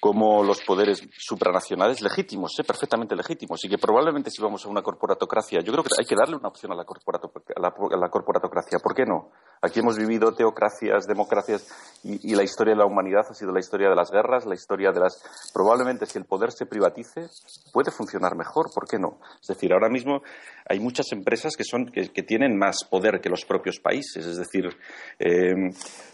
cómo 0.00 0.42
los 0.42 0.60
poderes 0.62 1.00
supranacionales 1.16 2.02
legítimos, 2.02 2.58
¿eh? 2.58 2.64
perfectamente 2.64 3.14
legítimos, 3.16 3.64
y 3.64 3.68
que 3.70 3.78
probablemente 3.78 4.30
si 4.30 4.42
vamos 4.42 4.66
a 4.66 4.68
una 4.68 4.82
corporatocracia, 4.82 5.60
yo 5.60 5.72
creo 5.72 5.82
que 5.84 5.90
hay 5.98 6.04
que 6.04 6.14
darle 6.16 6.36
una 6.36 6.48
opción 6.48 6.72
a 6.72 6.74
la, 6.74 6.84
corporato- 6.84 7.32
a 7.56 7.96
la 7.96 8.08
corporatocracia. 8.10 8.80
¿Por 8.82 8.94
qué 8.94 9.06
no? 9.06 9.30
Aquí 9.62 9.80
hemos 9.80 9.96
vivido 9.96 10.34
teocracias, 10.34 11.06
democracias, 11.06 11.66
y, 12.02 12.32
y 12.32 12.34
la 12.34 12.42
historia 12.42 12.74
de 12.74 12.78
la 12.78 12.86
humanidad 12.86 13.22
ha 13.30 13.34
sido 13.34 13.50
la 13.52 13.60
historia 13.60 13.88
de 13.88 13.96
las 13.96 14.10
guerras, 14.10 14.44
la 14.46 14.54
historia 14.54 14.92
de 14.92 15.00
las... 15.00 15.22
Probablemente 15.54 16.04
si 16.06 16.18
el 16.18 16.26
poder 16.26 16.52
se 16.52 16.66
privatice, 16.66 17.28
puede 17.72 17.90
funcionar 17.90 18.36
mejor, 18.36 18.66
¿por 18.74 18.86
qué 18.86 18.98
no? 18.98 19.20
Es 19.40 19.46
decir, 19.48 19.72
ahora 19.72 19.88
mismo 19.88 20.22
hay 20.68 20.80
muchas 20.80 21.06
empresas 21.12 21.56
que, 21.56 21.64
son, 21.64 21.86
que, 21.86 22.10
que 22.10 22.22
tienen 22.22 22.58
más 22.58 22.84
poder 22.90 23.20
que 23.20 23.30
los 23.30 23.44
propios 23.44 23.78
países, 23.80 24.26
es 24.26 24.36
decir... 24.36 24.64
eh, 25.18 25.54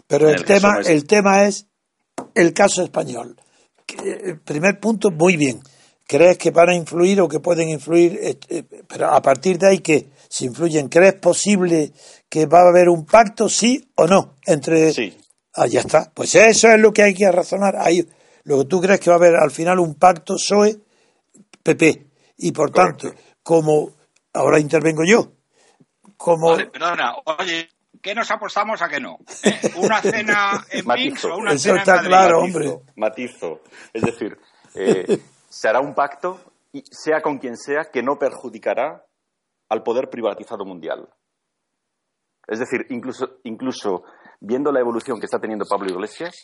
pero 0.07 0.29
el, 0.29 0.45
tema 0.45 0.73
nuestro- 0.75 0.93
el 0.93 1.05
tema 1.07 1.43
es 1.45 1.67
el 2.35 2.53
caso 2.53 2.83
español. 2.83 3.35
El 4.03 4.39
primer 4.39 4.79
punto 4.79 5.11
muy 5.11 5.35
bien. 5.35 5.59
Crees 6.07 6.37
que 6.37 6.51
van 6.51 6.69
a 6.69 6.75
influir 6.75 7.21
o 7.21 7.27
que 7.27 7.39
pueden 7.39 7.69
influir 7.69 8.17
eh, 8.21 8.37
eh, 8.49 8.63
pero 8.87 9.07
a 9.13 9.21
partir 9.21 9.57
de 9.57 9.67
ahí 9.69 9.79
que 9.79 10.09
si 10.33 10.45
influyen 10.45 10.87
crees 10.87 11.15
posible 11.15 11.91
que 12.29 12.45
va 12.45 12.59
a 12.61 12.69
haber 12.69 12.87
un 12.87 13.05
pacto 13.05 13.49
sí 13.49 13.91
o 13.95 14.07
no 14.07 14.35
entre 14.45 14.93
Sí. 14.93 15.17
ah 15.55 15.67
ya 15.67 15.81
está 15.81 16.09
pues 16.13 16.33
eso 16.35 16.69
es 16.69 16.79
lo 16.79 16.93
que 16.93 17.03
hay 17.03 17.13
que 17.13 17.29
razonar 17.29 17.75
ahí 17.75 18.07
luego 18.45 18.65
tú 18.65 18.79
crees 18.79 19.01
que 19.01 19.09
va 19.09 19.17
a 19.17 19.19
haber 19.19 19.35
al 19.35 19.51
final 19.51 19.79
un 19.79 19.95
pacto 19.95 20.35
PSOE 20.35 20.77
PP 21.63 22.07
y 22.37 22.51
por 22.53 22.71
Correcto. 22.71 23.09
tanto 23.09 23.21
como 23.43 23.91
ahora 24.33 24.57
intervengo 24.59 25.03
yo 25.05 25.33
como 26.15 26.51
Vale, 26.51 26.67
perdona, 26.67 27.13
oye, 27.39 27.67
¿qué 28.01 28.13
nos 28.15 28.29
apostamos 28.31 28.79
a 28.81 28.87
que 28.87 28.99
no? 28.99 29.17
¿Eh? 29.43 29.59
¿Una 29.77 30.01
cena 30.01 30.65
en 30.69 30.85
Matizo. 30.85 31.33
o 31.33 31.37
una 31.39 31.53
Eso 31.53 31.63
cena 31.63 31.73
en 31.75 31.79
está 31.79 31.95
Madrid? 31.95 32.07
claro, 32.09 32.39
Matizo, 32.41 32.57
hombre. 32.75 32.93
Matizo. 32.95 33.61
Es 33.91 34.01
decir, 34.03 34.37
eh, 34.75 35.19
se 35.49 35.67
hará 35.67 35.79
un 35.79 35.95
pacto, 35.95 36.39
y 36.73 36.83
sea 36.91 37.21
con 37.23 37.39
quien 37.39 37.57
sea, 37.57 37.85
que 37.91 38.03
no 38.03 38.19
perjudicará 38.19 39.03
al 39.71 39.83
poder 39.83 40.09
privatizado 40.09 40.65
mundial. 40.65 41.07
Es 42.47 42.59
decir, 42.59 42.85
incluso, 42.89 43.39
incluso 43.45 44.03
viendo 44.41 44.71
la 44.71 44.81
evolución 44.81 45.17
que 45.19 45.25
está 45.25 45.39
teniendo 45.39 45.63
Pablo 45.65 45.89
Iglesias, 45.89 46.35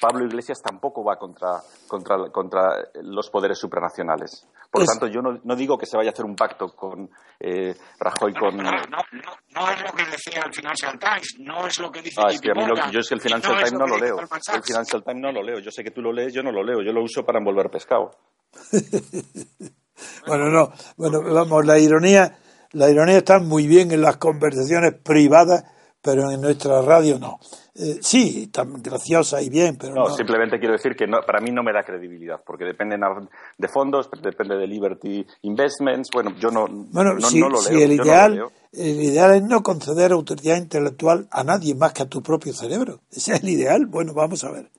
Pablo 0.00 0.24
Iglesias 0.24 0.62
tampoco 0.62 1.02
va 1.02 1.16
contra, 1.18 1.60
contra, 1.88 2.30
contra 2.30 2.60
los 3.02 3.28
poderes 3.30 3.58
supranacionales. 3.58 4.46
Por 4.70 4.82
lo 4.82 4.84
Es- 4.84 4.90
tanto, 4.90 5.08
yo 5.08 5.20
no, 5.20 5.40
no 5.42 5.56
digo 5.56 5.76
que 5.76 5.86
se 5.86 5.96
vaya 5.96 6.10
a 6.10 6.12
hacer 6.12 6.24
un 6.24 6.36
pacto 6.36 6.68
con 6.68 7.10
eh, 7.40 7.74
Rajoy, 7.98 8.32
con... 8.34 8.56
No, 8.58 8.70
no, 8.70 8.78
no, 9.10 9.32
no 9.48 9.70
es 9.72 9.82
lo 9.82 9.92
que 9.96 10.04
decía 10.04 10.42
el 10.46 10.54
Financial 10.54 10.96
Times, 10.96 11.34
no 11.40 11.66
es 11.66 11.80
lo 11.80 11.90
que 11.90 12.02
dice 12.02 12.20
Ah, 12.24 12.28
es 12.30 12.40
que 12.40 12.52
a 12.52 12.54
mí 12.54 12.64
lo- 12.64 12.76
yo 12.92 13.00
es 13.00 13.08
que 13.08 13.14
el 13.16 13.20
Financial 13.20 13.56
Times 13.56 13.72
no 13.72 13.86
lo 13.88 13.98
leo. 13.98 14.20
El. 14.20 14.62
Financial 14.62 15.02
Times 15.02 15.20
no 15.22 15.32
lo 15.32 15.42
leo. 15.42 15.58
Yo 15.58 15.72
sé 15.72 15.82
que 15.82 15.90
tú 15.90 16.00
lo 16.00 16.12
lees, 16.12 16.32
yo 16.32 16.44
no 16.44 16.52
lo 16.52 16.62
leo. 16.62 16.80
Yo 16.82 16.92
lo 16.92 17.02
uso 17.02 17.24
para 17.26 17.38
envolver 17.40 17.68
pescado. 17.68 18.12
Bueno, 20.26 20.48
no, 20.50 20.72
bueno, 20.96 21.22
vamos, 21.22 21.64
la 21.66 21.78
ironía, 21.78 22.38
la 22.72 22.90
ironía 22.90 23.18
está 23.18 23.38
muy 23.38 23.66
bien 23.66 23.90
en 23.92 24.02
las 24.02 24.16
conversaciones 24.18 24.94
privadas, 24.94 25.64
pero 26.02 26.30
en 26.30 26.40
nuestra 26.40 26.80
radio 26.82 27.18
no. 27.18 27.38
Eh, 27.74 27.98
sí, 28.00 28.48
tan 28.48 28.82
graciosa 28.82 29.40
y 29.40 29.48
bien, 29.50 29.76
pero 29.78 29.94
No, 29.94 30.08
no. 30.08 30.14
simplemente 30.16 30.58
quiero 30.58 30.72
decir 30.74 30.96
que 30.96 31.06
no- 31.06 31.20
para 31.24 31.40
mí 31.40 31.50
no 31.52 31.62
me 31.62 31.72
da 31.72 31.84
credibilidad, 31.84 32.40
porque 32.44 32.64
dependen 32.64 33.04
a- 33.04 33.28
de 33.56 33.68
fondos, 33.68 34.10
depende 34.20 34.56
de 34.56 34.66
Liberty 34.66 35.24
Investments. 35.42 36.08
Bueno, 36.12 36.34
yo 36.40 36.50
no, 36.50 36.66
Bueno, 36.68 37.14
no, 37.14 37.20
si, 37.28 37.38
no 37.40 37.48
lo 37.48 37.58
si 37.58 37.74
leo. 37.74 37.84
el 37.84 37.96
no 37.96 38.02
ideal, 38.04 38.42
el 38.72 39.00
ideal 39.02 39.34
es 39.36 39.42
no 39.44 39.62
conceder 39.62 40.10
autoridad 40.12 40.56
intelectual 40.56 41.28
a 41.30 41.44
nadie 41.44 41.74
más 41.76 41.92
que 41.92 42.02
a 42.02 42.06
tu 42.08 42.20
propio 42.22 42.52
cerebro. 42.52 43.00
Ese 43.12 43.34
es 43.34 43.42
el 43.42 43.48
ideal. 43.48 43.86
Bueno, 43.86 44.12
vamos 44.12 44.42
a 44.44 44.50
ver. 44.50 44.70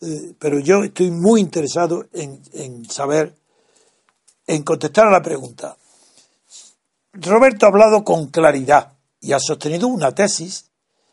Eh, 0.00 0.34
pero 0.38 0.58
yo 0.58 0.82
estoy 0.82 1.12
muy 1.12 1.40
interesado 1.40 2.06
en, 2.12 2.40
en 2.54 2.84
saber, 2.86 3.34
en 4.46 4.62
contestar 4.62 5.06
a 5.06 5.10
la 5.10 5.22
pregunta. 5.22 5.76
Roberto 7.12 7.66
ha 7.66 7.68
hablado 7.68 8.04
con 8.04 8.28
claridad 8.28 8.94
y 9.20 9.32
ha 9.32 9.38
sostenido 9.38 9.88
una 9.88 10.14
tesis, 10.14 10.70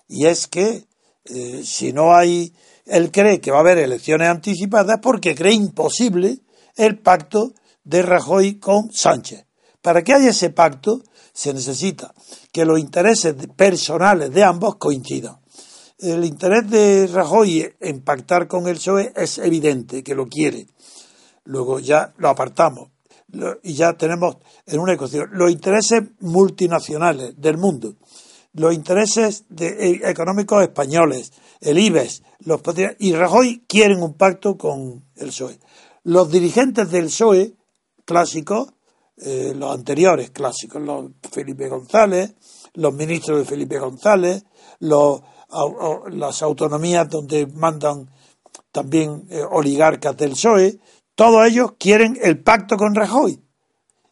y 0.07 0.25
es 0.25 0.47
que 0.47 0.85
eh, 1.25 1.61
si 1.63 1.93
no 1.93 2.15
hay, 2.15 2.53
él 2.85 3.11
cree 3.11 3.39
que 3.39 3.51
va 3.51 3.57
a 3.57 3.61
haber 3.61 3.77
elecciones 3.77 4.29
anticipadas 4.29 4.99
porque 5.01 5.35
cree 5.35 5.53
imposible 5.53 6.39
el 6.75 6.97
pacto 6.97 7.53
de 7.83 8.01
Rajoy 8.01 8.59
con 8.59 8.91
Sánchez. 8.91 9.45
Para 9.81 10.03
que 10.03 10.13
haya 10.13 10.29
ese 10.29 10.49
pacto 10.49 11.01
se 11.33 11.53
necesita 11.53 12.13
que 12.51 12.65
los 12.65 12.79
intereses 12.79 13.35
personales 13.55 14.31
de 14.31 14.43
ambos 14.43 14.75
coincidan. 14.75 15.39
El 15.97 16.23
interés 16.23 16.69
de 16.69 17.07
Rajoy 17.07 17.73
en 17.79 18.01
pactar 18.01 18.47
con 18.47 18.67
el 18.67 18.75
PSOE 18.75 19.11
es 19.15 19.37
evidente, 19.37 20.03
que 20.03 20.15
lo 20.15 20.27
quiere. 20.27 20.67
Luego 21.43 21.79
ya 21.79 22.13
lo 22.17 22.29
apartamos. 22.29 22.89
Y 23.63 23.73
ya 23.73 23.93
tenemos 23.93 24.37
en 24.65 24.79
una 24.79 24.93
ecuación 24.93 25.29
los 25.33 25.51
intereses 25.51 26.01
multinacionales 26.19 27.39
del 27.39 27.57
mundo, 27.57 27.95
los 28.53 28.73
intereses 28.73 29.45
eh, 29.59 30.01
económicos 30.03 30.63
españoles, 30.63 31.31
el 31.61 31.77
IBEX, 31.77 32.23
los 32.39 32.61
y 32.99 33.13
Rajoy 33.13 33.63
quieren 33.67 34.01
un 34.01 34.13
pacto 34.13 34.57
con 34.57 35.03
el 35.15 35.27
PSOE. 35.27 35.59
Los 36.03 36.31
dirigentes 36.31 36.89
del 36.89 37.05
PSOE 37.05 37.53
clásicos, 38.05 38.69
eh, 39.17 39.53
los 39.55 39.73
anteriores 39.73 40.31
clásicos, 40.31 40.81
los 40.81 41.11
Felipe 41.31 41.67
González, 41.67 42.33
los 42.73 42.93
ministros 42.93 43.39
de 43.39 43.45
Felipe 43.45 43.77
González, 43.77 44.43
los, 44.79 45.21
las 46.11 46.41
autonomías 46.41 47.09
donde 47.09 47.45
mandan 47.47 48.09
también 48.71 49.27
eh, 49.29 49.41
oligarcas 49.43 50.15
del 50.15 50.31
PSOE, 50.31 50.79
todos 51.19 51.45
ellos 51.49 51.73
quieren 51.77 52.17
el 52.21 52.39
pacto 52.39 52.77
con 52.77 52.95
Rajoy. 52.95 53.37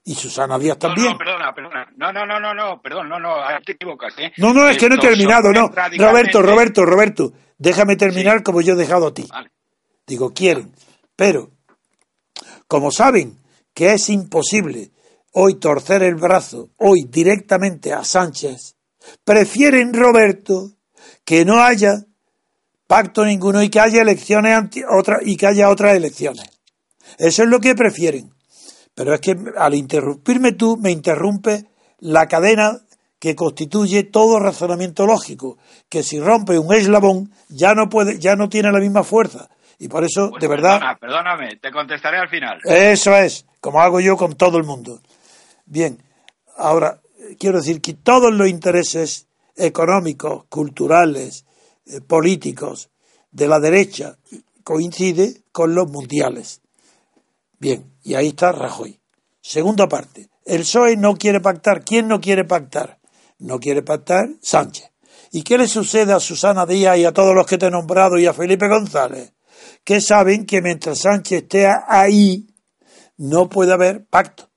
Y 0.04 0.14
Susana 0.16 0.60
Díaz 0.60 0.76
No, 0.76 0.88
también. 0.90 1.12
no, 1.14 1.18
perdona, 1.18 1.54
perdona. 1.56 1.88
No, 1.96 2.12
no, 2.12 2.26
no, 2.26 2.38
no, 2.38 2.54
no, 2.54 2.82
perdón, 2.82 3.08
no, 3.08 3.18
no, 3.18 3.36
te 3.66 3.72
equivocas, 3.72 4.14
¿eh? 4.20 4.34
No, 4.38 4.54
no, 4.54 4.68
es 4.68 4.78
que 4.78 4.90
no 4.90 4.96
he 4.96 5.00
terminado, 5.00 5.54
no. 5.54 5.70
Roberto, 5.98 6.42
Roberto, 6.42 6.86
Roberto, 6.86 7.32
déjame 7.58 7.96
terminar 7.96 8.44
como 8.44 8.60
yo 8.60 8.74
he 8.74 8.76
dejado 8.78 9.08
a 9.08 9.14
ti. 9.14 9.26
Vale. 9.30 9.50
Digo, 10.06 10.34
quieren. 10.34 10.74
Pero, 11.16 11.50
como 12.68 12.92
saben 12.92 13.38
que 13.74 13.94
es 13.94 14.10
imposible 14.10 14.92
hoy 15.32 15.56
torcer 15.60 16.04
el 16.04 16.16
brazo, 16.16 16.70
hoy 16.78 17.04
directamente 17.10 17.94
a 17.94 18.04
Sánchez, 18.04 18.76
prefieren, 19.24 19.94
Roberto, 19.94 20.72
que 21.24 21.46
no 21.46 21.62
haya 21.62 22.04
pacto 22.86 23.24
ninguno 23.24 23.64
y 23.64 23.70
que 23.70 23.80
haya 23.80 24.02
elecciones 24.02 24.54
anti- 24.56 24.84
otra, 24.90 25.20
y 25.22 25.38
que 25.38 25.48
haya 25.48 25.70
otras 25.70 25.96
elecciones. 25.96 26.50
Eso 27.18 27.44
es 27.44 27.50
lo 27.50 27.60
que 27.60 27.76
prefieren. 27.76 28.32
Pero 28.96 29.14
es 29.14 29.22
que 29.22 29.36
al 29.58 29.76
interrumpirme 29.76 30.54
tú, 30.54 30.78
me 30.78 30.92
interrumpe 30.92 31.66
la 32.00 32.28
cadena 32.28 32.82
que 33.20 33.36
constituye 33.36 34.04
todo 34.04 34.40
razonamiento 34.40 35.06
lógico, 35.06 35.58
que 35.90 36.04
si 36.04 36.20
rompe 36.20 36.60
un 36.60 36.74
eslabón 36.74 37.32
ya 37.50 37.74
no 37.74 37.90
puede, 37.90 38.20
ya 38.20 38.36
no 38.36 38.50
tiene 38.50 38.72
la 38.72 38.80
misma 38.80 39.04
fuerza. 39.04 39.50
Y 39.80 39.88
por 39.88 40.04
eso, 40.04 40.32
Pues 40.32 40.42
de 40.42 40.48
verdad, 40.48 40.80
perdóname, 41.00 41.58
te 41.62 41.72
contestaré 41.72 42.18
al 42.18 42.30
final. 42.30 42.60
eso 42.66 43.16
es, 43.16 43.46
como 43.62 43.82
hago 43.82 44.00
yo 44.00 44.18
con 44.18 44.36
todo 44.36 44.58
el 44.58 44.64
mundo. 44.64 45.02
Bien, 45.66 46.02
ahora 46.56 47.02
quiero 47.40 47.60
decir 47.60 47.82
que 47.82 47.94
todos 47.94 48.34
los 48.34 48.48
intereses 48.48 49.28
económicos, 49.56 50.46
culturales, 50.50 51.46
eh, 51.86 52.02
políticos 52.02 52.90
de 53.32 53.48
la 53.48 53.60
derecha 53.60 54.18
coincide 54.64 55.44
con 55.52 55.76
los 55.76 55.90
mundiales. 55.90 56.62
Bien, 57.60 57.92
y 58.04 58.16
ahí 58.16 58.30
está 58.30 58.52
Rajoy. 58.52 59.00
Segunda 59.42 59.88
parte, 59.88 60.30
el 60.46 60.62
PSOE 60.62 60.98
no 60.98 61.16
quiere 61.16 61.40
pactar. 61.40 61.84
¿Quién 61.84 62.08
no 62.08 62.22
quiere 62.22 62.44
pactar? 62.44 63.00
No 63.40 63.60
quiere 63.60 63.82
pactar 63.82 64.30
Sánchez. 64.42 64.92
¿Y 65.32 65.44
qué 65.44 65.58
le 65.58 65.68
sucede 65.68 66.14
a 66.14 66.20
Susana 66.20 66.66
Díaz 66.66 66.98
y 66.98 67.06
a 67.06 67.12
todos 67.12 67.36
los 67.36 67.46
que 67.46 67.58
te 67.58 67.68
he 67.68 67.72
nombrado 67.72 68.18
y 68.18 68.26
a 68.26 68.34
Felipe 68.34 68.68
González? 68.68 69.34
Que 69.84 70.02
saben 70.02 70.46
que 70.46 70.62
mientras 70.62 71.00
Sánchez 71.00 71.44
esté 71.44 71.68
ahí, 71.88 72.48
no 73.18 73.50
puede 73.50 73.74
haber 73.74 74.06
pacto. 74.06 74.50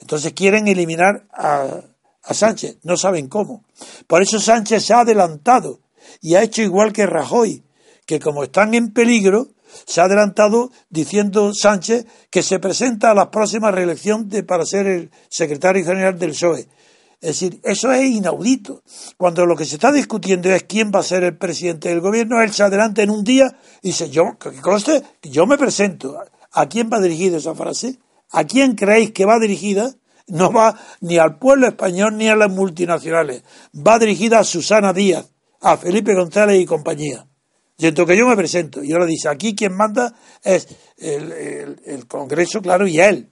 Entonces 0.00 0.32
quieren 0.32 0.68
eliminar 0.68 1.26
a, 1.32 1.80
a 2.22 2.34
Sánchez, 2.34 2.78
no 2.82 2.96
saben 2.96 3.28
cómo. 3.28 3.64
Por 4.06 4.22
eso 4.22 4.38
Sánchez 4.38 4.84
se 4.84 4.94
ha 4.94 5.00
adelantado 5.00 5.80
y 6.20 6.34
ha 6.34 6.42
hecho 6.42 6.62
igual 6.62 6.92
que 6.92 7.06
Rajoy, 7.06 7.64
que 8.06 8.20
como 8.20 8.44
están 8.44 8.74
en 8.74 8.92
peligro, 8.92 9.48
se 9.86 10.00
ha 10.00 10.04
adelantado 10.04 10.70
diciendo 10.90 11.52
Sánchez 11.54 12.06
que 12.30 12.42
se 12.42 12.58
presenta 12.58 13.10
a 13.10 13.14
la 13.14 13.30
próxima 13.30 13.70
reelección 13.70 14.28
para 14.46 14.64
ser 14.64 14.86
el 14.86 15.10
secretario 15.28 15.84
general 15.84 16.18
del 16.18 16.30
PSOE. 16.30 16.68
Es 17.20 17.40
decir, 17.40 17.60
eso 17.64 17.90
es 17.90 18.04
inaudito. 18.04 18.82
Cuando 19.16 19.44
lo 19.44 19.56
que 19.56 19.64
se 19.64 19.74
está 19.74 19.90
discutiendo 19.90 20.50
es 20.50 20.62
quién 20.64 20.92
va 20.94 21.00
a 21.00 21.02
ser 21.02 21.24
el 21.24 21.36
presidente 21.36 21.88
del 21.88 22.00
gobierno, 22.00 22.40
él 22.40 22.52
se 22.52 22.62
adelanta 22.62 23.02
en 23.02 23.10
un 23.10 23.24
día 23.24 23.56
y 23.82 23.88
dice, 23.88 24.08
yo, 24.08 24.38
que 24.38 24.52
conste, 24.60 25.02
yo 25.22 25.46
me 25.46 25.58
presento. 25.58 26.16
¿A 26.52 26.68
quién 26.68 26.88
va 26.92 27.00
dirigida 27.00 27.38
esa 27.38 27.54
frase? 27.54 27.98
¿A 28.30 28.44
quién 28.44 28.74
creéis 28.74 29.10
que 29.10 29.24
va 29.24 29.40
dirigida? 29.40 29.94
No 30.28 30.52
va 30.52 30.78
ni 31.00 31.18
al 31.18 31.38
pueblo 31.38 31.66
español 31.66 32.16
ni 32.16 32.28
a 32.28 32.36
las 32.36 32.50
multinacionales. 32.50 33.42
Va 33.74 33.98
dirigida 33.98 34.38
a 34.38 34.44
Susana 34.44 34.92
Díaz, 34.92 35.26
a 35.60 35.76
Felipe 35.76 36.14
González 36.14 36.60
y 36.60 36.66
compañía. 36.66 37.27
Siento 37.78 38.04
que 38.04 38.16
yo 38.16 38.26
me 38.26 38.36
presento. 38.36 38.82
Y 38.82 38.92
ahora 38.92 39.06
dice, 39.06 39.28
aquí 39.28 39.54
quien 39.54 39.76
manda 39.76 40.12
es 40.42 40.66
el, 40.96 41.80
el 41.84 42.06
Congreso, 42.08 42.60
claro, 42.60 42.86
y 42.88 42.98
él. 42.98 43.30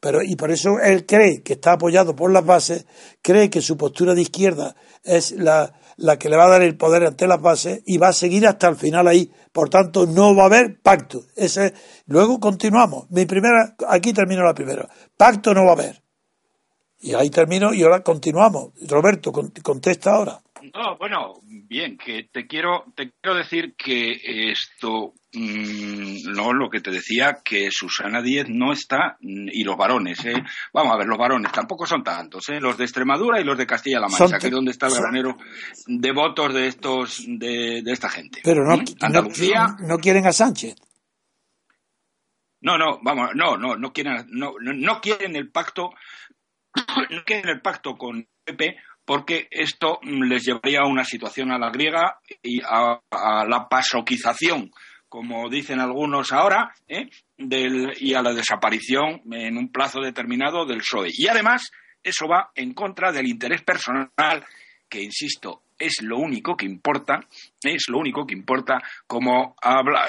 Pero, 0.00 0.22
y 0.22 0.36
por 0.36 0.50
eso 0.50 0.78
él 0.82 1.06
cree 1.06 1.42
que 1.42 1.54
está 1.54 1.72
apoyado 1.72 2.14
por 2.14 2.30
las 2.30 2.44
bases, 2.44 2.86
cree 3.22 3.48
que 3.48 3.62
su 3.62 3.76
postura 3.76 4.14
de 4.14 4.22
izquierda 4.22 4.76
es 5.04 5.32
la, 5.32 5.72
la 5.96 6.18
que 6.18 6.28
le 6.28 6.36
va 6.36 6.46
a 6.46 6.50
dar 6.50 6.62
el 6.62 6.76
poder 6.76 7.04
ante 7.04 7.26
las 7.26 7.40
bases 7.40 7.82
y 7.86 7.98
va 7.98 8.08
a 8.08 8.12
seguir 8.12 8.46
hasta 8.46 8.68
el 8.68 8.76
final 8.76 9.06
ahí. 9.06 9.30
Por 9.52 9.70
tanto, 9.70 10.06
no 10.06 10.34
va 10.34 10.44
a 10.44 10.46
haber 10.46 10.80
pacto. 10.80 11.24
Ese, 11.34 11.72
luego 12.06 12.38
continuamos. 12.40 13.08
Mi 13.10 13.24
primera, 13.24 13.76
aquí 13.88 14.12
termino 14.12 14.44
la 14.44 14.54
primera. 14.54 14.88
Pacto 15.16 15.54
no 15.54 15.64
va 15.64 15.70
a 15.70 15.74
haber. 15.74 16.02
Y 17.00 17.14
ahí 17.14 17.30
termino 17.30 17.72
y 17.72 17.82
ahora 17.82 18.02
continuamos. 18.02 18.72
Roberto, 18.88 19.32
contesta 19.32 20.12
ahora. 20.12 20.42
No, 20.74 20.96
bueno, 20.98 21.34
bien, 21.42 21.98
que 21.98 22.28
te 22.32 22.46
quiero, 22.46 22.84
te 22.94 23.12
quiero 23.20 23.36
decir 23.36 23.74
que 23.76 24.50
esto, 24.50 25.12
mm, 25.32 26.32
no 26.34 26.52
lo 26.52 26.70
que 26.70 26.80
te 26.80 26.90
decía, 26.90 27.38
que 27.44 27.70
Susana 27.70 28.22
Díez 28.22 28.48
no 28.48 28.72
está, 28.72 29.16
mm, 29.20 29.48
y 29.52 29.64
los 29.64 29.76
varones, 29.76 30.24
¿eh? 30.24 30.42
vamos 30.72 30.94
a 30.94 30.98
ver, 30.98 31.06
los 31.06 31.18
varones 31.18 31.52
tampoco 31.52 31.86
son 31.86 32.02
tantos, 32.02 32.48
¿eh? 32.48 32.60
los 32.60 32.76
de 32.76 32.84
Extremadura 32.84 33.40
y 33.40 33.44
los 33.44 33.58
de 33.58 33.66
Castilla-La 33.66 34.08
Mancha, 34.08 34.38
que 34.38 34.46
es 34.46 34.52
donde 34.52 34.70
está 34.70 34.86
el 34.86 34.94
granero 34.94 35.36
de 35.86 36.12
votos 36.12 36.54
de 36.54 36.66
estos, 36.68 37.24
de, 37.26 37.82
esta 37.86 38.08
gente. 38.08 38.40
Pero 38.42 38.64
no, 38.64 38.76
¿Mm? 38.76 38.84
Andalucía, 39.00 39.76
no, 39.80 39.98
quieren 39.98 40.26
a 40.26 40.32
Sánchez. 40.32 40.76
No, 42.60 42.78
no, 42.78 42.98
vamos, 43.02 43.30
no, 43.34 43.56
no, 43.56 43.76
no 43.76 43.92
quieren, 43.92 44.26
no, 44.30 44.54
no 44.60 45.00
quieren 45.00 45.36
el 45.36 45.50
pacto, 45.50 45.90
no 47.10 47.24
quieren 47.24 47.48
el 47.48 47.60
pacto 47.60 47.96
con 47.96 48.26
PP 48.44 48.76
porque 49.06 49.46
esto 49.52 50.00
les 50.02 50.44
llevaría 50.44 50.80
a 50.80 50.88
una 50.88 51.04
situación 51.04 51.52
a 51.52 51.58
la 51.58 51.70
griega 51.70 52.18
y 52.42 52.60
a, 52.60 53.00
la 53.48 53.68
pasoquización, 53.70 54.72
como 55.08 55.48
dicen 55.48 55.78
algunos 55.78 56.32
ahora, 56.32 56.74
¿eh? 56.88 57.08
y 57.38 58.14
a 58.14 58.22
la 58.22 58.34
desaparición 58.34 59.22
en 59.32 59.56
un 59.56 59.70
plazo 59.70 60.00
determinado 60.00 60.66
del 60.66 60.78
PSOE. 60.78 61.10
Y 61.12 61.28
además, 61.28 61.70
eso 62.02 62.26
va 62.26 62.50
en 62.56 62.74
contra 62.74 63.12
del 63.12 63.28
interés 63.28 63.62
personal 63.62 64.10
que, 64.88 65.02
insisto, 65.02 65.62
es 65.78 65.96
lo 66.02 66.18
único 66.18 66.56
que 66.56 66.66
importa, 66.66 67.20
es 67.62 67.84
lo 67.88 67.98
único 67.98 68.26
que 68.26 68.34
importa, 68.34 68.82
como 69.06 69.56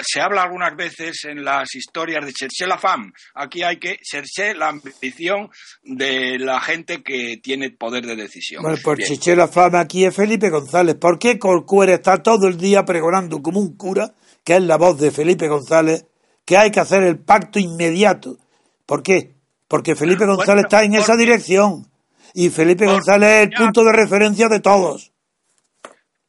se 0.02 0.20
habla 0.20 0.42
algunas 0.42 0.74
veces 0.76 1.24
en 1.24 1.44
las 1.44 1.74
historias 1.74 2.24
de 2.24 2.32
chercher 2.32 2.68
la 2.68 2.78
fam, 2.78 3.12
aquí 3.34 3.62
hay 3.62 3.78
que 3.78 3.96
chercher 4.02 4.56
la 4.56 4.68
ambición 4.68 5.50
de 5.82 6.38
la 6.38 6.60
gente 6.60 7.02
que 7.02 7.38
tiene 7.42 7.70
poder 7.70 8.06
de 8.06 8.16
decisión. 8.16 8.62
Bueno, 8.62 8.78
por 8.82 8.98
chercher 8.98 9.36
la 9.36 9.48
fama 9.48 9.80
aquí 9.80 10.04
es 10.04 10.14
Felipe 10.14 10.50
González. 10.50 10.96
¿Por 10.96 11.18
qué 11.18 11.38
Corcuera 11.38 11.94
está 11.94 12.22
todo 12.22 12.48
el 12.48 12.56
día 12.56 12.84
pregonando 12.84 13.42
como 13.42 13.60
un 13.60 13.76
cura, 13.76 14.14
que 14.44 14.56
es 14.56 14.62
la 14.62 14.76
voz 14.76 14.98
de 14.98 15.10
Felipe 15.10 15.48
González, 15.48 16.06
que 16.44 16.56
hay 16.56 16.70
que 16.70 16.80
hacer 16.80 17.02
el 17.02 17.18
pacto 17.18 17.58
inmediato? 17.58 18.38
¿Por 18.86 19.02
qué? 19.02 19.34
Porque 19.68 19.94
Felipe 19.94 20.24
González 20.24 20.64
está 20.64 20.82
en 20.82 20.94
esa 20.94 21.16
dirección. 21.16 21.86
Y 22.34 22.48
Felipe 22.50 22.86
González 22.86 23.28
es 23.28 23.42
el 23.42 23.50
punto 23.50 23.84
de 23.84 23.92
referencia 23.92 24.48
de 24.48 24.60
todos. 24.60 25.12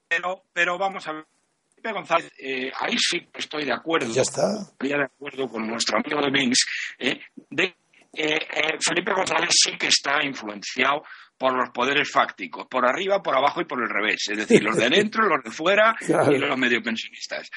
Pero, 0.09 0.43
pero 0.51 0.77
vamos 0.77 1.07
a 1.07 1.13
ver. 1.13 1.25
Felipe 1.69 1.93
González, 1.93 2.31
eh, 2.39 2.71
ahí 2.77 2.97
sí 2.97 3.25
estoy 3.33 3.63
de 3.63 3.71
acuerdo. 3.71 4.13
Ya 4.13 4.23
está. 4.23 4.61
Estoy 4.61 4.89
de 4.89 5.03
acuerdo 5.03 5.47
con 5.47 5.65
nuestro 5.65 5.97
amigo 5.97 6.21
de 6.21 6.31
Minsk. 6.31 6.67
Eh, 6.97 7.21
de, 7.49 7.75
eh, 8.11 8.77
Felipe 8.81 9.13
González 9.13 9.49
sí 9.51 9.77
que 9.77 9.87
está 9.87 10.21
influenciado 10.23 11.03
por 11.37 11.55
los 11.55 11.69
poderes 11.69 12.11
fácticos, 12.11 12.67
por 12.67 12.85
arriba, 12.85 13.23
por 13.23 13.37
abajo 13.37 13.61
y 13.61 13.65
por 13.65 13.81
el 13.81 13.87
revés, 13.87 14.25
es 14.29 14.37
decir, 14.39 14.61
los 14.61 14.75
de 14.75 14.89
dentro, 14.89 15.23
los 15.23 15.41
de 15.41 15.51
fuera 15.51 15.95
y 16.01 16.37
los 16.37 16.57
medio 16.57 16.81
pensionistas. 16.83 17.49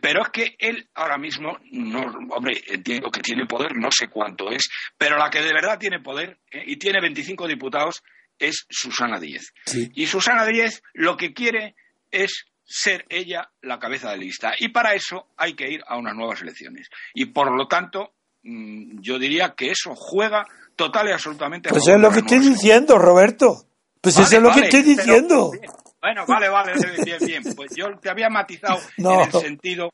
Pero 0.00 0.22
es 0.22 0.30
que 0.30 0.56
él 0.58 0.88
ahora 0.94 1.18
mismo, 1.18 1.56
no, 1.70 2.00
hombre, 2.34 2.60
entiendo 2.66 3.10
que 3.12 3.20
tiene 3.20 3.46
poder, 3.46 3.76
no 3.76 3.90
sé 3.92 4.08
cuánto 4.08 4.50
es, 4.50 4.68
pero 4.96 5.16
la 5.18 5.30
que 5.30 5.40
de 5.40 5.52
verdad 5.52 5.78
tiene 5.78 6.00
poder 6.00 6.40
y 6.50 6.76
tiene 6.78 7.00
25 7.00 7.46
diputados 7.46 8.02
es 8.40 8.66
Susana 8.68 9.20
Díez. 9.20 9.52
Y 9.94 10.06
Susana 10.06 10.44
Díez 10.44 10.82
lo 10.94 11.16
que 11.16 11.32
quiere 11.32 11.76
es 12.10 12.46
ser 12.68 13.06
ella 13.08 13.50
la 13.62 13.78
cabeza 13.78 14.10
de 14.10 14.18
lista. 14.18 14.52
Y 14.58 14.68
para 14.68 14.94
eso 14.94 15.28
hay 15.36 15.54
que 15.54 15.70
ir 15.70 15.82
a 15.86 15.96
unas 15.96 16.14
nuevas 16.14 16.42
elecciones. 16.42 16.88
Y 17.14 17.26
por 17.26 17.50
lo 17.50 17.66
tanto, 17.66 18.12
mm, 18.42 19.00
yo 19.00 19.18
diría 19.18 19.54
que 19.56 19.70
eso 19.70 19.94
juega 19.96 20.46
total 20.76 21.08
y 21.08 21.12
absolutamente. 21.12 21.70
Pues 21.70 21.88
es 21.88 21.98
lo 21.98 22.10
que 22.10 22.20
estoy 22.20 22.40
diciendo, 22.40 22.98
Roberto. 22.98 23.64
Pues 24.00 24.18
eso 24.18 24.36
es 24.36 24.42
lo 24.42 24.52
que 24.52 24.60
estoy 24.60 24.82
diciendo. 24.82 25.50
bueno, 26.00 26.24
vale, 26.26 26.48
vale, 26.48 26.74
bien, 27.04 27.18
bien. 27.24 27.42
Pues 27.56 27.72
yo 27.74 27.86
te 28.00 28.10
había 28.10 28.28
matizado 28.28 28.78
en 28.96 29.20
el 29.20 29.32
sentido. 29.32 29.90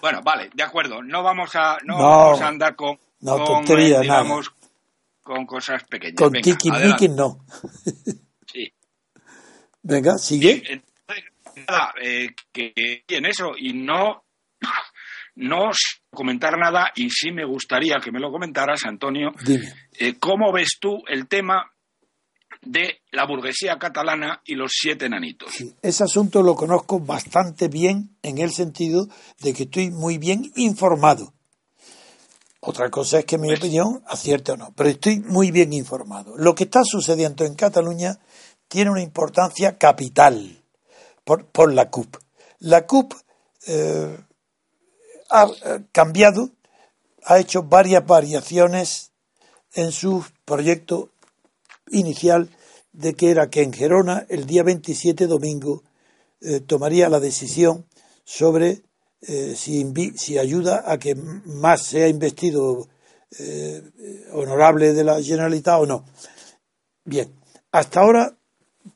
Bueno, 0.00 0.20
vale, 0.22 0.50
de 0.54 0.62
acuerdo. 0.62 1.02
No 1.02 1.22
vamos 1.22 1.50
a, 1.54 1.76
no, 1.84 1.98
vamos 1.98 2.40
a 2.40 2.48
andar 2.48 2.76
con, 2.76 2.98
con 3.20 3.78
eh, 3.78 4.00
digamos, 4.00 4.52
con 5.22 5.44
cosas 5.44 5.82
pequeñas. 5.84 6.16
Con 6.16 6.32
tiki 6.32 7.08
no. 7.08 7.44
sí. 8.46 8.72
Venga, 9.82 10.16
sigue 10.18 10.82
nada, 11.68 11.92
eh, 12.00 12.28
que 12.52 12.72
en 13.08 13.26
eso 13.26 13.52
y 13.56 13.72
no 13.72 14.24
no 15.34 15.70
comentar 16.10 16.58
nada 16.58 16.92
y 16.94 17.08
sí 17.10 17.32
me 17.32 17.44
gustaría 17.44 17.98
que 18.02 18.12
me 18.12 18.20
lo 18.20 18.30
comentaras, 18.30 18.84
Antonio, 18.84 19.32
eh, 19.98 20.14
cómo 20.18 20.52
ves 20.52 20.78
tú 20.80 21.02
el 21.08 21.26
tema 21.26 21.70
de 22.60 23.00
la 23.10 23.26
burguesía 23.26 23.78
catalana 23.78 24.40
y 24.44 24.54
los 24.54 24.72
siete 24.74 25.06
enanitos. 25.06 25.52
ese 25.80 26.04
asunto 26.04 26.42
lo 26.42 26.54
conozco 26.54 27.00
bastante 27.00 27.68
bien 27.68 28.16
en 28.22 28.38
el 28.38 28.52
sentido 28.52 29.06
de 29.40 29.52
que 29.52 29.64
estoy 29.64 29.90
muy 29.90 30.18
bien 30.18 30.52
informado. 30.56 31.32
Otra 32.60 32.90
cosa 32.90 33.18
es 33.18 33.24
que 33.24 33.38
mi 33.38 33.48
pues 33.48 33.58
opinión 33.58 34.04
acierte 34.06 34.52
o 34.52 34.56
no, 34.56 34.72
pero 34.76 34.90
estoy 34.90 35.18
muy 35.18 35.50
bien 35.50 35.72
informado. 35.72 36.36
Lo 36.36 36.54
que 36.54 36.64
está 36.64 36.84
sucediendo 36.84 37.44
en 37.44 37.54
Cataluña 37.54 38.20
tiene 38.68 38.90
una 38.90 39.02
importancia 39.02 39.76
capital 39.78 40.61
por, 41.24 41.72
la 41.72 41.90
CUP. 41.90 42.16
La 42.60 42.86
CUP 42.86 43.14
eh, 43.66 44.18
ha 45.30 45.46
eh, 45.46 45.84
cambiado, 45.92 46.50
ha 47.24 47.38
hecho 47.38 47.62
varias 47.62 48.06
variaciones 48.06 49.12
en 49.74 49.92
su 49.92 50.24
proyecto 50.44 51.10
inicial 51.90 52.50
de 52.92 53.14
que 53.14 53.30
era 53.30 53.48
que 53.48 53.62
en 53.62 53.72
Gerona 53.72 54.26
el 54.28 54.46
día 54.46 54.62
27 54.62 55.26
domingo 55.26 55.82
eh, 56.40 56.60
tomaría 56.60 57.08
la 57.08 57.20
decisión 57.20 57.86
sobre 58.24 58.82
si, 59.54 59.92
si, 60.16 60.36
ayuda 60.36 60.82
a 60.84 60.98
que 60.98 61.14
más 61.14 61.82
sea 61.82 62.08
investido 62.08 62.88
honorable 64.32 64.94
de 64.94 65.04
la 65.04 65.22
Generalitat 65.22 65.80
o 65.80 65.86
no. 65.86 66.04
Bien, 67.04 67.32
hasta 67.70 68.00
ahora 68.00 68.36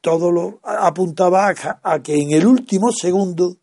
todo 0.01 0.30
lo 0.30 0.61
apuntaba 0.62 1.53
a, 1.82 2.03
que 2.03 2.14
en 2.14 2.32
el 2.32 2.47
último 2.47 2.93
segundo 2.93 3.57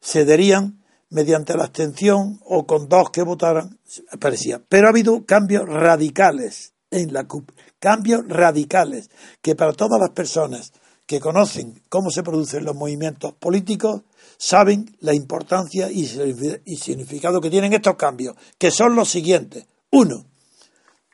cederían 0.00 0.82
mediante 1.10 1.56
la 1.56 1.64
abstención 1.64 2.40
o 2.44 2.66
con 2.66 2.88
dos 2.88 3.10
que 3.10 3.22
votaran, 3.22 3.78
parecía. 4.18 4.60
Pero 4.68 4.86
ha 4.86 4.90
habido 4.90 5.24
cambios 5.24 5.66
radicales 5.66 6.74
en 6.90 7.12
la 7.12 7.24
CUP, 7.24 7.50
cambios 7.78 8.26
radicales 8.26 9.10
que 9.40 9.54
para 9.54 9.72
todas 9.72 10.00
las 10.00 10.10
personas 10.10 10.72
que 11.06 11.20
conocen 11.20 11.82
cómo 11.88 12.10
se 12.10 12.22
producen 12.22 12.64
los 12.64 12.74
movimientos 12.74 13.34
políticos 13.34 14.02
saben 14.36 14.96
la 15.00 15.14
importancia 15.14 15.90
y, 15.90 16.06
significado 16.06 17.40
que 17.40 17.50
tienen 17.50 17.72
estos 17.72 17.96
cambios, 17.96 18.36
que 18.58 18.70
son 18.70 18.94
los 18.94 19.08
siguientes. 19.08 19.66
Uno, 19.90 20.26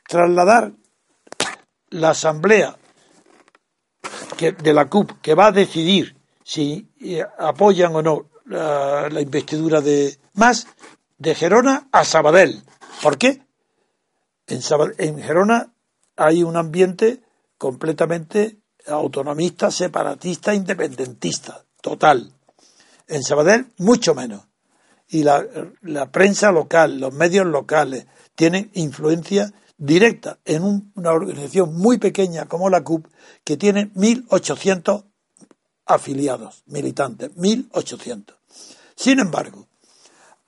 trasladar 0.07 0.73
la 1.89 2.11
asamblea 2.11 2.75
de 4.39 4.73
la 4.73 4.89
CUP 4.89 5.21
que 5.21 5.35
va 5.35 5.47
a 5.47 5.51
decidir 5.51 6.17
si 6.43 6.89
eh, 6.99 7.23
apoyan 7.37 7.95
o 7.95 8.01
no 8.01 8.29
la, 8.45 9.21
investidura 9.21 9.81
de 9.81 10.17
más 10.33 10.67
de 11.17 11.35
Gerona 11.35 11.87
a 11.91 12.03
Sabadell. 12.03 12.63
¿Por 13.01 13.17
qué? 13.17 13.41
En, 14.47 14.61
en 14.97 15.21
Gerona 15.21 15.73
hay 16.15 16.43
un 16.43 16.57
ambiente 16.57 17.21
completamente 17.57 18.61
autonomista, 18.87 19.71
separatista, 19.71 20.53
independentista, 20.53 21.63
total. 21.81 22.33
En 23.07 23.23
Sabadell, 23.23 23.67
mucho 23.77 24.15
menos. 24.15 24.47
Y 25.07 25.23
la, 25.23 26.11
prensa 26.11 26.51
local, 26.51 26.99
los 26.99 27.13
medios 27.13 27.45
locales, 27.45 28.07
tienen 28.35 28.71
influencia 28.73 29.53
directa 29.81 30.37
en 30.45 30.91
una 30.93 31.11
organización 31.11 31.75
muy 31.75 31.97
pequeña 31.97 32.45
como 32.45 32.69
la 32.69 32.83
CUP, 32.83 33.07
que 33.43 33.57
tiene 33.57 33.91
1.800 33.95 35.05
afiliados, 35.87 36.61
militantes, 36.67 37.35
1.800. 37.35 38.35
Sin 38.95 39.19
embargo, 39.19 39.67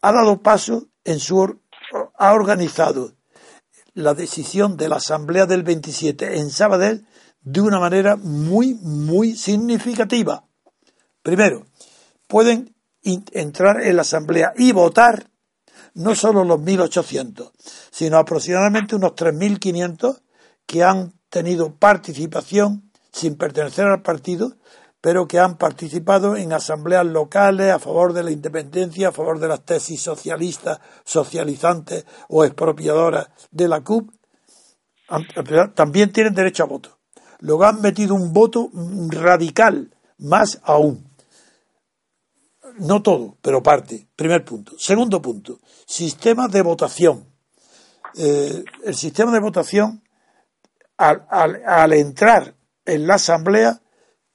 ha 0.01 0.11
dado 0.11 0.43
paso 0.43 0.86
en 1.03 1.19
su 1.19 1.59
ha 2.15 2.34
organizado 2.34 3.15
la 3.95 4.13
decisión 4.13 4.77
de 4.77 4.89
la 4.89 4.97
Asamblea 4.97 5.47
del 5.47 5.63
27 5.63 6.38
en 6.38 6.51
Sabadell 6.51 7.07
de 7.41 7.61
una 7.61 7.79
manera 7.79 8.15
muy, 8.15 8.75
muy 8.75 9.36
significativa. 9.36 10.45
Primero, 11.23 11.65
pueden 12.27 12.75
entrar 13.01 13.81
en 13.81 13.95
la 13.95 14.03
Asamblea 14.03 14.53
y 14.55 14.71
votar 14.73 15.32
no 15.93 16.15
solo 16.15 16.43
los 16.43 16.59
1.800, 16.59 17.51
sino 17.91 18.17
aproximadamente 18.17 18.95
unos 18.95 19.11
3.500 19.11 20.21
que 20.65 20.83
han 20.83 21.13
tenido 21.29 21.75
participación 21.75 22.91
sin 23.11 23.35
pertenecer 23.35 23.85
al 23.85 24.01
partido, 24.01 24.53
pero 25.01 25.27
que 25.27 25.39
han 25.39 25.57
participado 25.57 26.37
en 26.37 26.53
asambleas 26.53 27.05
locales 27.05 27.71
a 27.71 27.79
favor 27.79 28.13
de 28.13 28.23
la 28.23 28.31
independencia, 28.31 29.09
a 29.09 29.11
favor 29.11 29.39
de 29.39 29.49
las 29.49 29.65
tesis 29.65 30.01
socialistas, 30.01 30.79
socializantes 31.03 32.05
o 32.29 32.45
expropiadoras 32.45 33.27
de 33.51 33.67
la 33.67 33.83
CUP, 33.83 34.11
también 35.75 36.11
tienen 36.11 36.33
derecho 36.33 36.63
a 36.63 36.67
voto. 36.67 36.97
Luego 37.39 37.65
han 37.65 37.81
metido 37.81 38.15
un 38.15 38.31
voto 38.31 38.69
radical, 39.09 39.93
más 40.17 40.61
aún. 40.63 41.12
No 42.78 43.01
todo, 43.01 43.38
pero 43.41 43.61
parte. 43.61 44.07
Primer 44.15 44.43
punto. 44.43 44.78
Segundo 44.78 45.21
punto, 45.21 45.59
sistema 45.86 46.47
de 46.47 46.61
votación. 46.61 47.28
Eh, 48.15 48.63
el 48.84 48.95
sistema 48.95 49.32
de 49.32 49.39
votación, 49.39 50.03
al, 50.97 51.26
al 51.30 51.93
entrar 51.93 52.55
en 52.86 53.07
la 53.07 53.15
asamblea, 53.15 53.82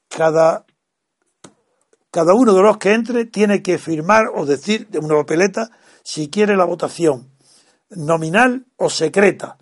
cada, 0.09 0.67
cada 2.11 2.35
uno 2.35 2.55
de 2.55 2.63
los 2.63 2.79
que 2.79 2.93
entre 2.93 3.25
tiene 3.27 3.63
que 3.63 3.79
firmar 3.79 4.27
o 4.35 4.47
decir 4.47 4.89
de 4.89 4.99
una 4.99 5.15
papeleta 5.15 5.71
si 6.03 6.29
quiere 6.29 6.57
la 6.57 6.65
votación 6.65 7.33
nominal 7.91 8.67
o 8.77 8.91
secreta 8.91 9.59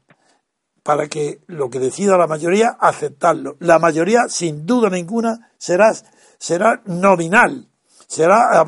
para 0.87 1.09
que 1.09 1.41
lo 1.49 1.69
que 1.69 1.81
decida 1.81 2.17
la 2.17 2.29
mayoría 2.29 2.77
aceptarlo. 2.79 3.57
La 3.59 3.81
mayoría, 3.81 4.29
sin 4.29 4.67
duda 4.67 4.89
ninguna, 4.89 5.51
será, 5.59 5.93
será 6.39 6.81
nominal. 6.87 7.69
Será 8.07 8.65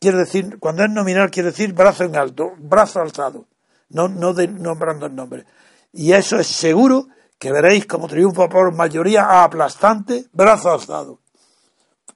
quiere 0.00 0.18
decir, 0.18 0.58
cuando 0.58 0.84
es 0.84 0.90
nominal 0.90 1.30
quiere 1.30 1.50
decir 1.50 1.72
brazo 1.74 2.04
en 2.04 2.16
alto, 2.16 2.52
brazo 2.58 3.00
alzado, 3.00 3.46
no, 3.90 4.08
no 4.08 4.32
de, 4.32 4.48
nombrando 4.48 5.06
el 5.06 5.14
nombre. 5.14 5.44
Y 5.92 6.12
eso 6.12 6.38
es 6.38 6.46
seguro 6.46 7.08
que 7.38 7.52
veréis 7.52 7.86
como 7.86 8.08
triunfa 8.08 8.48
por 8.48 8.74
mayoría 8.74 9.42
aplastante, 9.42 10.26
brazo 10.32 10.72
alzado. 10.72 11.18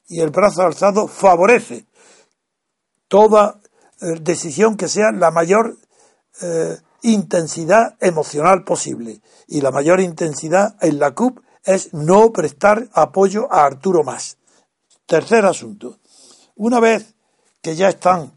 Y 0.08 0.20
el 0.20 0.30
brazo 0.30 0.62
alzado 0.62 1.08
favorece 1.08 1.86
toda 3.08 3.60
eh, 4.00 4.18
decisión 4.20 4.76
que 4.76 4.88
sea 4.88 5.10
la 5.12 5.30
mayor 5.30 5.76
eh, 6.40 6.76
intensidad 7.02 7.96
emocional 8.00 8.64
posible. 8.64 9.20
Y 9.46 9.60
la 9.60 9.70
mayor 9.70 10.00
intensidad 10.00 10.76
en 10.80 10.98
la 10.98 11.12
CUP 11.12 11.40
es 11.64 11.92
no 11.92 12.32
prestar 12.32 12.88
apoyo 12.92 13.52
a 13.52 13.64
Arturo 13.64 14.04
Más. 14.04 14.38
Tercer 15.06 15.44
asunto. 15.44 15.98
Una 16.56 16.80
vez 16.80 17.14
que 17.62 17.76
ya 17.76 17.88
están 17.88 18.32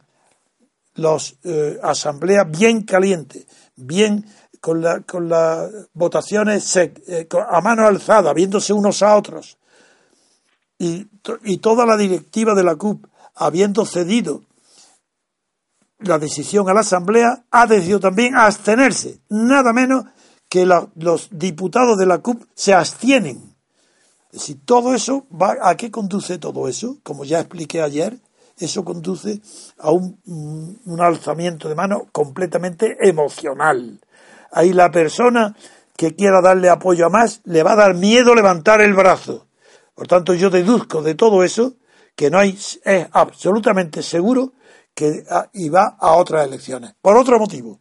las 0.95 1.35
eh, 1.43 1.79
asambleas 1.81 2.49
bien 2.49 2.83
calientes, 2.83 3.47
bien 3.75 4.25
con, 4.59 4.81
la, 4.81 5.01
con 5.01 5.29
las 5.29 5.71
votaciones 5.93 6.75
eh, 6.75 7.27
a 7.49 7.61
mano 7.61 7.87
alzada, 7.87 8.33
viéndose 8.33 8.73
unos 8.73 9.01
a 9.01 9.15
otros, 9.15 9.57
y, 10.77 11.07
y 11.43 11.57
toda 11.57 11.85
la 11.85 11.97
directiva 11.97 12.53
de 12.55 12.63
la 12.63 12.75
CUP 12.75 13.05
habiendo 13.35 13.85
cedido 13.85 14.43
la 15.99 16.17
decisión 16.17 16.69
a 16.69 16.73
la 16.73 16.79
Asamblea, 16.81 17.45
ha 17.51 17.67
decidido 17.67 17.99
también 17.99 18.35
abstenerse, 18.35 19.19
nada 19.29 19.73
menos 19.73 20.05
que 20.47 20.65
los 20.65 21.29
diputados 21.31 21.97
de 21.97 22.05
la 22.05 22.19
CUP 22.19 22.43
se 22.55 22.73
abstienen. 22.73 23.48
Si 24.31 24.55
todo 24.55 24.93
eso 24.93 25.25
va, 25.29 25.57
¿a 25.61 25.75
qué 25.75 25.89
conduce 25.89 26.37
todo 26.37 26.67
eso? 26.67 26.97
Como 27.03 27.25
ya 27.25 27.39
expliqué 27.39 27.81
ayer, 27.81 28.17
eso 28.57 28.83
conduce 28.83 29.41
a 29.77 29.91
un, 29.91 30.19
un 30.85 31.01
alzamiento 31.01 31.69
de 31.69 31.75
mano 31.75 32.07
completamente 32.11 32.97
emocional. 33.01 33.99
Ahí 34.51 34.73
la 34.73 34.91
persona 34.91 35.55
que 35.95 36.15
quiera 36.15 36.41
darle 36.41 36.69
apoyo 36.69 37.05
a 37.05 37.09
más 37.09 37.41
le 37.45 37.63
va 37.63 37.73
a 37.73 37.77
dar 37.77 37.95
miedo 37.95 38.35
levantar 38.35 38.81
el 38.81 38.93
brazo. 38.93 39.47
Por 39.95 40.07
tanto, 40.07 40.33
yo 40.33 40.49
deduzco 40.49 41.01
de 41.01 41.15
todo 41.15 41.43
eso 41.43 41.73
que 42.15 42.29
no 42.29 42.39
hay, 42.39 42.57
es 42.83 43.07
absolutamente 43.11 44.01
seguro 44.03 44.53
que 44.93 45.25
y 45.53 45.69
va 45.69 45.97
a 45.99 46.13
otras 46.13 46.47
elecciones. 46.47 46.93
Por 47.01 47.17
otro 47.17 47.39
motivo, 47.39 47.79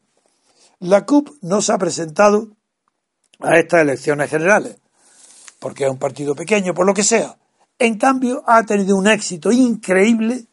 la 0.80 1.04
CUP 1.04 1.28
no 1.42 1.60
se 1.60 1.72
ha 1.72 1.78
presentado 1.78 2.48
a 3.40 3.58
estas 3.58 3.82
elecciones 3.82 4.30
generales, 4.30 4.78
porque 5.58 5.84
es 5.84 5.90
un 5.90 5.98
partido 5.98 6.34
pequeño, 6.34 6.74
por 6.74 6.86
lo 6.86 6.94
que 6.94 7.02
sea. 7.02 7.36
En 7.78 7.96
cambio, 7.96 8.42
ha 8.46 8.64
tenido 8.64 8.96
un 8.96 9.06
éxito 9.06 9.52
increíble, 9.52 10.46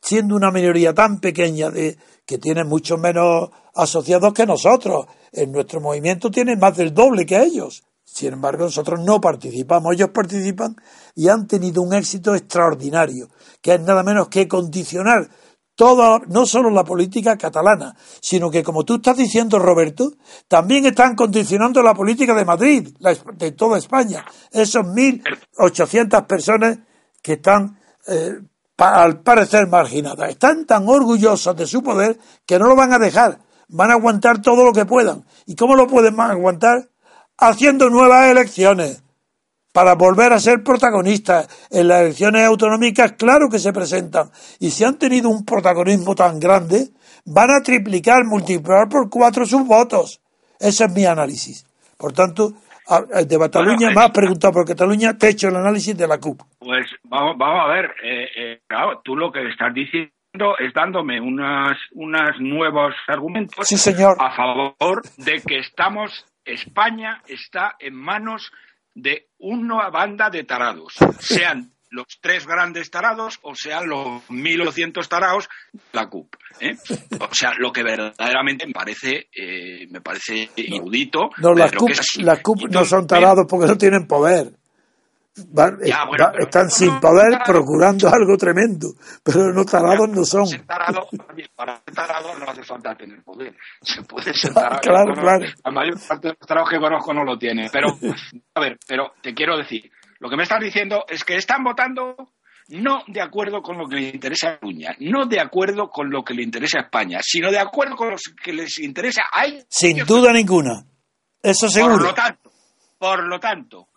siendo 0.00 0.36
una 0.36 0.50
minoría 0.50 0.94
tan 0.94 1.20
pequeña 1.20 1.70
de 1.70 1.98
que 2.26 2.38
tiene 2.38 2.64
mucho 2.64 2.96
menos 2.96 3.50
asociados 3.74 4.32
que 4.32 4.46
nosotros. 4.46 5.06
En 5.32 5.52
nuestro 5.52 5.80
movimiento 5.80 6.30
tienen 6.30 6.58
más 6.58 6.76
del 6.76 6.94
doble 6.94 7.26
que 7.26 7.42
ellos. 7.42 7.84
Sin 8.04 8.34
embargo, 8.34 8.64
nosotros 8.64 9.00
no 9.00 9.20
participamos, 9.20 9.94
ellos 9.94 10.10
participan 10.10 10.76
y 11.16 11.28
han 11.28 11.46
tenido 11.48 11.82
un 11.82 11.94
éxito 11.94 12.34
extraordinario, 12.34 13.28
que 13.60 13.74
es 13.74 13.80
nada 13.80 14.02
menos 14.02 14.28
que 14.28 14.46
condicionar 14.46 15.28
toda, 15.74 16.20
no 16.28 16.46
solo 16.46 16.70
la 16.70 16.84
política 16.84 17.36
catalana, 17.36 17.96
sino 18.20 18.50
que, 18.50 18.62
como 18.62 18.84
tú 18.84 18.96
estás 18.96 19.16
diciendo, 19.16 19.58
Roberto, 19.58 20.12
también 20.48 20.86
están 20.86 21.14
condicionando 21.14 21.82
la 21.82 21.94
política 21.94 22.34
de 22.34 22.44
Madrid, 22.44 22.88
de 23.34 23.52
toda 23.52 23.78
España. 23.78 24.24
Esos 24.50 24.84
1.800 24.84 26.26
personas 26.26 26.78
que 27.22 27.34
están, 27.34 27.78
eh, 28.06 28.32
al 28.78 29.20
parecer, 29.20 29.66
marginadas. 29.68 30.30
Están 30.30 30.66
tan 30.66 30.88
orgullosas 30.88 31.56
de 31.56 31.66
su 31.66 31.82
poder 31.82 32.18
que 32.46 32.58
no 32.58 32.66
lo 32.66 32.76
van 32.76 32.92
a 32.92 32.98
dejar. 32.98 33.40
Van 33.68 33.90
a 33.90 33.94
aguantar 33.94 34.42
todo 34.42 34.64
lo 34.64 34.72
que 34.72 34.84
puedan. 34.84 35.24
¿Y 35.46 35.56
cómo 35.56 35.74
lo 35.74 35.86
pueden 35.86 36.18
aguantar? 36.20 36.90
haciendo 37.38 37.90
nuevas 37.90 38.30
elecciones 38.30 39.02
para 39.74 39.96
volver 39.96 40.32
a 40.32 40.38
ser 40.38 40.62
protagonistas 40.62 41.48
en 41.68 41.88
las 41.88 42.02
elecciones 42.02 42.44
autonómicas, 42.44 43.14
claro 43.18 43.48
que 43.50 43.58
se 43.58 43.72
presentan. 43.72 44.30
Y 44.60 44.70
si 44.70 44.84
han 44.84 44.96
tenido 45.00 45.28
un 45.28 45.44
protagonismo 45.44 46.14
tan 46.14 46.38
grande, 46.38 46.90
van 47.26 47.50
a 47.50 47.60
triplicar, 47.60 48.24
multiplicar 48.24 48.88
por 48.88 49.10
cuatro 49.10 49.44
sus 49.44 49.66
votos. 49.66 50.22
Ese 50.60 50.84
es 50.84 50.92
mi 50.92 51.04
análisis. 51.04 51.66
Por 51.98 52.12
tanto, 52.12 52.52
de 53.26 53.36
Cataluña, 53.36 53.90
más 53.90 54.12
preguntado 54.12 54.52
por 54.52 54.64
Cataluña, 54.64 55.18
te 55.18 55.26
he 55.26 55.30
hecho 55.30 55.48
el 55.48 55.56
análisis 55.56 55.96
de 55.98 56.06
la 56.06 56.18
CUP. 56.18 56.40
Pues 56.60 56.86
vamos, 57.02 57.34
vamos 57.36 57.64
a 57.64 57.72
ver, 57.72 57.86
eh, 58.04 58.28
eh, 58.36 58.60
claro, 58.68 59.00
tú 59.02 59.16
lo 59.16 59.32
que 59.32 59.48
estás 59.48 59.74
diciendo 59.74 60.54
es 60.60 60.72
dándome 60.72 61.20
unas, 61.20 61.76
unos 61.94 62.38
nuevos 62.38 62.94
argumentos 63.08 63.66
sí, 63.66 63.76
señor. 63.76 64.18
a 64.20 64.36
favor 64.36 65.02
de 65.16 65.42
que 65.42 65.58
estamos 65.58 66.26
España 66.44 67.22
está 67.26 67.76
en 67.78 67.94
manos 67.94 68.52
de 68.94 69.28
una 69.38 69.90
banda 69.90 70.30
de 70.30 70.44
tarados, 70.44 70.94
sean 71.18 71.72
los 71.90 72.06
tres 72.20 72.46
grandes 72.46 72.90
tarados 72.90 73.38
o 73.42 73.54
sean 73.54 73.88
los 73.88 74.22
1.200 74.28 75.06
tarados 75.06 75.48
la 75.92 76.08
CUP. 76.08 76.34
¿eh? 76.60 76.76
O 77.20 77.32
sea, 77.32 77.52
lo 77.58 77.72
que 77.72 77.82
verdaderamente 77.82 78.66
me 78.66 78.72
parece, 78.72 79.28
eh, 79.32 79.86
me 79.90 80.00
parece 80.00 80.50
inaudito. 80.56 81.30
No, 81.38 81.54
las 81.54 81.72
CUP, 81.72 82.62
no 82.70 82.84
son 82.84 83.06
tarados 83.06 83.46
porque 83.48 83.66
no 83.66 83.78
tienen 83.78 84.06
poder. 84.06 84.52
Van- 85.48 85.78
Ya, 85.84 86.04
bueno, 86.06 86.24
va- 86.24 86.32
pero- 86.32 86.44
están 86.44 86.70
sin 86.70 86.98
poder 87.00 87.38
procurando 87.44 88.08
algo 88.08 88.36
tremendo, 88.36 88.88
pero 89.22 89.52
no 89.52 89.64
tarados 89.64 90.08
no 90.08 90.24
son. 90.24 90.46
Ser 90.46 90.64
tarado, 90.66 91.08
para 91.54 91.76
ser 91.84 91.94
tarado 91.94 92.38
no 92.38 92.46
hace 92.48 92.62
falta 92.62 92.94
tener 92.96 93.22
poder. 93.22 93.56
Se 93.82 94.02
puede 94.02 94.32
ser 94.34 94.54
tarado. 94.54 94.80
Claro, 94.80 95.14
claro. 95.14 95.44
La 95.64 95.70
mayor 95.70 95.98
parte 96.06 96.28
de 96.28 96.36
los 96.38 96.46
tarados 96.48 96.70
que 96.70 96.78
conozco 96.78 97.12
no 97.14 97.24
lo 97.24 97.38
tiene. 97.38 97.68
Pero, 97.72 97.88
a 98.54 98.60
ver, 98.60 98.78
pero 98.86 99.12
te 99.22 99.34
quiero 99.34 99.56
decir, 99.56 99.90
lo 100.20 100.28
que 100.30 100.36
me 100.36 100.42
estás 100.44 100.60
diciendo 100.60 101.04
es 101.08 101.24
que 101.24 101.36
están 101.36 101.62
votando 101.64 102.16
no 102.68 103.02
de 103.08 103.20
acuerdo 103.20 103.60
con 103.60 103.76
lo 103.76 103.86
que 103.86 103.96
le 103.96 104.08
interesa 104.08 104.48
a 104.48 104.54
Cataluña, 104.54 104.96
no 105.00 105.26
de 105.26 105.38
acuerdo 105.38 105.90
con 105.90 106.08
lo 106.10 106.24
que 106.24 106.32
le 106.32 106.42
interesa 106.44 106.78
a 106.78 106.82
España, 106.84 107.18
sino 107.22 107.50
de 107.50 107.58
acuerdo 107.58 107.94
con 107.94 108.08
lo 108.10 108.16
que 108.42 108.52
les 108.54 108.78
interesa 108.78 109.24
a 109.30 109.44
ellos. 109.44 109.66
Sin 109.68 109.98
duda 110.06 110.32
ninguna. 110.32 110.82
Eso 111.42 111.66
Por 111.66 111.70
seguro. 111.70 111.98
lo 111.98 112.14
tanto, 112.14 112.50
por 112.98 113.22
lo 113.28 113.38
tanto, 113.38 113.88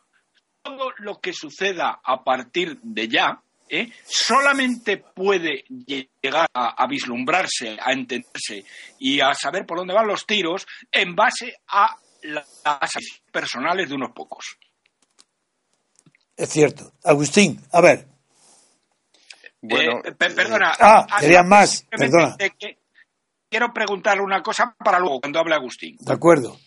todo 0.68 0.92
lo 0.98 1.20
que 1.20 1.34
suceda 1.34 2.00
a 2.04 2.24
partir 2.24 2.80
de 2.82 3.08
ya 3.08 3.42
¿eh? 3.70 3.92
solamente 4.06 4.98
puede 4.98 5.64
llegar 5.86 6.48
a, 6.54 6.84
a 6.84 6.88
vislumbrarse, 6.88 7.78
a 7.82 7.92
entenderse 7.94 8.66
y 9.00 9.20
a 9.22 9.34
saber 9.34 9.66
por 9.66 9.78
dónde 9.78 9.94
van 9.94 10.08
los 10.08 10.26
tiros 10.26 10.66
en 10.92 11.16
base 11.16 11.54
a 11.68 11.96
las 12.24 12.48
acciones 12.66 13.22
personales 13.32 13.88
de 13.90 13.96
unos 13.96 14.12
pocos. 14.12 14.58
Es 16.36 16.50
cierto. 16.50 16.92
Agustín, 17.04 17.62
a 17.72 17.82
ver. 17.82 18.08
Bueno, 19.62 20.02
Eh, 20.04 20.12
pe- 20.12 20.32
perdona. 20.32 20.72
Ah, 20.80 21.06
ah, 21.10 21.20
querías 21.20 21.46
más, 21.46 21.70
simplemente 21.80 22.12
perdona. 22.18 22.38
que 22.60 22.78
Quiero 23.50 23.74
preguntarle 23.74 24.22
una 24.22 24.44
cosa 24.44 24.76
para 24.78 25.00
luego, 25.00 25.22
cuando 25.22 25.40
hable 25.40 25.56
Agustín. 25.56 25.96
De 26.02 26.14
acuerdo. 26.14 26.60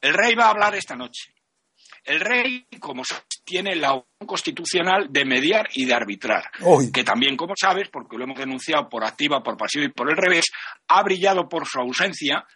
El 0.00 0.14
rey 0.14 0.34
va 0.36 0.44
a 0.46 0.50
hablar 0.50 0.74
esta 0.76 0.94
noche. 0.94 1.32
El 2.08 2.20
rey, 2.20 2.66
como 2.80 3.04
sabes, 3.04 3.24
tiene 3.44 3.76
la 3.76 3.92
opción 3.92 4.26
constitucional 4.26 5.08
de 5.10 5.26
mediar 5.26 5.68
y 5.74 5.84
de 5.84 5.92
arbitrar. 5.92 6.50
Que 6.92 7.04
también, 7.04 7.36
como 7.36 7.52
sabes, 7.54 7.90
porque 7.90 8.16
lo 8.16 8.24
hemos 8.24 8.38
denunciado 8.38 8.88
por 8.88 9.04
activa, 9.04 9.42
por 9.42 9.58
pasiva 9.58 9.84
y 9.84 9.90
por 9.90 10.10
el 10.10 10.16
revés, 10.16 10.46
ha 10.88 11.02
brillado 11.02 11.46
por 11.48 11.66
su 11.66 11.78
ausencia 11.78 12.46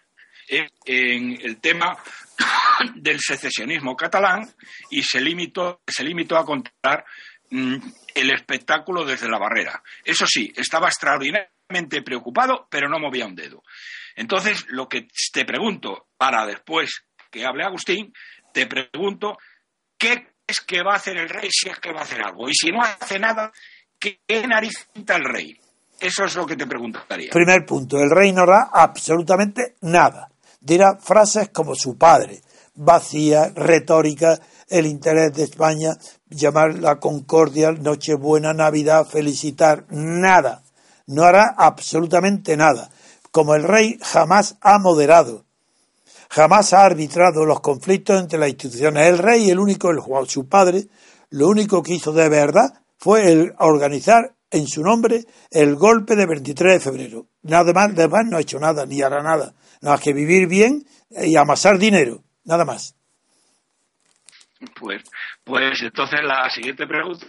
en 0.48 1.38
el 1.42 1.61
tema 1.61 1.96
del 2.94 3.20
secesionismo 3.20 3.94
catalán 3.94 4.48
y 4.90 5.03
se 5.03 5.20
limitó, 5.20 5.82
se 5.86 6.03
limitó 6.03 6.38
a 6.38 6.46
contar 6.46 7.05
mm, 7.50 7.76
el 8.14 8.30
espectáculo 8.32 9.05
desde 9.05 9.28
la 9.28 9.38
barrera. 9.38 9.82
Eso 10.03 10.26
sí, 10.26 10.50
estaba 10.57 10.88
extraordinariamente 10.88 12.03
preocupado, 12.03 12.66
pero 12.70 12.88
no 12.88 12.98
movía 12.98 13.26
un 13.26 13.34
dedo. 13.34 13.62
Entonces, 14.16 14.64
lo 14.68 14.88
que 14.88 15.09
te 15.32 15.44
pregunto, 15.44 16.09
para 16.16 16.46
después 16.46 17.05
que 17.30 17.46
hable 17.46 17.64
Agustín, 17.64 18.12
te 18.53 18.66
pregunto, 18.66 19.38
¿qué 19.98 20.34
es 20.46 20.61
que 20.61 20.82
va 20.82 20.94
a 20.94 20.96
hacer 20.96 21.16
el 21.16 21.28
rey 21.28 21.48
si 21.50 21.68
es 21.68 21.78
que 21.78 21.92
va 21.92 22.00
a 22.00 22.05
hacer 22.05 22.22
algo? 22.22 22.48
Y 22.48 22.55
si 22.55 22.70
no 22.70 22.82
hace 22.82 23.18
nada, 23.18 23.53
¿qué, 23.98 24.18
nariz 24.46 24.86
pinta 24.92 25.16
el 25.16 25.24
rey? 25.24 25.59
Eso 26.00 26.24
es 26.24 26.34
lo 26.34 26.46
que 26.46 26.57
te 26.57 26.66
preguntaría. 26.66 27.30
Primer 27.30 27.64
punto, 27.64 27.98
el 27.98 28.11
rey 28.11 28.32
no 28.32 28.42
hará 28.42 28.70
absolutamente 28.72 29.76
nada. 29.82 30.30
Dirá 30.61 30.96
frases 30.98 31.50
como 31.50 31.74
su 31.74 31.96
padre, 31.96 32.40
vacía, 32.74 33.53
retórica, 33.55 34.38
el 34.68 34.86
interés 34.86 35.32
de 35.34 35.44
España, 35.44 35.90
llamar 36.28 36.78
la 36.78 36.98
concordia, 36.98 37.72
Nochebuena, 37.72 38.53
Navidad, 38.53 39.07
felicitar, 39.07 39.86
nada. 39.90 40.62
No 41.07 41.24
hará 41.24 41.55
absolutamente 41.57 42.57
nada. 42.57 42.90
Como 43.30 43.55
el 43.55 43.64
rey 43.64 43.98
jamás 44.03 44.57
ha 44.61 44.78
moderado, 44.78 45.44
jamás 46.33 46.72
ha 46.72 46.85
arbitrado 46.85 47.45
los 47.45 47.61
conflictos 47.61 48.18
entre 48.18 48.39
las 48.39 48.49
instituciones. 48.49 49.07
El 49.07 49.18
rey, 49.18 49.51
el 49.51 49.59
único, 49.59 49.91
el, 49.91 50.01
su 50.28 50.49
padre, 50.49 50.87
lo 51.30 51.49
único 51.49 51.83
que 51.83 51.95
hizo 51.95 52.12
de 52.12 52.28
verdad 52.30 52.72
fue 52.97 53.30
el 53.30 53.53
organizar 53.59 54.35
en 54.51 54.66
su 54.66 54.83
nombre 54.83 55.24
el 55.51 55.76
golpe 55.76 56.16
de 56.16 56.26
23 56.26 56.72
de 56.72 56.80
febrero. 56.80 57.26
Nada 57.43 57.72
más, 57.74 57.91
además 57.91 58.22
no 58.26 58.39
ha 58.39 58.41
hecho 58.41 58.59
nada, 58.59 58.87
ni 58.87 59.03
hará 59.03 59.22
nada. 59.22 59.55
Nada 59.83 59.97
más 59.97 60.01
que 60.01 60.14
vivir 60.14 60.49
bien 60.49 60.87
y 61.11 61.37
amasar 61.37 61.78
dinero. 61.78 62.22
Nada 62.45 62.64
más. 62.64 62.97
Pues, 64.80 65.03
pues 65.45 65.83
entonces 65.83 66.20
la 66.22 66.49
siguiente 66.49 66.87
pregunta. 66.87 67.26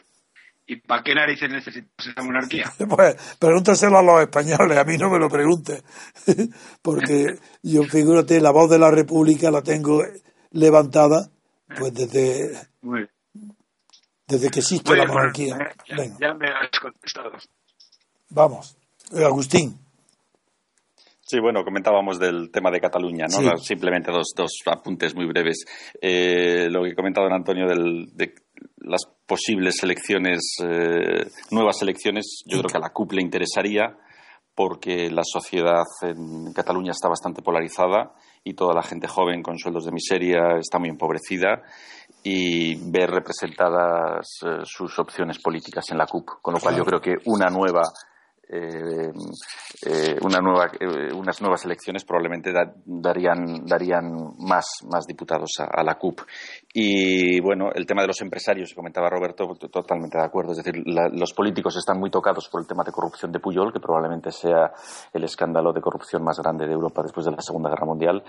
¿Y 0.65 0.77
para 0.77 1.03
qué 1.03 1.13
narices 1.13 1.49
necesitamos 1.49 2.07
esa 2.07 2.23
monarquía? 2.23 2.71
Pues 2.89 3.15
pregúntaselo 3.39 3.97
a 3.97 4.01
los 4.03 4.21
españoles, 4.21 4.77
a 4.77 4.83
mí 4.85 4.97
no 4.97 5.09
me 5.09 5.19
lo 5.19 5.27
preguntes. 5.29 5.83
Porque 6.81 7.35
yo, 7.61 7.83
figúrate, 7.83 8.39
la 8.39 8.51
voz 8.51 8.69
de 8.69 8.79
la 8.79 8.89
República 8.91 9.51
la 9.51 9.61
tengo 9.61 10.01
levantada 10.51 11.29
pues 11.77 11.93
desde, 11.93 12.57
desde 14.27 14.49
que 14.51 14.59
existe 14.59 14.89
muy 14.91 14.97
la 14.99 15.05
bien, 15.05 15.13
monarquía. 15.15 15.55
bueno, 15.55 15.71
ya, 15.87 15.95
Venga, 15.97 16.17
ya 16.21 16.33
me 16.33 16.47
has 16.47 16.79
contestado. 16.79 17.31
vamos. 18.29 18.77
Eh, 19.11 19.23
Agustín. 19.25 19.77
Sí, 21.25 21.39
bueno, 21.39 21.63
comentábamos 21.63 22.19
del 22.19 22.51
tema 22.51 22.69
de 22.69 22.79
Cataluña, 22.79 23.25
¿no? 23.27 23.57
Sí. 23.57 23.65
Simplemente 23.65 24.11
dos, 24.11 24.33
dos 24.35 24.51
apuntes 24.67 25.15
muy 25.15 25.25
breves. 25.25 25.65
Eh, 26.01 26.67
lo 26.69 26.83
que 26.83 26.93
comentaba 26.93 27.27
don 27.27 27.35
Antonio 27.35 27.65
del- 27.67 28.11
de 28.15 28.35
las 28.83 29.05
posibles 29.25 29.81
elecciones, 29.83 30.57
eh, 30.63 31.27
nuevas 31.51 31.81
elecciones, 31.81 32.43
yo 32.45 32.59
creo 32.59 32.69
que 32.69 32.77
a 32.77 32.81
la 32.81 32.91
CUP 32.91 33.13
le 33.13 33.21
interesaría 33.21 33.97
porque 34.55 35.09
la 35.09 35.23
sociedad 35.23 35.83
en 36.03 36.53
Cataluña 36.53 36.91
está 36.91 37.09
bastante 37.09 37.41
polarizada 37.41 38.13
y 38.43 38.53
toda 38.53 38.73
la 38.75 38.83
gente 38.83 39.07
joven 39.07 39.41
con 39.41 39.57
sueldos 39.57 39.85
de 39.85 39.91
miseria 39.91 40.57
está 40.59 40.77
muy 40.77 40.89
empobrecida 40.89 41.63
y 42.23 42.75
ver 42.91 43.09
representadas 43.09 44.27
eh, 44.45 44.61
sus 44.63 44.97
opciones 44.99 45.39
políticas 45.39 45.85
en 45.91 45.97
la 45.97 46.05
CUP. 46.05 46.29
Con 46.41 46.53
lo 46.53 46.59
cual 46.59 46.75
yo 46.75 46.85
creo 46.85 47.01
que 47.01 47.15
una 47.25 47.49
nueva 47.49 47.83
eh, 48.49 49.11
eh, 49.85 50.17
una 50.21 50.39
nueva, 50.39 50.67
eh, 50.79 51.13
unas 51.13 51.41
nuevas 51.41 51.63
elecciones 51.65 52.03
probablemente 52.05 52.51
da- 52.51 52.73
darían, 52.85 53.65
darían 53.65 54.35
más, 54.39 54.65
más 54.89 55.05
diputados 55.07 55.51
a, 55.59 55.81
la 55.83 55.95
CUP. 55.95 56.21
Y 56.73 57.39
bueno, 57.39 57.69
el 57.73 57.85
tema 57.85 58.01
de 58.01 58.07
los 58.07 58.21
empresarios, 58.21 58.69
que 58.69 58.75
comentaba 58.75 59.09
Roberto, 59.09 59.47
to- 59.55 59.69
totalmente 59.69 60.17
de 60.17 60.23
acuerdo. 60.25 60.51
Es 60.51 60.57
decir, 60.57 60.83
los 60.85 61.33
políticos 61.33 61.75
están 61.77 61.99
muy 61.99 62.09
tocados 62.09 62.49
por 62.49 62.61
el 62.61 62.67
tema 62.67 62.83
de 62.83 62.91
corrupción 62.91 63.31
de 63.31 63.39
Puyol, 63.39 63.71
que 63.71 63.79
probablemente 63.79 64.31
sea 64.31 64.71
el 65.13 65.23
escándalo 65.23 65.71
de 65.73 65.81
corrupción 65.81 66.23
más 66.23 66.39
grande 66.39 66.65
de 66.67 66.73
Europa 66.73 67.01
después 67.03 67.25
de 67.25 67.31
la 67.31 67.41
Segunda 67.41 67.69
Guerra 67.69 67.85
Mundial. 67.85 68.23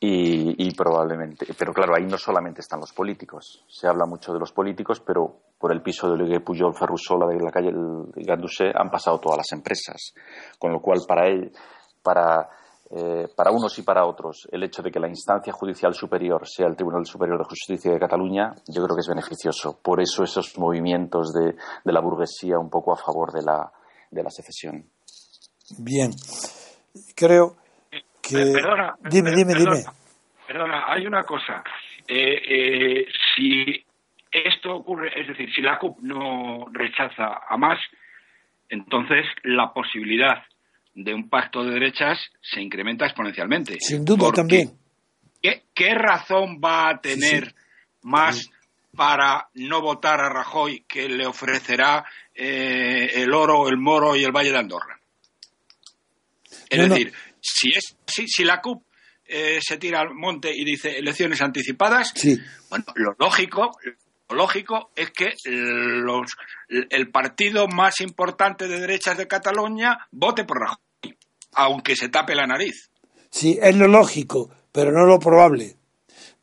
Y, 0.00 0.74
probablemente, 0.74 1.46
pero 1.58 1.72
claro, 1.72 1.94
ahí 1.96 2.06
no 2.06 2.16
solamente 2.16 2.60
están 2.60 2.80
los 2.80 2.92
políticos. 2.92 3.64
Se 3.68 3.86
habla 3.86 4.06
mucho 4.06 4.32
de 4.32 4.38
los 4.38 4.52
políticos, 4.52 5.00
pero 5.04 5.36
por 5.58 5.72
el 5.72 5.82
piso 5.82 6.06
de 6.06 6.14
Olivier 6.14 6.42
Puyol, 6.42 6.74
Ferrusola 6.74 7.26
de 7.26 7.38
la 7.38 7.50
calle 7.50 7.70
Gandusé 8.16 8.70
han 8.74 8.90
pasado 8.90 9.18
todas 9.20 9.38
las 9.38 9.52
empresas. 9.52 9.59
Con 10.58 10.72
lo 10.72 10.80
cual, 10.80 11.00
para 11.06 11.26
él, 11.26 11.50
para, 12.02 12.48
eh, 12.90 13.28
para 13.36 13.50
unos 13.50 13.78
y 13.78 13.82
para 13.82 14.06
otros, 14.06 14.48
el 14.50 14.62
hecho 14.62 14.82
de 14.82 14.90
que 14.90 15.00
la 15.00 15.08
instancia 15.08 15.52
judicial 15.52 15.94
superior 15.94 16.46
sea 16.46 16.66
el 16.66 16.76
Tribunal 16.76 17.06
Superior 17.06 17.38
de 17.38 17.44
Justicia 17.44 17.92
de 17.92 17.98
Cataluña, 17.98 18.52
yo 18.68 18.82
creo 18.82 18.96
que 18.96 19.00
es 19.00 19.08
beneficioso. 19.08 19.78
Por 19.82 20.00
eso 20.00 20.22
esos 20.24 20.58
movimientos 20.58 21.32
de, 21.32 21.54
de 21.84 21.92
la 21.92 22.00
burguesía 22.00 22.58
un 22.58 22.70
poco 22.70 22.92
a 22.92 22.96
favor 22.96 23.32
de 23.32 23.42
la, 23.42 23.70
de 24.10 24.22
la 24.22 24.30
secesión. 24.30 24.84
Bien. 25.78 26.10
Creo 27.14 27.56
que. 28.20 28.42
Eh, 28.42 28.52
perdona, 28.52 28.94
dime, 29.08 29.30
dime, 29.30 29.52
perdona, 29.52 29.76
dime. 29.76 29.90
Perdona, 30.46 30.84
hay 30.88 31.06
una 31.06 31.22
cosa. 31.22 31.62
Eh, 32.08 32.42
eh, 32.48 33.06
si 33.34 33.84
esto 34.32 34.74
ocurre, 34.74 35.10
es 35.20 35.28
decir, 35.28 35.48
si 35.54 35.62
la 35.62 35.78
CUP 35.78 36.00
no 36.00 36.66
rechaza 36.72 37.40
a 37.48 37.56
más, 37.56 37.78
entonces 38.70 39.26
la 39.44 39.72
posibilidad 39.72 40.42
de 40.94 41.14
un 41.14 41.28
pacto 41.28 41.62
de 41.64 41.72
derechas 41.72 42.18
se 42.40 42.60
incrementa 42.60 43.04
exponencialmente. 43.06 43.76
Sin 43.80 44.04
duda 44.04 44.32
también. 44.32 44.70
¿Qué, 45.42 45.64
qué 45.74 45.94
razón 45.94 46.60
va 46.64 46.88
a 46.90 47.00
tener 47.00 47.44
Sí, 47.46 47.50
sí. 47.50 47.56
más 48.02 48.50
para 48.96 49.48
no 49.54 49.80
votar 49.80 50.20
a 50.20 50.28
Rajoy 50.28 50.84
que 50.88 51.08
le 51.08 51.26
ofrecerá 51.26 52.04
eh, 52.34 53.10
el 53.22 53.32
oro, 53.32 53.68
el 53.68 53.76
moro 53.78 54.16
y 54.16 54.24
el 54.24 54.32
Valle 54.32 54.50
de 54.50 54.58
Andorra? 54.58 54.98
Es 56.68 56.78
No, 56.78 56.86
no. 56.88 56.94
decir, 56.94 57.12
si, 57.40 57.70
es, 57.70 57.96
si, 58.06 58.26
si 58.28 58.44
la 58.44 58.60
CUP 58.60 58.82
eh, 59.26 59.58
se 59.60 59.76
tira 59.78 60.00
al 60.00 60.12
monte 60.14 60.50
y 60.54 60.64
dice 60.64 60.98
elecciones 60.98 61.40
anticipadas, 61.40 62.12
bueno, 62.68 62.84
lo 62.96 63.14
lógico, 63.18 63.70
lógico 64.34 64.90
es 64.96 65.10
que 65.10 65.32
los, 65.44 66.36
el 66.68 67.10
partido 67.10 67.66
más 67.68 68.00
importante 68.00 68.68
de 68.68 68.80
derechas 68.80 69.16
de 69.16 69.26
Cataluña 69.28 70.06
vote 70.10 70.44
por 70.44 70.58
Rajoy, 70.60 71.16
aunque 71.52 71.96
se 71.96 72.08
tape 72.08 72.34
la 72.34 72.46
nariz. 72.46 72.90
Sí, 73.30 73.58
es 73.60 73.76
lo 73.76 73.88
lógico, 73.88 74.50
pero 74.72 74.92
no 74.92 75.04
lo 75.06 75.18
probable. 75.18 75.76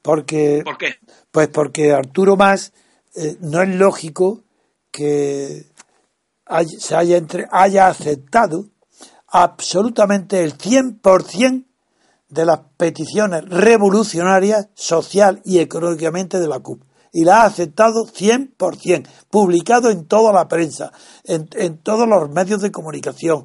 Porque, 0.02 0.62
¿Por 0.64 0.78
qué? 0.78 0.96
pues 1.32 1.50
porque 1.50 1.92
Arturo 1.92 2.36
Más 2.38 2.72
eh, 3.16 3.36
no 3.42 3.62
es 3.62 3.70
lógico 3.76 4.44
que 4.92 5.66
hay- 6.46 6.66
se 6.68 6.96
haya, 6.96 7.18
entre, 7.18 7.46
haya 7.52 7.88
aceptado 7.88 8.66
absolutamente 9.28 10.44
el 10.44 10.58
100% 10.58 11.66
de 12.30 12.46
las 12.46 12.60
peticiones 12.78 13.44
revolucionarias 13.48 14.68
social 14.74 15.42
y 15.46 15.60
económicamente 15.60 16.40
de 16.40 16.48
la 16.48 16.60
CUP. 16.60 16.82
Y 17.18 17.24
la 17.24 17.42
ha 17.42 17.46
aceptado 17.46 18.06
100%, 18.06 19.08
publicado 19.32 19.90
en 19.90 20.06
toda 20.06 20.32
la 20.32 20.48
prensa, 20.48 20.92
en, 21.24 21.50
en 21.54 21.80
todos 21.80 22.08
los 22.08 22.30
medios 22.30 22.62
de 22.62 22.72
comunicación. 22.72 23.44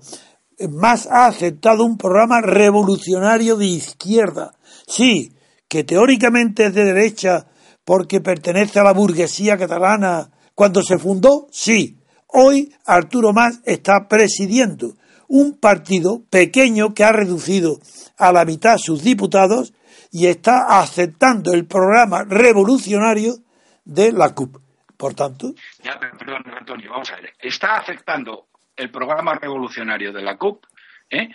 Más 0.69 1.07
ha 1.07 1.25
aceptado 1.25 1.83
un 1.83 1.97
programa 1.97 2.43
revolucionario 2.43 3.57
de 3.57 3.65
izquierda. 3.65 4.53
Sí, 4.87 5.33
que 5.69 5.85
teóricamente 5.85 6.67
es 6.67 6.75
de 6.75 6.85
derecha 6.85 7.47
porque 7.83 8.21
pertenece 8.21 8.79
a 8.79 8.85
la 8.85 8.93
burguesía 8.93 9.57
catalana 9.57 10.31
cuando 10.55 10.83
se 10.83 10.99
fundó, 10.99 11.47
sí. 11.51 11.99
Hoy 12.27 12.75
Arturo 12.85 13.33
Mas 13.33 13.61
está 13.65 14.07
presidiendo 14.07 14.97
un 15.29 15.59
partido 15.59 16.23
pequeño 16.29 16.93
que 16.93 17.05
ha 17.05 17.13
reducido 17.13 17.81
a 18.19 18.33
la 18.33 18.45
mitad 18.45 18.77
sus 18.77 19.03
diputados 19.03 19.73
y 20.11 20.27
está 20.27 20.79
aceptando 20.79 21.55
el 21.55 21.65
programa 21.65 22.25
revolucionario 22.25 23.42
de 23.85 24.13
la 24.13 24.35
CUP. 24.35 24.57
Por 24.97 25.15
tanto. 25.15 25.53
perdón, 25.83 26.45
Antonio, 26.57 26.91
vamos 26.91 27.11
a 27.11 27.17
ver. 27.17 27.35
Está 27.39 27.77
aceptando 27.77 28.47
el 28.77 28.91
programa 28.91 29.35
revolucionario 29.35 30.13
de 30.13 30.23
la 30.23 30.37
CUP 30.37 30.65
¿eh? 31.11 31.29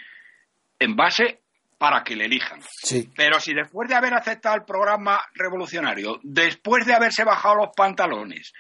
en 0.80 0.95
base 0.95 1.41
para 1.78 2.04
que 2.04 2.16
le 2.16 2.26
elijan. 2.26 2.62
Sí. 2.62 3.10
Pero 3.16 3.39
si 3.39 3.54
después 3.54 3.88
de 3.89 3.95
haber 3.95 4.14
aceptado 4.14 4.56
el 4.56 4.64
programa 4.64 5.20
revolucionario, 5.34 6.20
después 6.24 6.86
de 6.86 6.93
haberse 6.93 7.24
bajado 7.24 7.56
los 7.56 7.70
pantalones 7.76 8.54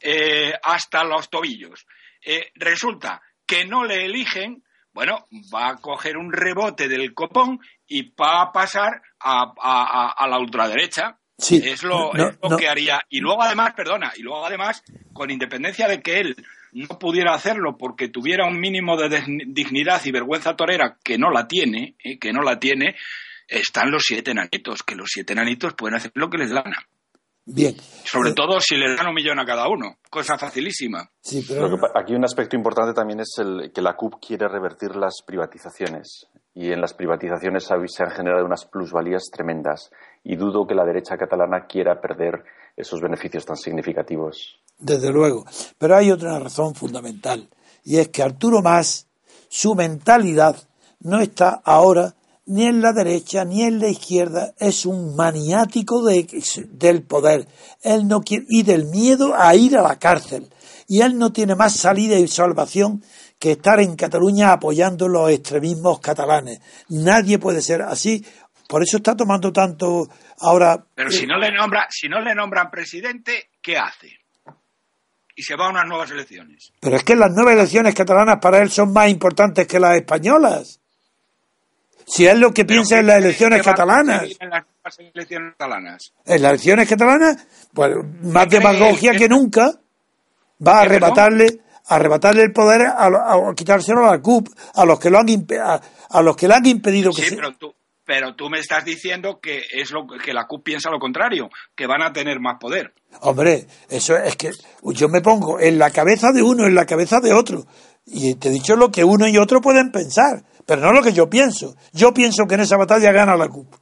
eh, 0.00 0.52
hasta 0.62 1.04
los 1.04 1.30
tobillos, 1.30 1.86
eh, 2.24 2.50
resulta 2.54 3.22
que 3.46 3.64
no 3.64 3.84
le 3.84 4.04
eligen, 4.04 4.64
bueno, 4.92 5.26
va 5.54 5.68
a 5.68 5.76
coger 5.76 6.16
un 6.16 6.32
rebote 6.32 6.88
del 6.88 7.14
copón 7.14 7.60
y 7.86 8.10
va 8.10 8.42
a 8.42 8.52
pasar 8.52 9.02
a, 9.20 10.26
la 10.28 10.38
ultraderecha. 10.38 11.18
Sí. 11.40 11.60
Es 11.64 11.82
lo, 11.82 12.10
que 12.58 12.68
haría. 12.68 13.00
Y 13.08 13.20
luego 13.20 13.42
además, 13.42 13.72
perdona, 13.74 14.12
y 14.16 14.22
luego 14.22 14.44
además, 14.44 14.82
con 15.12 15.30
independencia 15.30 15.88
de 15.88 16.02
que 16.02 16.20
él 16.20 16.36
no 16.72 16.98
pudiera 16.98 17.34
hacerlo 17.34 17.76
porque 17.76 18.08
tuviera 18.08 18.46
un 18.46 18.60
mínimo 18.60 18.96
de 18.96 19.22
dignidad 19.48 20.00
y 20.04 20.12
vergüenza 20.12 20.54
torera 20.54 20.98
que 21.02 21.18
no 21.18 21.30
la 21.30 21.48
tiene, 21.48 21.96
eh, 22.04 22.18
que 22.18 22.32
no 22.32 22.42
la 22.42 22.58
tiene, 22.58 22.94
están 23.48 23.90
los 23.90 24.04
siete 24.06 24.30
enanitos, 24.30 24.82
que 24.82 24.94
los 24.94 25.08
siete 25.10 25.32
enanitos 25.32 25.74
pueden 25.74 25.96
hacer 25.96 26.12
lo 26.14 26.30
que 26.30 26.38
les 26.38 26.52
gana. 26.52 26.86
Bien. 27.46 27.74
Sobre 28.04 28.30
eh, 28.30 28.34
todo 28.34 28.60
si 28.60 28.76
le 28.76 28.94
dan 28.94 29.08
un 29.08 29.14
millón 29.14 29.40
a 29.40 29.44
cada 29.44 29.68
uno, 29.68 29.96
cosa 30.08 30.38
facilísima. 30.38 31.10
Sí, 31.20 31.44
pero... 31.48 31.68
aquí 31.96 32.14
un 32.14 32.24
aspecto 32.24 32.54
importante 32.54 32.92
también 32.94 33.20
es 33.20 33.34
el, 33.38 33.72
que 33.72 33.82
la 33.82 33.94
CUP 33.94 34.14
quiere 34.24 34.46
revertir 34.46 34.94
las 34.94 35.22
privatizaciones 35.26 36.28
y 36.54 36.72
en 36.72 36.80
las 36.80 36.94
privatizaciones 36.94 37.64
se 37.64 38.02
han 38.02 38.10
generado 38.10 38.44
unas 38.44 38.66
plusvalías 38.66 39.30
tremendas 39.32 39.90
y 40.22 40.36
dudo 40.36 40.66
que 40.66 40.74
la 40.74 40.84
derecha 40.84 41.16
catalana 41.16 41.66
quiera 41.66 42.00
perder 42.00 42.44
esos 42.76 43.00
beneficios 43.00 43.44
tan 43.44 43.56
significativos. 43.56 44.60
Desde 44.78 45.10
luego. 45.10 45.44
Pero 45.78 45.96
hay 45.96 46.10
otra 46.10 46.38
razón 46.38 46.74
fundamental 46.74 47.48
y 47.84 47.98
es 47.98 48.08
que 48.08 48.22
Arturo 48.22 48.62
Más, 48.62 49.06
su 49.48 49.74
mentalidad 49.74 50.56
no 51.00 51.20
está 51.20 51.60
ahora 51.64 52.14
ni 52.46 52.64
en 52.64 52.80
la 52.80 52.92
derecha 52.92 53.44
ni 53.44 53.62
en 53.62 53.78
la 53.78 53.88
izquierda, 53.88 54.54
es 54.58 54.84
un 54.84 55.14
maniático 55.14 56.02
del 56.04 57.02
poder 57.04 57.46
él 57.82 58.08
no 58.08 58.22
quiere, 58.22 58.44
y 58.48 58.62
del 58.64 58.86
miedo 58.86 59.34
a 59.36 59.54
ir 59.54 59.76
a 59.76 59.82
la 59.82 59.98
cárcel. 59.98 60.50
Y 60.88 61.02
él 61.02 61.16
no 61.16 61.32
tiene 61.32 61.54
más 61.54 61.74
salida 61.74 62.18
y 62.18 62.26
salvación 62.26 63.04
que 63.38 63.52
estar 63.52 63.78
en 63.80 63.94
Cataluña 63.94 64.52
apoyando 64.52 65.06
los 65.06 65.30
extremismos 65.30 66.00
catalanes. 66.00 66.60
Nadie 66.88 67.38
puede 67.38 67.62
ser 67.62 67.82
así. 67.82 68.24
Por 68.70 68.84
eso 68.84 68.98
está 68.98 69.16
tomando 69.16 69.52
tanto 69.52 70.08
ahora. 70.38 70.80
Pero 70.94 71.10
si 71.10 71.26
no 71.26 71.36
le 71.38 71.50
nombra, 71.50 71.88
si 71.90 72.08
no 72.08 72.20
le 72.20 72.36
nombran 72.36 72.70
presidente, 72.70 73.50
¿qué 73.60 73.76
hace? 73.76 74.16
Y 75.34 75.42
se 75.42 75.56
va 75.56 75.66
a 75.66 75.70
unas 75.70 75.86
nuevas 75.86 76.08
elecciones. 76.12 76.72
Pero 76.78 76.94
es 76.94 77.02
que 77.02 77.16
las 77.16 77.32
nuevas 77.32 77.54
elecciones 77.54 77.96
catalanas 77.96 78.38
para 78.40 78.62
él 78.62 78.70
son 78.70 78.92
más 78.92 79.10
importantes 79.10 79.66
que 79.66 79.80
las 79.80 79.96
españolas. 79.96 80.78
Si 82.06 82.28
es 82.28 82.38
lo 82.38 82.54
que 82.54 82.64
piensa 82.64 83.00
en 83.00 83.08
las 83.08 83.18
elecciones 83.18 83.60
catalanas. 83.60 84.22
En 84.38 84.50
las 84.50 84.64
elecciones 85.00 85.54
catalanas. 85.58 86.12
En 86.24 86.42
las 86.42 86.50
elecciones 86.52 86.88
catalanas, 86.88 87.46
pues 87.74 87.90
más 88.22 88.48
demagogia 88.48 89.16
que 89.16 89.28
nunca, 89.28 89.72
va 90.64 90.78
a 90.78 90.82
arrebatarle, 90.82 91.60
arrebatarle 91.86 92.42
el 92.42 92.52
poder, 92.52 92.82
a, 92.82 93.52
quitárselo 93.56 94.06
a 94.06 94.12
la 94.12 94.22
CUP, 94.22 94.48
a 94.74 94.84
los 94.84 95.00
que 95.00 95.10
lo 95.10 95.18
han 95.18 95.26
a, 96.08 96.22
los 96.22 96.36
que 96.36 96.46
le 96.46 96.54
han 96.54 96.66
impedido 96.66 97.10
que 97.10 97.22
sí, 97.22 97.34
pero 97.34 97.52
tú, 97.56 97.74
pero 98.10 98.34
tú 98.34 98.50
me 98.50 98.58
estás 98.58 98.84
diciendo 98.84 99.38
que 99.40 99.62
es 99.70 99.92
lo 99.92 100.04
que 100.04 100.34
la 100.34 100.48
CUP 100.48 100.64
piensa 100.64 100.90
lo 100.90 100.98
contrario, 100.98 101.48
que 101.76 101.86
van 101.86 102.02
a 102.02 102.12
tener 102.12 102.40
más 102.40 102.58
poder. 102.58 102.92
Hombre, 103.20 103.68
eso 103.88 104.16
es 104.16 104.34
que 104.34 104.50
yo 104.82 105.08
me 105.08 105.20
pongo 105.20 105.60
en 105.60 105.78
la 105.78 105.92
cabeza 105.92 106.32
de 106.32 106.42
uno, 106.42 106.66
en 106.66 106.74
la 106.74 106.86
cabeza 106.86 107.20
de 107.20 107.32
otro, 107.32 107.68
y 108.04 108.34
te 108.34 108.48
he 108.48 108.50
dicho 108.50 108.74
lo 108.74 108.90
que 108.90 109.04
uno 109.04 109.28
y 109.28 109.38
otro 109.38 109.60
pueden 109.60 109.92
pensar. 109.92 110.42
Pero 110.66 110.80
no 110.80 110.92
lo 110.92 111.04
que 111.04 111.12
yo 111.12 111.30
pienso. 111.30 111.76
Yo 111.92 112.12
pienso 112.12 112.46
que 112.48 112.56
en 112.56 112.62
esa 112.62 112.76
batalla 112.76 113.12
gana 113.12 113.36
la 113.36 113.46
CUP. 113.46 113.72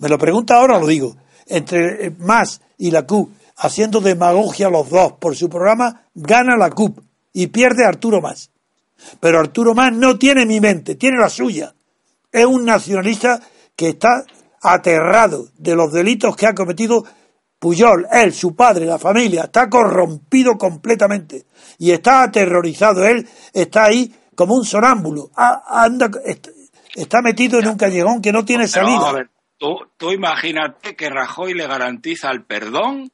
Me 0.00 0.10
lo 0.10 0.18
pregunta 0.18 0.56
ahora, 0.56 0.78
lo 0.78 0.86
digo. 0.86 1.16
Entre 1.46 2.10
Más 2.18 2.60
y 2.76 2.90
la 2.90 3.06
CUP, 3.06 3.30
haciendo 3.56 4.02
demagogia 4.02 4.68
los 4.68 4.90
dos 4.90 5.12
por 5.12 5.34
su 5.34 5.48
programa, 5.48 6.02
gana 6.14 6.58
la 6.58 6.68
CUP 6.68 6.98
y 7.32 7.46
pierde 7.46 7.86
Arturo 7.86 8.20
Más. 8.20 8.50
Pero 9.18 9.40
Arturo 9.40 9.74
Más 9.74 9.94
no 9.94 10.18
tiene 10.18 10.44
mi 10.44 10.60
mente, 10.60 10.96
tiene 10.96 11.16
la 11.18 11.30
suya. 11.30 11.72
Es 12.30 12.44
un 12.46 12.64
nacionalista 12.64 13.40
que 13.74 13.90
está 13.90 14.24
aterrado 14.62 15.48
de 15.56 15.76
los 15.76 15.92
delitos 15.92 16.36
que 16.36 16.46
ha 16.46 16.54
cometido 16.54 17.04
Puyol, 17.58 18.06
él, 18.12 18.34
su 18.34 18.54
padre, 18.54 18.84
la 18.84 18.98
familia, 18.98 19.44
está 19.44 19.68
corrompido 19.70 20.58
completamente 20.58 21.46
y 21.78 21.90
está 21.90 22.24
aterrorizado. 22.24 23.04
Él 23.06 23.26
está 23.52 23.84
ahí 23.84 24.14
como 24.34 24.54
un 24.54 24.64
sonámbulo. 24.64 25.30
anda, 25.34 26.10
está 26.94 27.22
metido 27.22 27.58
en 27.58 27.68
un 27.68 27.76
callejón 27.76 28.20
que 28.20 28.32
no 28.32 28.44
tiene 28.44 28.68
salida. 28.68 29.08
a 29.08 29.12
ver, 29.12 29.30
tú, 29.58 30.12
imagínate 30.12 30.94
que 30.94 31.08
Rajoy 31.08 31.54
le 31.54 31.66
garantiza 31.66 32.30
el 32.30 32.44
perdón, 32.44 33.10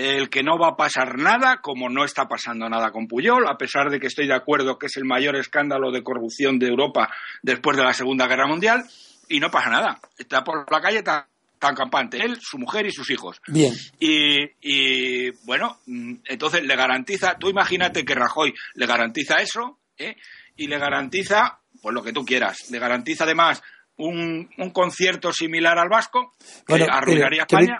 el 0.00 0.30
que 0.30 0.42
no 0.42 0.58
va 0.58 0.68
a 0.68 0.76
pasar 0.76 1.18
nada, 1.18 1.60
como 1.60 1.88
no 1.88 2.04
está 2.04 2.26
pasando 2.26 2.68
nada 2.68 2.90
con 2.90 3.06
Puyol, 3.06 3.46
a 3.46 3.58
pesar 3.58 3.90
de 3.90 4.00
que 4.00 4.06
estoy 4.06 4.26
de 4.26 4.34
acuerdo 4.34 4.78
que 4.78 4.86
es 4.86 4.96
el 4.96 5.04
mayor 5.04 5.36
escándalo 5.36 5.90
de 5.90 6.02
corrupción 6.02 6.58
de 6.58 6.68
Europa 6.68 7.12
después 7.42 7.76
de 7.76 7.84
la 7.84 7.92
Segunda 7.92 8.26
Guerra 8.26 8.46
Mundial, 8.46 8.82
y 9.28 9.40
no 9.40 9.50
pasa 9.50 9.70
nada. 9.70 10.00
Está 10.16 10.42
por 10.42 10.70
la 10.70 10.80
calle 10.80 11.02
tan, 11.02 11.24
tan 11.58 11.74
campante, 11.74 12.18
él, 12.18 12.38
su 12.40 12.58
mujer 12.58 12.86
y 12.86 12.92
sus 12.92 13.10
hijos. 13.10 13.40
Bien. 13.46 13.74
Y, 13.98 14.38
y 14.60 15.30
bueno, 15.44 15.80
mm, 15.86 16.14
entonces 16.24 16.64
le 16.64 16.76
garantiza, 16.76 17.36
tú 17.38 17.50
imagínate 17.50 18.04
que 18.04 18.14
Rajoy 18.14 18.54
le 18.74 18.86
garantiza 18.86 19.36
eso, 19.36 19.78
¿eh? 19.98 20.16
y 20.56 20.66
le 20.66 20.78
garantiza, 20.78 21.60
pues 21.80 21.94
lo 21.94 22.02
que 22.02 22.12
tú 22.12 22.24
quieras, 22.24 22.70
le 22.70 22.78
garantiza 22.78 23.24
además 23.24 23.62
un, 24.00 24.48
un 24.58 24.70
concierto 24.70 25.32
similar 25.32 25.78
al 25.78 25.88
vasco 25.88 26.32
que 26.66 26.86
arruinaría 26.90 27.42
España. 27.42 27.76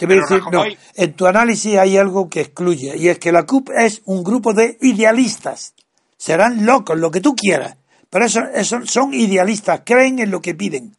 en 0.94 1.12
tu 1.14 1.26
análisis 1.26 1.76
hay 1.76 1.96
algo 1.96 2.28
que 2.28 2.42
excluye, 2.42 2.96
y 2.96 3.08
es 3.08 3.18
que 3.18 3.32
la 3.32 3.44
CUP 3.44 3.70
es 3.70 4.02
un 4.04 4.22
grupo 4.22 4.52
de 4.52 4.76
idealistas. 4.80 5.74
Serán 6.16 6.66
locos, 6.66 6.98
lo 6.98 7.10
que 7.10 7.20
tú 7.20 7.34
quieras, 7.34 7.76
pero 8.10 8.26
eso, 8.26 8.40
eso 8.54 8.84
son 8.84 9.14
idealistas, 9.14 9.82
creen 9.84 10.18
en 10.18 10.30
lo 10.30 10.40
que 10.40 10.54
piden. 10.54 10.94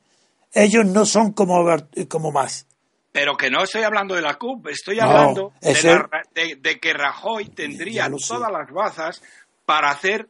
Ellos 0.54 0.86
no 0.86 1.06
son 1.06 1.32
como, 1.34 1.66
como 2.10 2.32
más. 2.32 2.68
Pero 3.12 3.36
que 3.36 3.50
no 3.50 3.64
estoy 3.64 3.84
hablando 3.84 4.16
de 4.16 4.22
la 4.22 4.36
CUP, 4.36 4.68
estoy 4.68 5.00
hablando 5.00 5.54
de, 5.62 6.58
de, 6.60 6.80
que 6.80 6.94
Rajoy 6.94 7.50
tendría 7.50 8.10
todas 8.10 8.52
las 8.52 8.72
bazas 8.72 9.22
para 9.66 9.92
hacer 9.92 10.30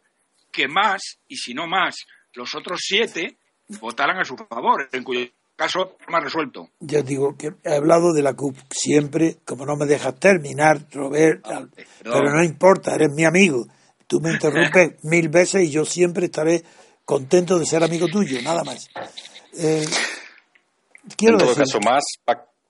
que 0.51 0.67
más, 0.67 1.19
y 1.27 1.37
si 1.37 1.53
no 1.53 1.67
más, 1.67 1.95
los 2.33 2.55
otros 2.55 2.81
siete 2.83 3.37
votaran 3.79 4.19
a 4.19 4.25
su 4.25 4.35
favor, 4.35 4.87
en 4.91 5.03
cuyo 5.03 5.27
caso 5.55 5.97
más 6.09 6.23
resuelto. 6.23 6.69
Ya 6.79 7.01
digo 7.01 7.35
que 7.37 7.53
he 7.63 7.75
hablado 7.75 8.13
de 8.13 8.23
la 8.23 8.33
CUP 8.33 8.57
siempre, 8.71 9.37
como 9.45 9.65
no 9.65 9.75
me 9.75 9.85
dejas 9.85 10.19
terminar, 10.19 10.87
Robert, 10.91 11.45
ah, 11.45 11.65
pero 12.03 12.33
no 12.33 12.43
importa, 12.43 12.95
eres 12.95 13.09
mi 13.15 13.25
amigo. 13.25 13.67
Tú 14.07 14.19
me 14.19 14.31
interrumpes 14.31 14.95
mil 15.03 15.29
veces 15.29 15.63
y 15.63 15.69
yo 15.69 15.85
siempre 15.85 16.25
estaré 16.25 16.63
contento 17.05 17.59
de 17.59 17.65
ser 17.65 17.83
amigo 17.83 18.07
tuyo, 18.07 18.41
nada 18.41 18.63
más. 18.63 18.89
Eh, 19.57 19.85
quiero 21.15 21.39
en 21.39 21.45
todo 21.45 21.55
caso, 21.55 21.79
más. 21.79 22.03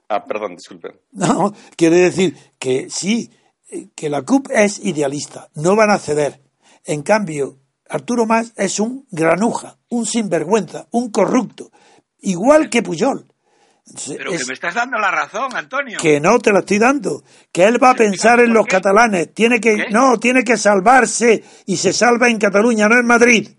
Ah, 0.10 0.26
perdón, 0.26 0.56
disculpen. 0.56 1.00
No, 1.14 1.54
quiere 1.78 1.96
decir 1.98 2.36
que 2.60 2.90
sí, 2.90 3.32
eh, 3.72 3.88
que 3.96 4.10
la 4.10 4.24
CUP 4.24 4.50
es 4.52 4.80
idealista, 4.80 5.50
no 5.56 5.78
van 5.78 5.92
a 5.92 5.98
ceder. 5.98 6.42
En 6.84 7.04
cambio, 7.04 7.61
Arturo 7.92 8.26
Más 8.26 8.54
es 8.56 8.80
un 8.80 9.06
granuja, 9.12 9.78
un 9.90 10.06
sinvergüenza, 10.06 10.88
un 10.92 11.12
corrupto, 11.12 11.72
igual 12.20 12.70
que 12.70 12.82
Puyol. 12.82 13.28
Pero 14.08 14.32
que 14.32 14.46
me 14.48 14.54
estás 14.54 14.76
dando 14.76 14.98
la 14.98 15.12
razón, 15.12 15.54
Antonio. 15.56 15.98
Que 16.02 16.22
no 16.22 16.40
te 16.40 16.54
la 16.54 16.60
estoy 16.60 16.80
dando. 16.80 17.24
Que 17.52 17.66
él 17.66 17.84
va 17.84 17.90
a 17.90 17.96
pensar 17.96 18.40
en 18.40 18.54
los 18.54 18.66
catalanes. 18.66 19.34
Tiene 19.34 19.60
que, 19.60 19.88
no, 19.90 20.18
tiene 20.18 20.44
que 20.44 20.56
salvarse 20.56 21.44
y 21.66 21.76
se 21.76 21.92
salva 21.92 22.30
en 22.30 22.38
Cataluña, 22.38 22.88
no 22.88 22.98
en 22.98 23.06
Madrid. 23.06 23.50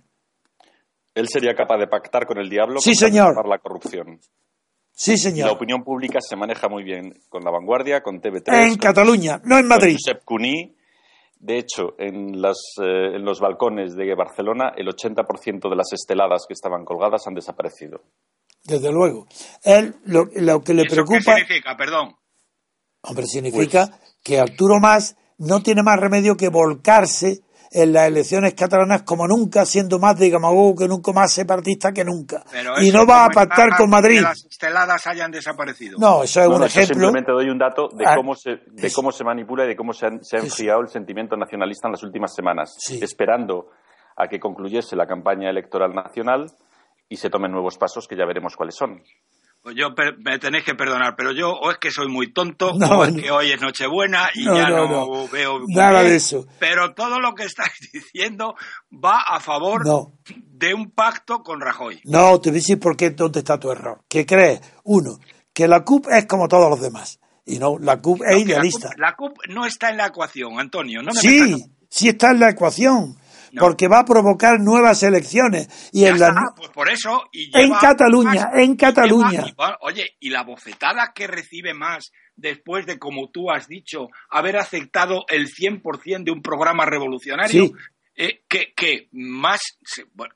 Él 1.15 1.29
sería 1.29 1.55
capaz 1.55 1.77
de 1.77 1.87
pactar 1.89 2.25
con 2.27 2.39
el 2.39 2.49
diablo 2.49 2.81
sí, 2.81 2.95
señor. 2.95 3.35
para 3.35 3.49
la 3.49 3.59
corrupción. 3.59 4.19
Sí, 4.95 5.15
Y 5.15 5.19
señor. 5.19 5.47
la 5.49 5.53
opinión 5.53 5.83
pública 5.85 6.21
se 6.23 6.37
maneja 6.37 6.69
muy 6.69 6.85
bien 6.85 7.13
con 7.29 7.43
La 7.45 7.51
Vanguardia, 7.51 8.03
con 8.03 8.21
TV3. 8.23 8.43
En 8.55 8.69
con- 8.71 8.79
Cataluña, 8.79 9.41
no 9.45 9.57
en 9.57 9.63
con 9.63 9.69
Madrid. 9.69 9.97
Josep 10.03 10.25
Cuní. 10.25 10.75
De 11.43 11.59
hecho, 11.59 11.97
en, 11.99 12.41
las, 12.41 12.57
eh, 12.81 13.17
en 13.17 13.25
los 13.25 13.41
balcones 13.41 13.97
de 13.97 14.15
Barcelona, 14.15 14.75
el 14.77 14.87
80% 14.87 15.69
de 15.69 15.75
las 15.75 15.93
esteladas 15.93 16.45
que 16.47 16.55
estaban 16.55 16.85
colgadas 16.85 17.27
han 17.27 17.35
desaparecido. 17.35 18.01
Desde 18.63 18.93
luego. 18.93 19.27
Él, 19.65 19.97
lo, 20.05 20.27
lo 20.37 20.61
que 20.61 20.73
le 20.73 20.83
¿Eso 20.83 20.91
qué 20.91 20.95
preocupa, 20.95 21.35
significa? 21.35 21.77
Perdón. 21.77 22.15
hombre, 23.03 23.27
significa 23.27 23.99
que 24.23 24.39
Arturo 24.39 24.79
Más 24.81 25.17
no 25.37 25.65
tiene 25.65 25.83
más 25.83 25.99
remedio 25.99 26.37
que 26.37 26.49
volcarse 26.49 27.41
en 27.75 27.93
las 27.93 28.09
elecciones 28.09 28.55
catalanas 28.55 29.03
como 29.03 29.27
nunca, 29.27 29.65
siendo 29.65 29.99
más 29.99 30.19
demagogo 30.19 30.75
que 30.77 30.89
nunca, 30.89 31.13
más 31.13 31.33
separatista 31.33 31.93
que 31.93 32.05
nunca. 32.05 32.45
Pero 32.51 32.81
Y 32.83 32.91
no 32.91 33.07
va 33.07 33.25
a 33.25 33.29
pactar 33.31 33.77
con 33.77 33.89
Madrid. 33.91 34.17
Que 34.17 34.23
las 34.23 34.45
esteladas 34.45 35.07
hayan 35.07 35.31
desaparecido. 35.31 35.99
No, 35.99 36.23
eso 36.23 36.41
es 36.43 36.49
No, 36.49 36.55
un 36.55 36.61
no, 36.61 36.67
ejemplo. 36.67 36.95
simplemente 36.95 37.33
doy 37.33 37.49
un 37.49 37.59
dato 37.59 37.89
de 37.95 38.05
Ah, 38.07 38.15
cómo 38.17 38.35
se, 38.35 38.59
de 38.71 38.93
cómo 38.93 39.11
se 39.13 39.25
manipula 39.25 39.65
y 39.65 39.69
de 39.69 39.77
cómo 39.77 39.93
se, 39.93 40.07
han- 40.07 40.23
se 40.23 40.37
ha 40.37 40.39
Eso. 40.41 40.47
enfriado 40.49 40.81
el 40.81 40.89
sentimiento 40.89 41.37
nacionalista 41.37 41.89
en 41.89 41.93
las 41.93 42.03
últimas 42.03 42.35
semanas, 42.35 42.75
Sí. 42.79 43.01
esperando 43.03 43.71
a 44.17 44.29
que 44.29 44.39
concluyese 44.39 44.95
la 44.95 45.07
campaña 45.07 45.49
electoral 45.49 45.93
nacional 45.95 46.47
y 47.09 47.17
se 47.17 47.31
tomen 47.31 47.51
nuevos 47.53 47.79
pasos 47.79 48.07
que 48.07 48.17
ya 48.17 48.27
veremos 48.27 48.55
cuáles 48.57 48.75
son. 48.77 49.03
Yo 49.77 49.91
me 50.19 50.39
tenéis 50.41 50.65
que 50.65 50.75
perdonar, 50.75 51.15
pero 51.17 51.31
yo 51.33 51.51
o 51.53 51.71
es 51.71 51.79
que 51.79 51.93
soy 51.93 52.09
muy 52.09 52.33
tonto, 52.33 52.73
No, 52.77 52.99
o 52.99 53.05
es 53.05 53.13
que 53.15 53.31
hoy 53.31 53.53
es 53.53 53.61
Nochebuena 53.61 54.29
y 54.35 54.45
No, 54.45 54.57
ya 54.57 54.69
no, 54.69 55.29
veo 55.29 55.61
Nada 55.69 56.03
de 56.03 56.17
eso. 56.17 56.47
Pero 56.59 56.95
todo 56.95 57.21
lo 57.21 57.33
que 57.35 57.45
estáis 57.45 57.73
diciendo 57.93 58.57
va 58.93 59.21
a 59.21 59.39
favor 59.39 59.87
No. 59.87 60.15
de 60.35 60.75
un 60.75 60.91
pacto 60.91 61.45
con 61.45 61.61
Rajoy. 61.61 62.01
No, 62.05 62.41
te 62.41 62.51
voy 62.51 62.57
a 62.59 62.61
decir 62.61 62.81
por 62.81 62.97
qué, 62.97 63.11
dónde 63.11 63.39
está 63.39 63.59
tu 63.61 63.71
error. 63.71 64.03
Que 64.09 64.27
crees, 64.27 64.61
uno, 64.83 65.19
que 65.53 65.69
la 65.69 65.85
CUP 65.85 66.09
es 66.11 66.27
como 66.27 66.49
todos 66.49 66.69
los 66.69 66.81
demás. 66.81 67.21
Y 67.47 67.59
no, 67.61 67.79
la 67.79 68.01
CUP 68.01 68.23
es 68.23 68.31
la 68.33 68.39
idealista. 68.39 68.89
CUP, 68.89 68.99
la 68.99 69.15
CUP 69.15 69.37
no 69.49 69.65
está 69.67 69.91
en 69.91 69.97
la 69.99 70.07
ecuación, 70.07 70.59
Antonio. 70.59 71.03
No 71.03 71.13
me 71.15 71.21
Sí, 71.21 71.41
metas- 71.41 71.69
sí 71.89 72.09
está 72.09 72.33
en 72.33 72.41
la 72.41 72.51
ecuación. 72.51 73.17
No. 73.53 73.61
Porque 73.63 73.87
va 73.87 74.01
a 74.01 74.05
provocar 74.05 74.59
nuevas 74.61 75.03
elecciones. 75.03 75.69
Y 75.93 76.01
Ya 76.03 76.09
en 76.09 76.19
la, 76.21 76.29
está, 76.29 76.41
pues 76.57 76.71
por 76.71 76.91
eso. 76.91 77.23
Y 77.33 77.45
En 77.57 77.67
lleva 77.69 77.79
Cataluña, 77.81 78.31
más- 78.33 78.49
en 78.55 78.77
Cataluña. 78.77 79.31
lleva- 79.31 79.49
y 79.49 79.53
va- 79.53 79.79
oye, 79.83 80.17
y 80.21 80.31
la 80.31 80.43
bofetada 80.43 81.13
que 81.15 81.27
recibe 81.27 81.75
más 81.75 82.11
después 82.35 82.87
de, 82.87 82.99
como 82.99 83.31
tú 83.31 83.51
has 83.51 83.69
dicho, 83.69 84.09
haber 84.31 84.57
aceptado 84.57 85.25
el 85.29 85.49
100% 85.49 86.25
de 86.25 86.33
un 86.33 86.41
programa 86.43 86.87
revolucionario, 86.87 87.67
Sí. 87.67 87.73
eh, 88.17 88.43
que, 88.49 88.73
que 88.75 89.09
más, 89.13 89.61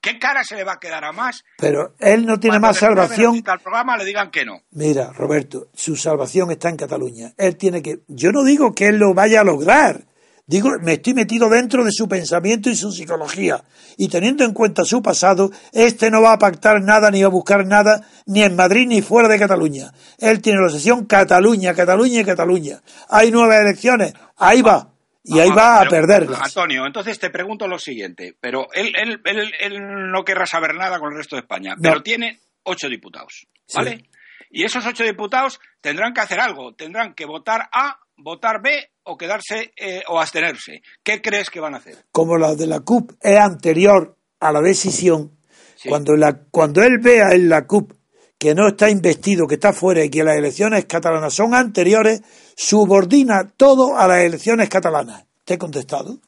¿qué 0.02 0.18
cara 0.18 0.44
se 0.44 0.56
le 0.56 0.64
va 0.64 0.74
a 0.74 0.78
quedar 0.78 1.04
a 1.04 1.12
más? 1.12 1.42
Pero 1.58 1.94
él 1.98 2.26
no 2.26 2.38
tiene 2.38 2.54
cuando 2.60 2.68
más 2.68 2.76
salvación. 2.76 3.36
el 3.36 3.42
programa 3.62 3.96
le 3.96 4.04
digan 4.04 4.30
que 4.30 4.44
no. 4.44 4.60
Mira, 4.72 5.10
Roberto, 5.14 5.68
su 5.74 5.96
salvación 5.96 6.50
está 6.50 6.68
en 6.68 6.76
Cataluña. 6.76 7.32
Él 7.38 7.56
tiene 7.56 7.80
que. 7.82 8.00
Yo 8.08 8.30
no 8.30 8.44
digo 8.44 8.74
que 8.74 8.88
él 8.88 8.98
lo 8.98 9.14
vaya 9.14 9.40
a 9.40 9.44
lograr. 9.44 10.04
Digo, 10.48 10.70
me 10.80 10.92
estoy 10.92 11.12
metido 11.14 11.48
dentro 11.48 11.84
de 11.84 11.90
su 11.90 12.08
pensamiento 12.08 12.70
y 12.70 12.76
su 12.76 12.92
psicología. 12.92 13.64
Y 13.96 14.08
teniendo 14.08 14.44
en 14.44 14.52
cuenta 14.52 14.84
su 14.84 15.02
pasado, 15.02 15.50
este 15.72 16.08
no 16.08 16.22
va 16.22 16.34
a 16.34 16.38
pactar 16.38 16.80
nada 16.82 17.10
ni 17.10 17.20
va 17.22 17.26
a 17.26 17.30
buscar 17.30 17.66
nada, 17.66 18.06
ni 18.26 18.42
en 18.44 18.54
Madrid 18.54 18.86
ni 18.86 19.02
fuera 19.02 19.28
de 19.28 19.40
Cataluña. 19.40 19.90
Él 20.18 20.40
tiene 20.40 20.60
la 20.60 20.66
obsesión 20.66 21.04
Cataluña, 21.06 21.74
Cataluña 21.74 22.20
y 22.20 22.24
Cataluña. 22.24 22.80
Hay 23.08 23.32
nuevas 23.32 23.60
elecciones, 23.60 24.12
ahí 24.36 24.62
va. 24.62 24.92
Y 25.24 25.40
ahí 25.40 25.50
va 25.50 25.80
a 25.80 25.88
perderlas. 25.88 26.40
Antonio, 26.40 26.86
entonces 26.86 27.18
te 27.18 27.30
pregunto 27.30 27.66
lo 27.66 27.80
siguiente, 27.80 28.36
pero 28.40 28.68
él, 28.72 28.92
él, 28.96 29.20
él, 29.24 29.52
él 29.58 30.10
no 30.12 30.24
querrá 30.24 30.46
saber 30.46 30.76
nada 30.76 31.00
con 31.00 31.10
el 31.10 31.18
resto 31.18 31.34
de 31.34 31.40
España, 31.40 31.74
No. 31.74 31.82
pero 31.82 32.02
tiene 32.04 32.38
ocho 32.62 32.88
diputados, 32.88 33.48
Sí. 33.66 33.76
¿vale? 33.76 34.04
Y 34.48 34.62
esos 34.62 34.86
ocho 34.86 35.02
diputados 35.02 35.58
tendrán 35.80 36.14
que 36.14 36.20
hacer 36.20 36.38
algo, 36.38 36.72
tendrán 36.76 37.14
que 37.14 37.26
votar 37.26 37.68
A, 37.72 37.98
votar 38.16 38.60
B 38.62 38.70
o 39.04 39.16
quedarse 39.16 39.72
eh, 39.76 40.02
o 40.08 40.18
abstenerse. 40.20 40.82
¿Qué 41.02 41.20
crees 41.22 41.50
que 41.50 41.60
van 41.60 41.74
a 41.74 41.78
hacer? 41.78 41.96
como 42.12 42.36
la 42.38 42.54
de 42.54 42.66
la 42.66 42.80
CUP 42.80 43.12
es 43.20 43.38
anterior 43.38 44.16
a 44.40 44.52
la 44.52 44.60
decisión, 44.60 45.32
Sí. 45.76 45.90
cuando, 45.90 46.16
la, 46.16 46.40
cuando 46.50 46.82
él 46.82 46.98
vea 46.98 47.32
en 47.32 47.50
la 47.50 47.66
CUP 47.66 47.92
que 48.38 48.54
no 48.54 48.68
está 48.68 48.88
investido, 48.90 49.46
que 49.46 49.54
está 49.56 49.72
fuera 49.74 50.02
y 50.04 50.08
que 50.10 50.24
las 50.24 50.36
elecciones 50.36 50.86
catalanas 50.86 51.34
son 51.34 51.54
anteriores, 51.54 52.22
subordina 52.56 53.48
todo 53.56 53.96
a 53.96 54.08
las 54.08 54.18
elecciones 54.20 54.68
catalanas. 54.68 55.24
¿Te 55.44 55.54
he 55.54 55.58
contestado? 55.58 56.18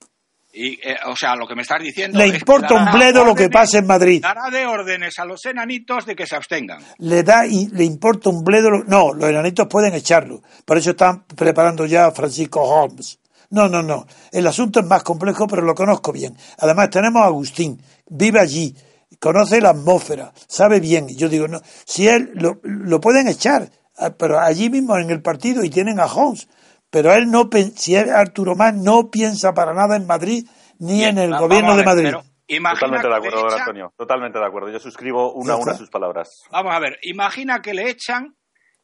Y, 0.61 0.73
eh, 0.83 0.97
o 1.07 1.15
sea, 1.15 1.37
lo 1.37 1.47
que 1.47 1.55
me 1.55 1.63
estás 1.63 1.81
diciendo 1.81 2.19
Le 2.19 2.25
es 2.27 2.31
que 2.33 2.39
importa 2.39 2.75
un 2.75 2.91
bledo 2.93 3.25
lo 3.25 3.35
que 3.35 3.49
pase 3.49 3.79
en 3.79 3.87
Madrid. 3.87 4.21
Dará 4.21 4.51
de 4.51 4.67
órdenes 4.67 5.17
a 5.21 5.25
los 5.25 5.45
enanitos 5.47 6.05
de 6.05 6.17
que 6.17 6.27
se 6.27 6.35
abstengan. 6.35 6.81
Le 6.99 7.23
da 7.23 7.47
y 7.47 7.69
le 7.69 7.85
importa 7.85 8.29
un 8.31 8.43
bledo. 8.43 8.69
lo- 8.71 8.85
No, 8.85 9.13
los 9.13 9.31
enanitos 9.31 9.69
pueden 9.69 9.95
echarlo. 9.95 10.43
Por 10.65 10.77
eso 10.79 10.91
están 10.91 11.23
preparando 11.37 11.87
ya 11.87 12.07
a 12.07 12.11
Francisco 12.11 12.61
Holmes. 12.63 13.21
No, 13.51 13.69
no, 13.69 13.83
no. 13.83 14.05
El 14.33 14.47
asunto 14.49 14.81
es 14.81 14.87
más 14.87 15.05
complejo, 15.05 15.47
pero 15.47 15.63
lo 15.63 15.75
conozco 15.77 16.11
bien. 16.13 16.37
Además, 16.59 16.91
tenemos 16.91 17.23
a 17.23 17.27
Agustín. 17.27 17.81
Vive 18.09 18.41
allí. 18.41 18.75
Conoce 19.21 19.61
la 19.61 19.71
atmósfera. 19.71 20.33
Sabe 20.49 20.81
bien. 20.81 21.09
Yo 21.09 21.29
digo, 21.29 21.47
no. 21.49 21.61
Si 21.87 22.09
él 22.09 22.31
lo, 22.35 22.61
lo 22.65 23.01
pueden 23.01 23.27
echar, 23.29 23.71
ah, 23.97 24.11
pero 24.11 24.39
allí 24.41 24.71
mismo 24.71 24.99
en 24.99 25.11
el 25.11 25.23
partido 25.23 25.63
y 25.65 25.71
tienen 25.71 25.99
a 26.01 26.07
Holmes. 26.07 26.49
Pero 26.91 27.13
él 27.15 27.31
no, 27.31 27.49
si 27.77 27.95
él, 27.97 28.11
Arturo 28.11 28.55
Más, 28.57 28.75
no 28.75 29.11
piensa 29.11 29.53
para 29.55 29.75
nada 29.75 29.97
en 29.97 30.07
Madrid 30.07 30.47
ni 30.79 30.95
Bien, 30.99 31.19
en 31.19 31.33
el 31.33 31.39
gobierno 31.39 31.77
de 31.77 31.85
Madrid. 31.85 32.05
pero 32.05 32.25
imagina 32.47 32.81
Totalmente 33.03 33.09
de 33.09 33.15
acuerdo, 33.17 33.47
echan- 33.49 33.59
Antonio. 33.61 33.93
Totalmente 33.97 34.39
de 34.39 34.47
acuerdo. 34.47 34.71
Yo 34.71 34.79
suscribo 34.79 35.33
una 35.35 35.55
a 35.55 35.57
una 35.57 35.75
sus 35.75 35.91
palabras. 35.91 36.31
Vamos 36.51 36.75
a 36.75 36.79
ver, 36.79 36.99
imagina 37.03 37.61
que 37.61 37.75
le 37.75 37.91
echan 37.91 38.35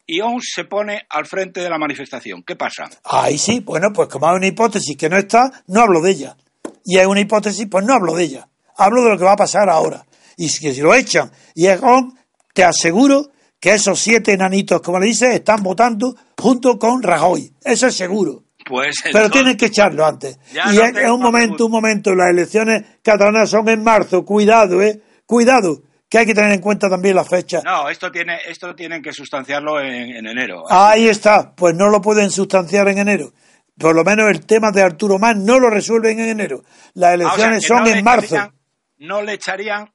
y 0.06 0.20
ONS 0.20 0.52
se 0.54 0.64
pone 0.64 1.06
al 1.08 1.24
frente 1.24 1.60
de 1.62 1.70
la 1.70 1.78
manifestación. 1.78 2.42
¿Qué 2.42 2.56
pasa? 2.56 2.84
Ahí 3.04 3.38
sí, 3.38 3.60
bueno, 3.60 3.90
pues 3.94 4.08
como 4.08 4.28
hay 4.28 4.36
una 4.36 4.46
hipótesis 4.48 4.96
que 4.98 5.08
no 5.08 5.16
está, 5.16 5.50
no 5.68 5.80
hablo 5.80 6.02
de 6.02 6.10
ella. 6.10 6.36
Y 6.84 6.98
hay 6.98 7.06
una 7.06 7.20
hipótesis, 7.20 7.66
pues 7.70 7.86
no 7.86 7.94
hablo 7.94 8.14
de 8.14 8.24
ella. 8.24 8.48
Hablo 8.76 9.02
de 9.02 9.10
lo 9.10 9.18
que 9.18 9.24
va 9.24 9.32
a 9.32 9.36
pasar 9.36 9.70
ahora. 9.70 10.04
Y 10.36 10.50
si, 10.50 10.74
si 10.74 10.80
lo 10.82 10.92
echan 10.94 11.30
y 11.54 11.68
es 11.68 11.80
on, 11.82 12.18
te 12.52 12.64
aseguro 12.64 13.30
que 13.64 13.72
esos 13.72 13.98
siete 13.98 14.34
enanitos, 14.34 14.82
como 14.82 14.98
le 15.00 15.06
dices, 15.06 15.32
están 15.36 15.62
votando 15.62 16.14
junto 16.38 16.78
con 16.78 17.02
Rajoy. 17.02 17.50
Eso 17.62 17.86
es 17.86 17.94
seguro. 17.96 18.44
Pues 18.66 18.96
Pero 19.10 19.30
tienen 19.30 19.56
que 19.56 19.66
echarlo 19.66 20.04
antes. 20.04 20.38
Y 20.52 20.76
no 20.76 20.84
es, 20.84 21.10
un 21.10 21.22
momento, 21.22 21.64
un 21.64 21.72
momento. 21.72 22.14
Las 22.14 22.28
elecciones 22.28 22.84
catalanas 23.02 23.48
son 23.48 23.66
en 23.70 23.82
marzo. 23.82 24.22
Cuidado, 24.22 24.82
eh. 24.82 25.00
Cuidado. 25.24 25.80
Que 26.10 26.18
hay 26.18 26.26
que 26.26 26.34
tener 26.34 26.52
en 26.52 26.60
cuenta 26.60 26.90
también 26.90 27.16
la 27.16 27.24
fecha. 27.24 27.62
No, 27.64 27.88
esto 27.88 28.12
tiene, 28.12 28.36
esto 28.46 28.74
tienen 28.74 29.00
que 29.00 29.14
sustanciarlo 29.14 29.80
en, 29.80 30.14
en 30.14 30.26
enero. 30.26 30.64
Ahí 30.68 31.08
está, 31.08 31.54
pues 31.54 31.74
no 31.74 31.88
lo 31.88 32.02
pueden 32.02 32.30
sustanciar 32.30 32.86
en 32.88 32.98
enero. 32.98 33.32
Por 33.78 33.96
lo 33.96 34.04
menos 34.04 34.30
el 34.30 34.44
tema 34.44 34.72
de 34.72 34.82
Arturo 34.82 35.18
Más 35.18 35.38
no 35.38 35.58
lo 35.58 35.70
resuelven 35.70 36.20
en 36.20 36.28
enero. 36.28 36.64
Las 36.92 37.12
Ah, 37.12 37.32
o 37.32 37.36
sea, 37.36 37.46
elecciones 37.46 37.64
son 37.66 37.82
no 37.84 37.86
en 37.88 38.04
marzo. 38.04 38.34
echarían- 38.36 38.52
no 38.98 39.22
le 39.22 39.32
echarían 39.32 39.90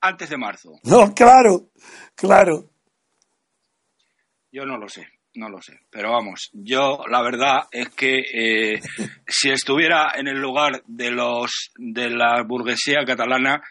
antes 0.00 0.30
de 0.30 0.38
marzo. 0.38 0.70
No, 0.84 1.12
claro, 1.14 1.66
claro. 2.14 2.70
Yo 4.52 4.66
no 4.66 4.76
lo 4.76 4.86
sé, 4.86 5.08
no 5.34 5.48
lo 5.48 5.62
sé. 5.62 5.80
Pero 5.90 6.12
vamos, 6.12 6.50
yo 6.52 7.04
la 7.08 7.22
verdad 7.22 7.62
es 7.70 7.88
que 7.88 8.18
eh, 8.18 8.80
si 9.26 9.50
estuviera 9.50 10.12
en 10.14 10.28
el 10.28 10.38
lugar 10.38 10.82
de 10.86 11.10
los 11.10 11.72
de 11.76 12.10
la 12.10 12.42
burguesía 12.42 13.06
catalana 13.06 13.62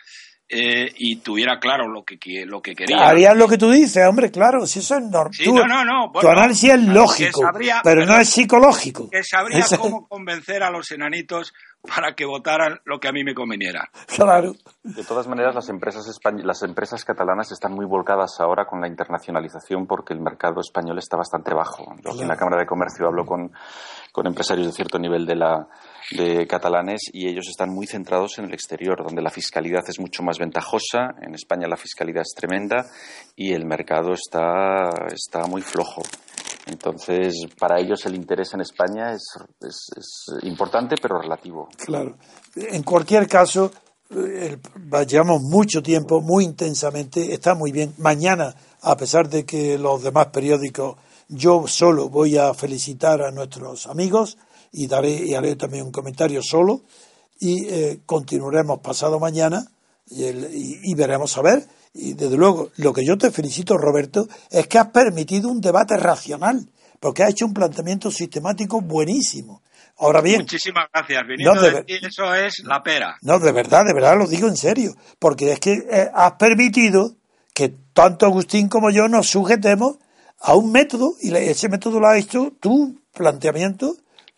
eh, 0.51 0.91
y 0.97 1.15
tuviera 1.17 1.59
claro 1.59 1.87
lo 1.87 2.03
que 2.03 2.17
lo 2.45 2.61
que 2.61 2.75
quería. 2.75 3.07
Harías 3.07 3.35
lo 3.37 3.47
que 3.47 3.57
tú 3.57 3.71
dices, 3.71 4.05
hombre, 4.07 4.29
claro, 4.31 4.65
si 4.67 4.79
eso 4.79 4.95
es 4.97 5.03
normal. 5.03 5.33
Sí, 5.33 5.51
no, 5.51 5.65
no, 5.65 5.85
no, 5.85 6.11
tu 6.19 6.27
análisis 6.27 6.71
es 6.71 6.81
lógico, 6.83 7.41
sabría- 7.41 7.81
pero 7.83 8.05
no 8.05 8.17
es 8.17 8.29
psicológico. 8.29 9.09
que 9.09 9.23
sabría 9.23 9.59
Eso- 9.59 9.79
cómo 9.79 10.07
convencer 10.07 10.61
a 10.63 10.69
los 10.69 10.91
enanitos 10.91 11.53
para 11.95 12.13
que 12.13 12.25
votaran 12.25 12.79
lo 12.85 12.99
que 12.99 13.07
a 13.07 13.11
mí 13.11 13.23
me 13.23 13.33
conveniera. 13.33 13.89
Claro. 14.07 14.53
De 14.83 15.03
todas 15.03 15.27
maneras, 15.27 15.55
las 15.55 15.69
empresas, 15.69 16.05
españ- 16.07 16.43
las 16.43 16.61
empresas 16.63 17.03
catalanas 17.05 17.51
están 17.51 17.73
muy 17.73 17.85
volcadas 17.85 18.39
ahora 18.39 18.65
con 18.65 18.81
la 18.81 18.87
internacionalización 18.87 19.87
porque 19.87 20.13
el 20.13 20.19
mercado 20.19 20.61
español 20.61 20.97
está 20.99 21.17
bastante 21.17 21.53
bajo. 21.53 21.95
Yo 22.03 22.21
en 22.21 22.27
la 22.27 22.35
Cámara 22.35 22.57
de 22.57 22.65
Comercio 22.67 23.07
hablo 23.07 23.25
con, 23.25 23.51
con 24.11 24.27
empresarios 24.27 24.67
de 24.67 24.73
cierto 24.73 24.99
nivel 24.99 25.25
de, 25.25 25.35
la, 25.35 25.67
de 26.11 26.47
catalanes 26.47 27.01
y 27.13 27.27
ellos 27.27 27.47
están 27.49 27.69
muy 27.69 27.85
centrados 27.87 28.37
en 28.39 28.45
el 28.45 28.53
exterior, 28.53 29.03
donde 29.03 29.21
la 29.21 29.29
fiscalidad 29.29 29.83
es 29.87 29.99
mucho 29.99 30.23
más 30.23 30.37
ventajosa. 30.39 31.15
En 31.21 31.35
España 31.35 31.67
la 31.67 31.77
fiscalidad 31.77 32.23
es 32.23 32.33
tremenda 32.35 32.85
y 33.35 33.53
el 33.53 33.65
mercado 33.65 34.13
está, 34.13 34.89
está 35.13 35.45
muy 35.47 35.61
flojo. 35.61 36.01
Entonces, 36.67 37.35
para 37.59 37.79
ellos 37.79 38.05
el 38.05 38.15
interés 38.15 38.53
en 38.53 38.61
España 38.61 39.13
es, 39.13 39.23
es- 39.61 40.25
importante, 40.43 40.95
pero 41.01 41.19
relativo. 41.19 41.69
Claro. 41.77 42.17
En 42.55 42.83
cualquier 42.83 43.27
caso, 43.27 43.71
eh, 44.11 44.57
llevamos 45.07 45.41
mucho 45.41 45.81
tiempo, 45.81 46.21
muy 46.21 46.43
intensamente, 46.45 47.33
está 47.33 47.55
muy 47.55 47.71
bien. 47.71 47.93
Mañana, 47.97 48.53
a 48.81 48.95
pesar 48.95 49.27
de 49.29 49.45
que 49.45 49.77
los 49.77 50.03
demás 50.03 50.27
periódicos, 50.27 50.97
yo 51.29 51.65
solo 51.67 52.09
voy 52.09 52.37
a 52.37 52.53
felicitar 52.53 53.21
a 53.21 53.31
nuestros 53.31 53.87
amigos 53.87 54.37
y 54.71 54.87
daré 54.87 55.11
y 55.11 55.33
haré 55.33 55.55
también 55.55 55.85
un 55.85 55.91
comentario 55.91 56.41
solo 56.43 56.81
y 57.39 57.65
eh, 57.67 57.99
continuaremos 58.05 58.79
pasado 58.79 59.19
mañana 59.19 59.65
y, 60.07 60.23
el- 60.25 60.49
y- 60.53 60.79
y 60.83 60.95
veremos 60.95 61.37
a 61.37 61.41
ver 61.41 61.65
Y 61.93 62.13
desde 62.13 62.37
luego, 62.37 62.69
lo 62.77 62.93
que 62.93 63.03
yo 63.05 63.17
te 63.17 63.31
felicito, 63.31 63.77
Roberto, 63.77 64.25
es 64.49 64.65
que 64.67 64.77
has 64.77 64.87
permitido 64.91 65.49
un 65.49 65.59
debate 65.59 65.97
racional, 65.97 66.69
porque 67.01 67.21
has 67.23 67.31
hecho 67.31 67.45
un 67.45 67.53
planteamiento 67.53 68.09
sistemático 68.11 68.79
buenísimo. 68.79 69.61
Ahora 69.97 70.21
bien. 70.21 70.39
Muchísimas 70.39 70.85
gracias. 70.93 71.21
No, 71.39 71.61
de, 71.61 71.83
eso 72.01 72.33
es 72.33 72.63
la 72.63 72.81
pera. 72.81 73.17
No, 73.23 73.39
de 73.39 73.51
verdad, 73.51 73.83
de 73.85 73.93
verdad 73.93 74.17
lo 74.17 74.25
digo 74.25 74.47
en 74.47 74.55
serio. 74.55 74.95
Porque 75.19 75.51
es 75.51 75.59
que 75.59 75.73
eh, 75.91 76.09
has 76.13 76.31
permitido 76.39 77.15
que 77.53 77.73
tanto 77.91 78.25
Agustín 78.25 78.69
como 78.69 78.89
yo 78.89 79.09
nos 79.09 79.27
sujetemos 79.27 79.97
a 80.39 80.55
un 80.55 80.71
método, 80.71 81.15
y 81.19 81.35
ese 81.35 81.67
método 81.67 81.99
lo 81.99 82.07
has 82.07 82.19
hecho 82.19 82.53
tu 82.61 83.01
planteamiento, 83.13 83.97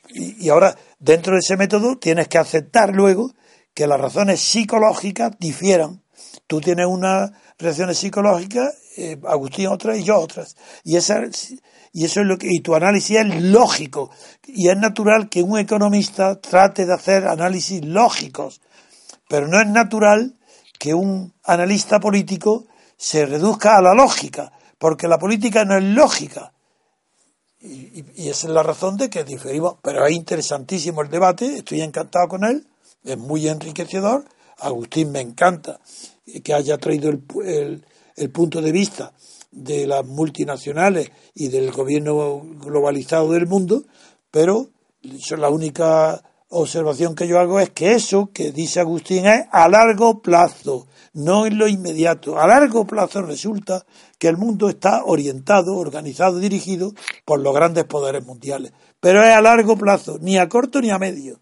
y, 0.10 0.50
ahora 0.50 0.76
dentro 1.00 1.34
de 1.34 1.40
ese 1.40 1.58
método 1.58 1.98
tienes 1.98 2.28
que 2.28 2.38
aceptar 2.38 2.94
luego 2.94 3.32
que 3.74 3.88
las 3.88 4.00
razones 4.00 4.40
psicológicas 4.42 5.32
difieran. 5.40 6.04
Tú 6.48 6.62
tienes 6.62 6.86
unas 6.88 7.32
reacciones 7.58 7.98
psicológicas, 7.98 8.76
eh, 8.98 9.18
Agustín 9.28 9.68
otras 9.68 9.98
y 9.98 10.04
yo 10.04 10.20
otras. 10.20 10.56
Y, 10.84 10.98
esa, 10.98 11.22
y 11.92 12.06
eso 12.06 12.22
es 12.22 12.28
lo 12.28 12.38
que, 12.38 12.48
y 12.50 12.60
tu 12.60 12.76
análisis 12.76 13.18
es 13.18 13.42
lógico. 13.42 14.12
Y 14.46 14.70
es 14.70 14.78
natural 14.78 15.30
que 15.30 15.42
un 15.42 15.58
economista 15.58 16.40
trate 16.40 16.86
de 16.86 16.94
hacer 16.94 17.28
análisis 17.28 17.84
lógicos. 17.84 18.62
Pero 19.28 19.48
no 19.48 19.60
es 19.60 19.68
natural 19.68 20.38
que 20.78 20.94
un 20.94 21.34
analista 21.44 22.00
político 22.00 22.66
se 22.98 23.26
reduzca 23.26 23.78
a 23.78 23.82
la 23.82 23.94
lógica, 23.94 24.52
porque 24.78 25.08
la 25.08 25.18
política 25.18 25.66
no 25.66 25.78
es 25.78 25.84
lógica. 25.84 26.54
Y, 27.64 28.03
y, 28.15 28.30
esa 28.30 28.48
es 28.48 28.53
la 28.53 28.61
razón 28.61 28.98
de 28.98 29.10
que 29.10 29.23
diferimos. 29.23 29.77
Pero 29.81 30.06
es 30.06 30.14
interesantísimo 30.14 31.02
el 31.02 31.10
debate, 31.10 31.57
estoy 31.57 31.81
encantado 31.81 32.27
con 32.27 32.44
él 32.44 32.68
es 33.03 33.18
muy 33.18 33.48
enriquecedor. 33.48 34.26
Agustín 34.57 35.11
me 35.11 35.22
encanta 35.22 35.80
que 36.44 36.53
haya 36.53 36.77
traído 36.77 37.10
el, 37.10 37.85
el, 38.15 38.31
punto 38.31 38.61
de 38.61 38.72
vista 38.72 39.14
de 39.52 39.88
las 39.88 40.06
multinacionales 40.06 41.11
y 41.34 41.49
del 41.49 41.72
gobierno 41.72 42.41
globalizado 42.60 43.31
del 43.34 43.48
mundo, 43.48 43.84
pero 44.31 44.69
la 45.38 45.49
única 45.49 46.23
observación 46.54 47.16
que 47.16 47.28
yo 47.28 47.40
hago 47.40 47.60
es 47.60 47.72
que 47.72 47.94
eso 47.94 48.30
que 48.34 48.52
dice 48.52 48.80
Agustín 48.80 49.26
es 49.26 49.46
a 49.52 49.68
largo 49.68 50.22
plazo, 50.22 50.88
no 51.14 51.46
en 51.46 51.58
lo 51.58 51.68
inmediato. 51.68 52.40
A 52.40 52.48
largo 52.48 52.86
plazo 52.86 53.22
resulta 53.22 53.86
que 54.18 54.28
el 54.28 54.38
mundo 54.38 54.70
está 54.70 55.04
orientado, 55.06 55.76
organizado, 55.76 56.40
dirigido 56.40 56.94
por 57.26 57.40
los 57.40 57.54
grandes 57.54 57.86
poderes 57.86 58.26
mundiales. 58.26 58.72
Pero 59.00 59.24
es 59.24 59.34
a 59.34 59.42
largo 59.42 59.76
plazo, 59.76 60.18
ni 60.22 60.38
a 60.38 60.48
corto 60.48 60.80
ni 60.80 60.90
a 60.92 61.00
medio. 61.00 61.40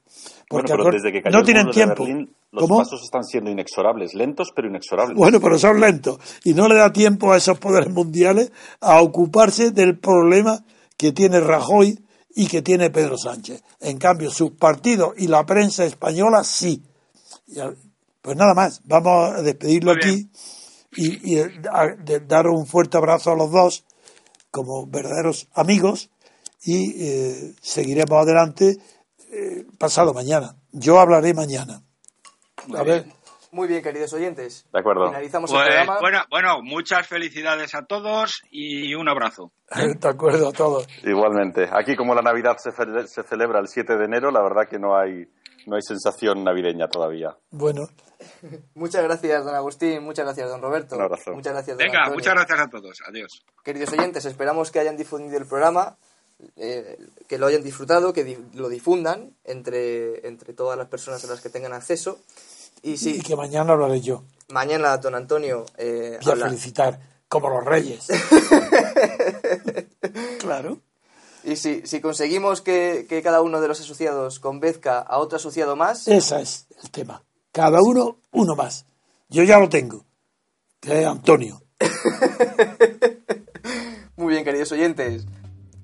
Porque 0.49 0.73
bueno, 0.73 0.91
desde 0.91 1.11
que 1.11 1.29
no 1.29 1.43
tienen 1.43 1.69
tiempo. 1.69 2.05
los 2.51 2.67
pasos 2.67 3.03
están 3.03 3.23
siendo 3.23 3.49
inexorables, 3.49 4.13
lentos 4.13 4.51
pero 4.55 4.67
inexorables. 4.67 5.15
Bueno, 5.15 5.39
pero 5.39 5.57
son 5.57 5.79
lentos. 5.79 6.19
Y 6.43 6.53
no 6.53 6.67
le 6.67 6.75
da 6.75 6.91
tiempo 6.91 7.31
a 7.31 7.37
esos 7.37 7.59
poderes 7.59 7.89
mundiales 7.89 8.51
a 8.81 9.01
ocuparse 9.01 9.71
del 9.71 9.97
problema 9.97 10.63
que 10.97 11.11
tiene 11.11 11.39
Rajoy 11.39 11.97
y 12.35 12.47
que 12.47 12.61
tiene 12.61 12.89
Pedro 12.89 13.17
Sánchez. 13.17 13.63
En 13.79 13.97
cambio, 13.97 14.31
sus 14.31 14.51
partidos 14.51 15.13
y 15.17 15.27
la 15.27 15.45
prensa 15.45 15.85
española 15.85 16.43
sí. 16.43 16.83
Pues 18.21 18.37
nada 18.37 18.53
más, 18.53 18.81
vamos 18.85 19.35
a 19.35 19.41
despedirlo 19.41 19.91
aquí 19.91 20.29
y, 20.95 21.37
dar 22.27 22.47
un 22.47 22.65
fuerte 22.65 22.97
abrazo 22.97 23.31
a 23.31 23.35
los 23.35 23.51
dos 23.51 23.83
como 24.51 24.85
verdaderos 24.85 25.47
amigos 25.53 26.09
y 26.63 26.93
eh, 27.03 27.55
seguiremos 27.61 28.21
adelante 28.21 28.77
eh, 29.31 29.65
pasado 29.77 30.13
mañana. 30.13 30.55
Yo 30.71 30.99
hablaré 30.99 31.33
mañana. 31.33 31.81
Muy 32.67 32.77
a 32.79 32.83
bien. 32.83 33.20
Muy 33.51 33.67
bien, 33.67 33.83
queridos 33.83 34.13
oyentes. 34.13 34.65
De 34.71 34.79
acuerdo. 34.79 35.07
Finalizamos 35.07 35.51
el 35.51 35.57
pues, 35.57 35.67
programa. 35.67 35.99
Bueno, 35.99 36.19
bueno, 36.29 36.61
muchas 36.63 37.05
felicidades 37.05 37.75
a 37.75 37.85
todos 37.85 38.41
y 38.49 38.95
un 38.95 39.09
abrazo. 39.09 39.51
De 39.99 40.07
acuerdo 40.07 40.49
a 40.49 40.51
todos. 40.53 40.87
Igualmente. 41.03 41.67
Aquí 41.71 41.95
como 41.95 42.15
la 42.15 42.21
Navidad 42.21 42.57
se, 42.57 42.71
se 42.71 43.23
celebra 43.23 43.59
el 43.59 43.67
7 43.67 43.97
de 43.97 44.05
enero, 44.05 44.31
la 44.31 44.41
verdad 44.41 44.69
que 44.69 44.79
no 44.79 44.97
hay, 44.97 45.25
no 45.67 45.75
hay 45.75 45.81
sensación 45.81 46.43
navideña 46.43 46.87
todavía. 46.87 47.35
Bueno. 47.51 47.81
muchas 48.75 49.03
gracias, 49.03 49.43
don 49.43 49.55
Agustín. 49.55 50.03
Muchas 50.03 50.25
gracias, 50.25 50.49
don 50.49 50.61
Roberto. 50.61 50.95
Un 50.95 51.01
abrazo. 51.01 51.31
Muchas 51.33 51.53
gracias, 51.53 51.77
don 51.77 51.85
Venga, 51.85 52.09
muchas 52.09 52.33
gracias 52.33 52.59
a 52.59 52.67
todos. 52.69 52.97
Adiós. 53.07 53.45
Queridos 53.63 53.91
oyentes, 53.91 54.25
esperamos 54.25 54.71
que 54.71 54.79
hayan 54.79 54.95
difundido 54.95 55.37
el 55.37 55.45
programa 55.45 55.97
eh, 56.55 56.97
que 57.27 57.37
lo 57.37 57.47
hayan 57.47 57.63
disfrutado, 57.63 58.13
que 58.13 58.39
lo 58.53 58.69
difundan 58.69 59.35
entre, 59.43 60.27
entre 60.27 60.53
todas 60.53 60.77
las 60.77 60.87
personas 60.87 61.23
a 61.23 61.27
las 61.27 61.41
que 61.41 61.49
tengan 61.49 61.73
acceso. 61.73 62.19
Y, 62.81 62.97
sí, 62.97 63.21
que 63.21 63.35
mañana 63.35 63.73
hablaré 63.73 64.01
yo. 64.01 64.23
Mañana, 64.49 64.97
don 64.97 65.15
Antonio. 65.15 65.65
Eh, 65.77 66.19
Voy 66.23 66.33
a 66.33 66.45
felicitar, 66.45 66.99
como 67.27 67.49
los 67.49 67.63
reyes. 67.63 68.07
claro. 70.39 70.79
Y 71.43 71.55
si, 71.55 71.85
si 71.85 72.01
conseguimos 72.01 72.61
que, 72.61 73.05
que, 73.09 73.21
cada 73.21 73.41
uno 73.41 73.61
de 73.61 73.67
los 73.67 73.79
asociados 73.79 74.39
convenzca 74.39 74.99
a 74.99 75.17
otro 75.17 75.37
asociado 75.37 75.75
más. 75.75 76.07
Ese 76.07 76.41
es 76.41 76.67
el 76.83 76.91
tema. 76.91 77.23
Cada 77.51 77.79
uno, 77.81 78.17
uno 78.31 78.55
más. 78.55 78.85
Yo 79.29 79.43
ya 79.43 79.59
lo 79.59 79.69
tengo. 79.69 80.05
Que 80.79 81.01
es 81.01 81.07
Antonio. 81.07 81.61
Muy 84.15 84.33
bien, 84.33 84.43
queridos 84.43 84.71
oyentes. 84.71 85.25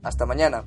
Hasta 0.03 0.25
mañana. 0.25 0.65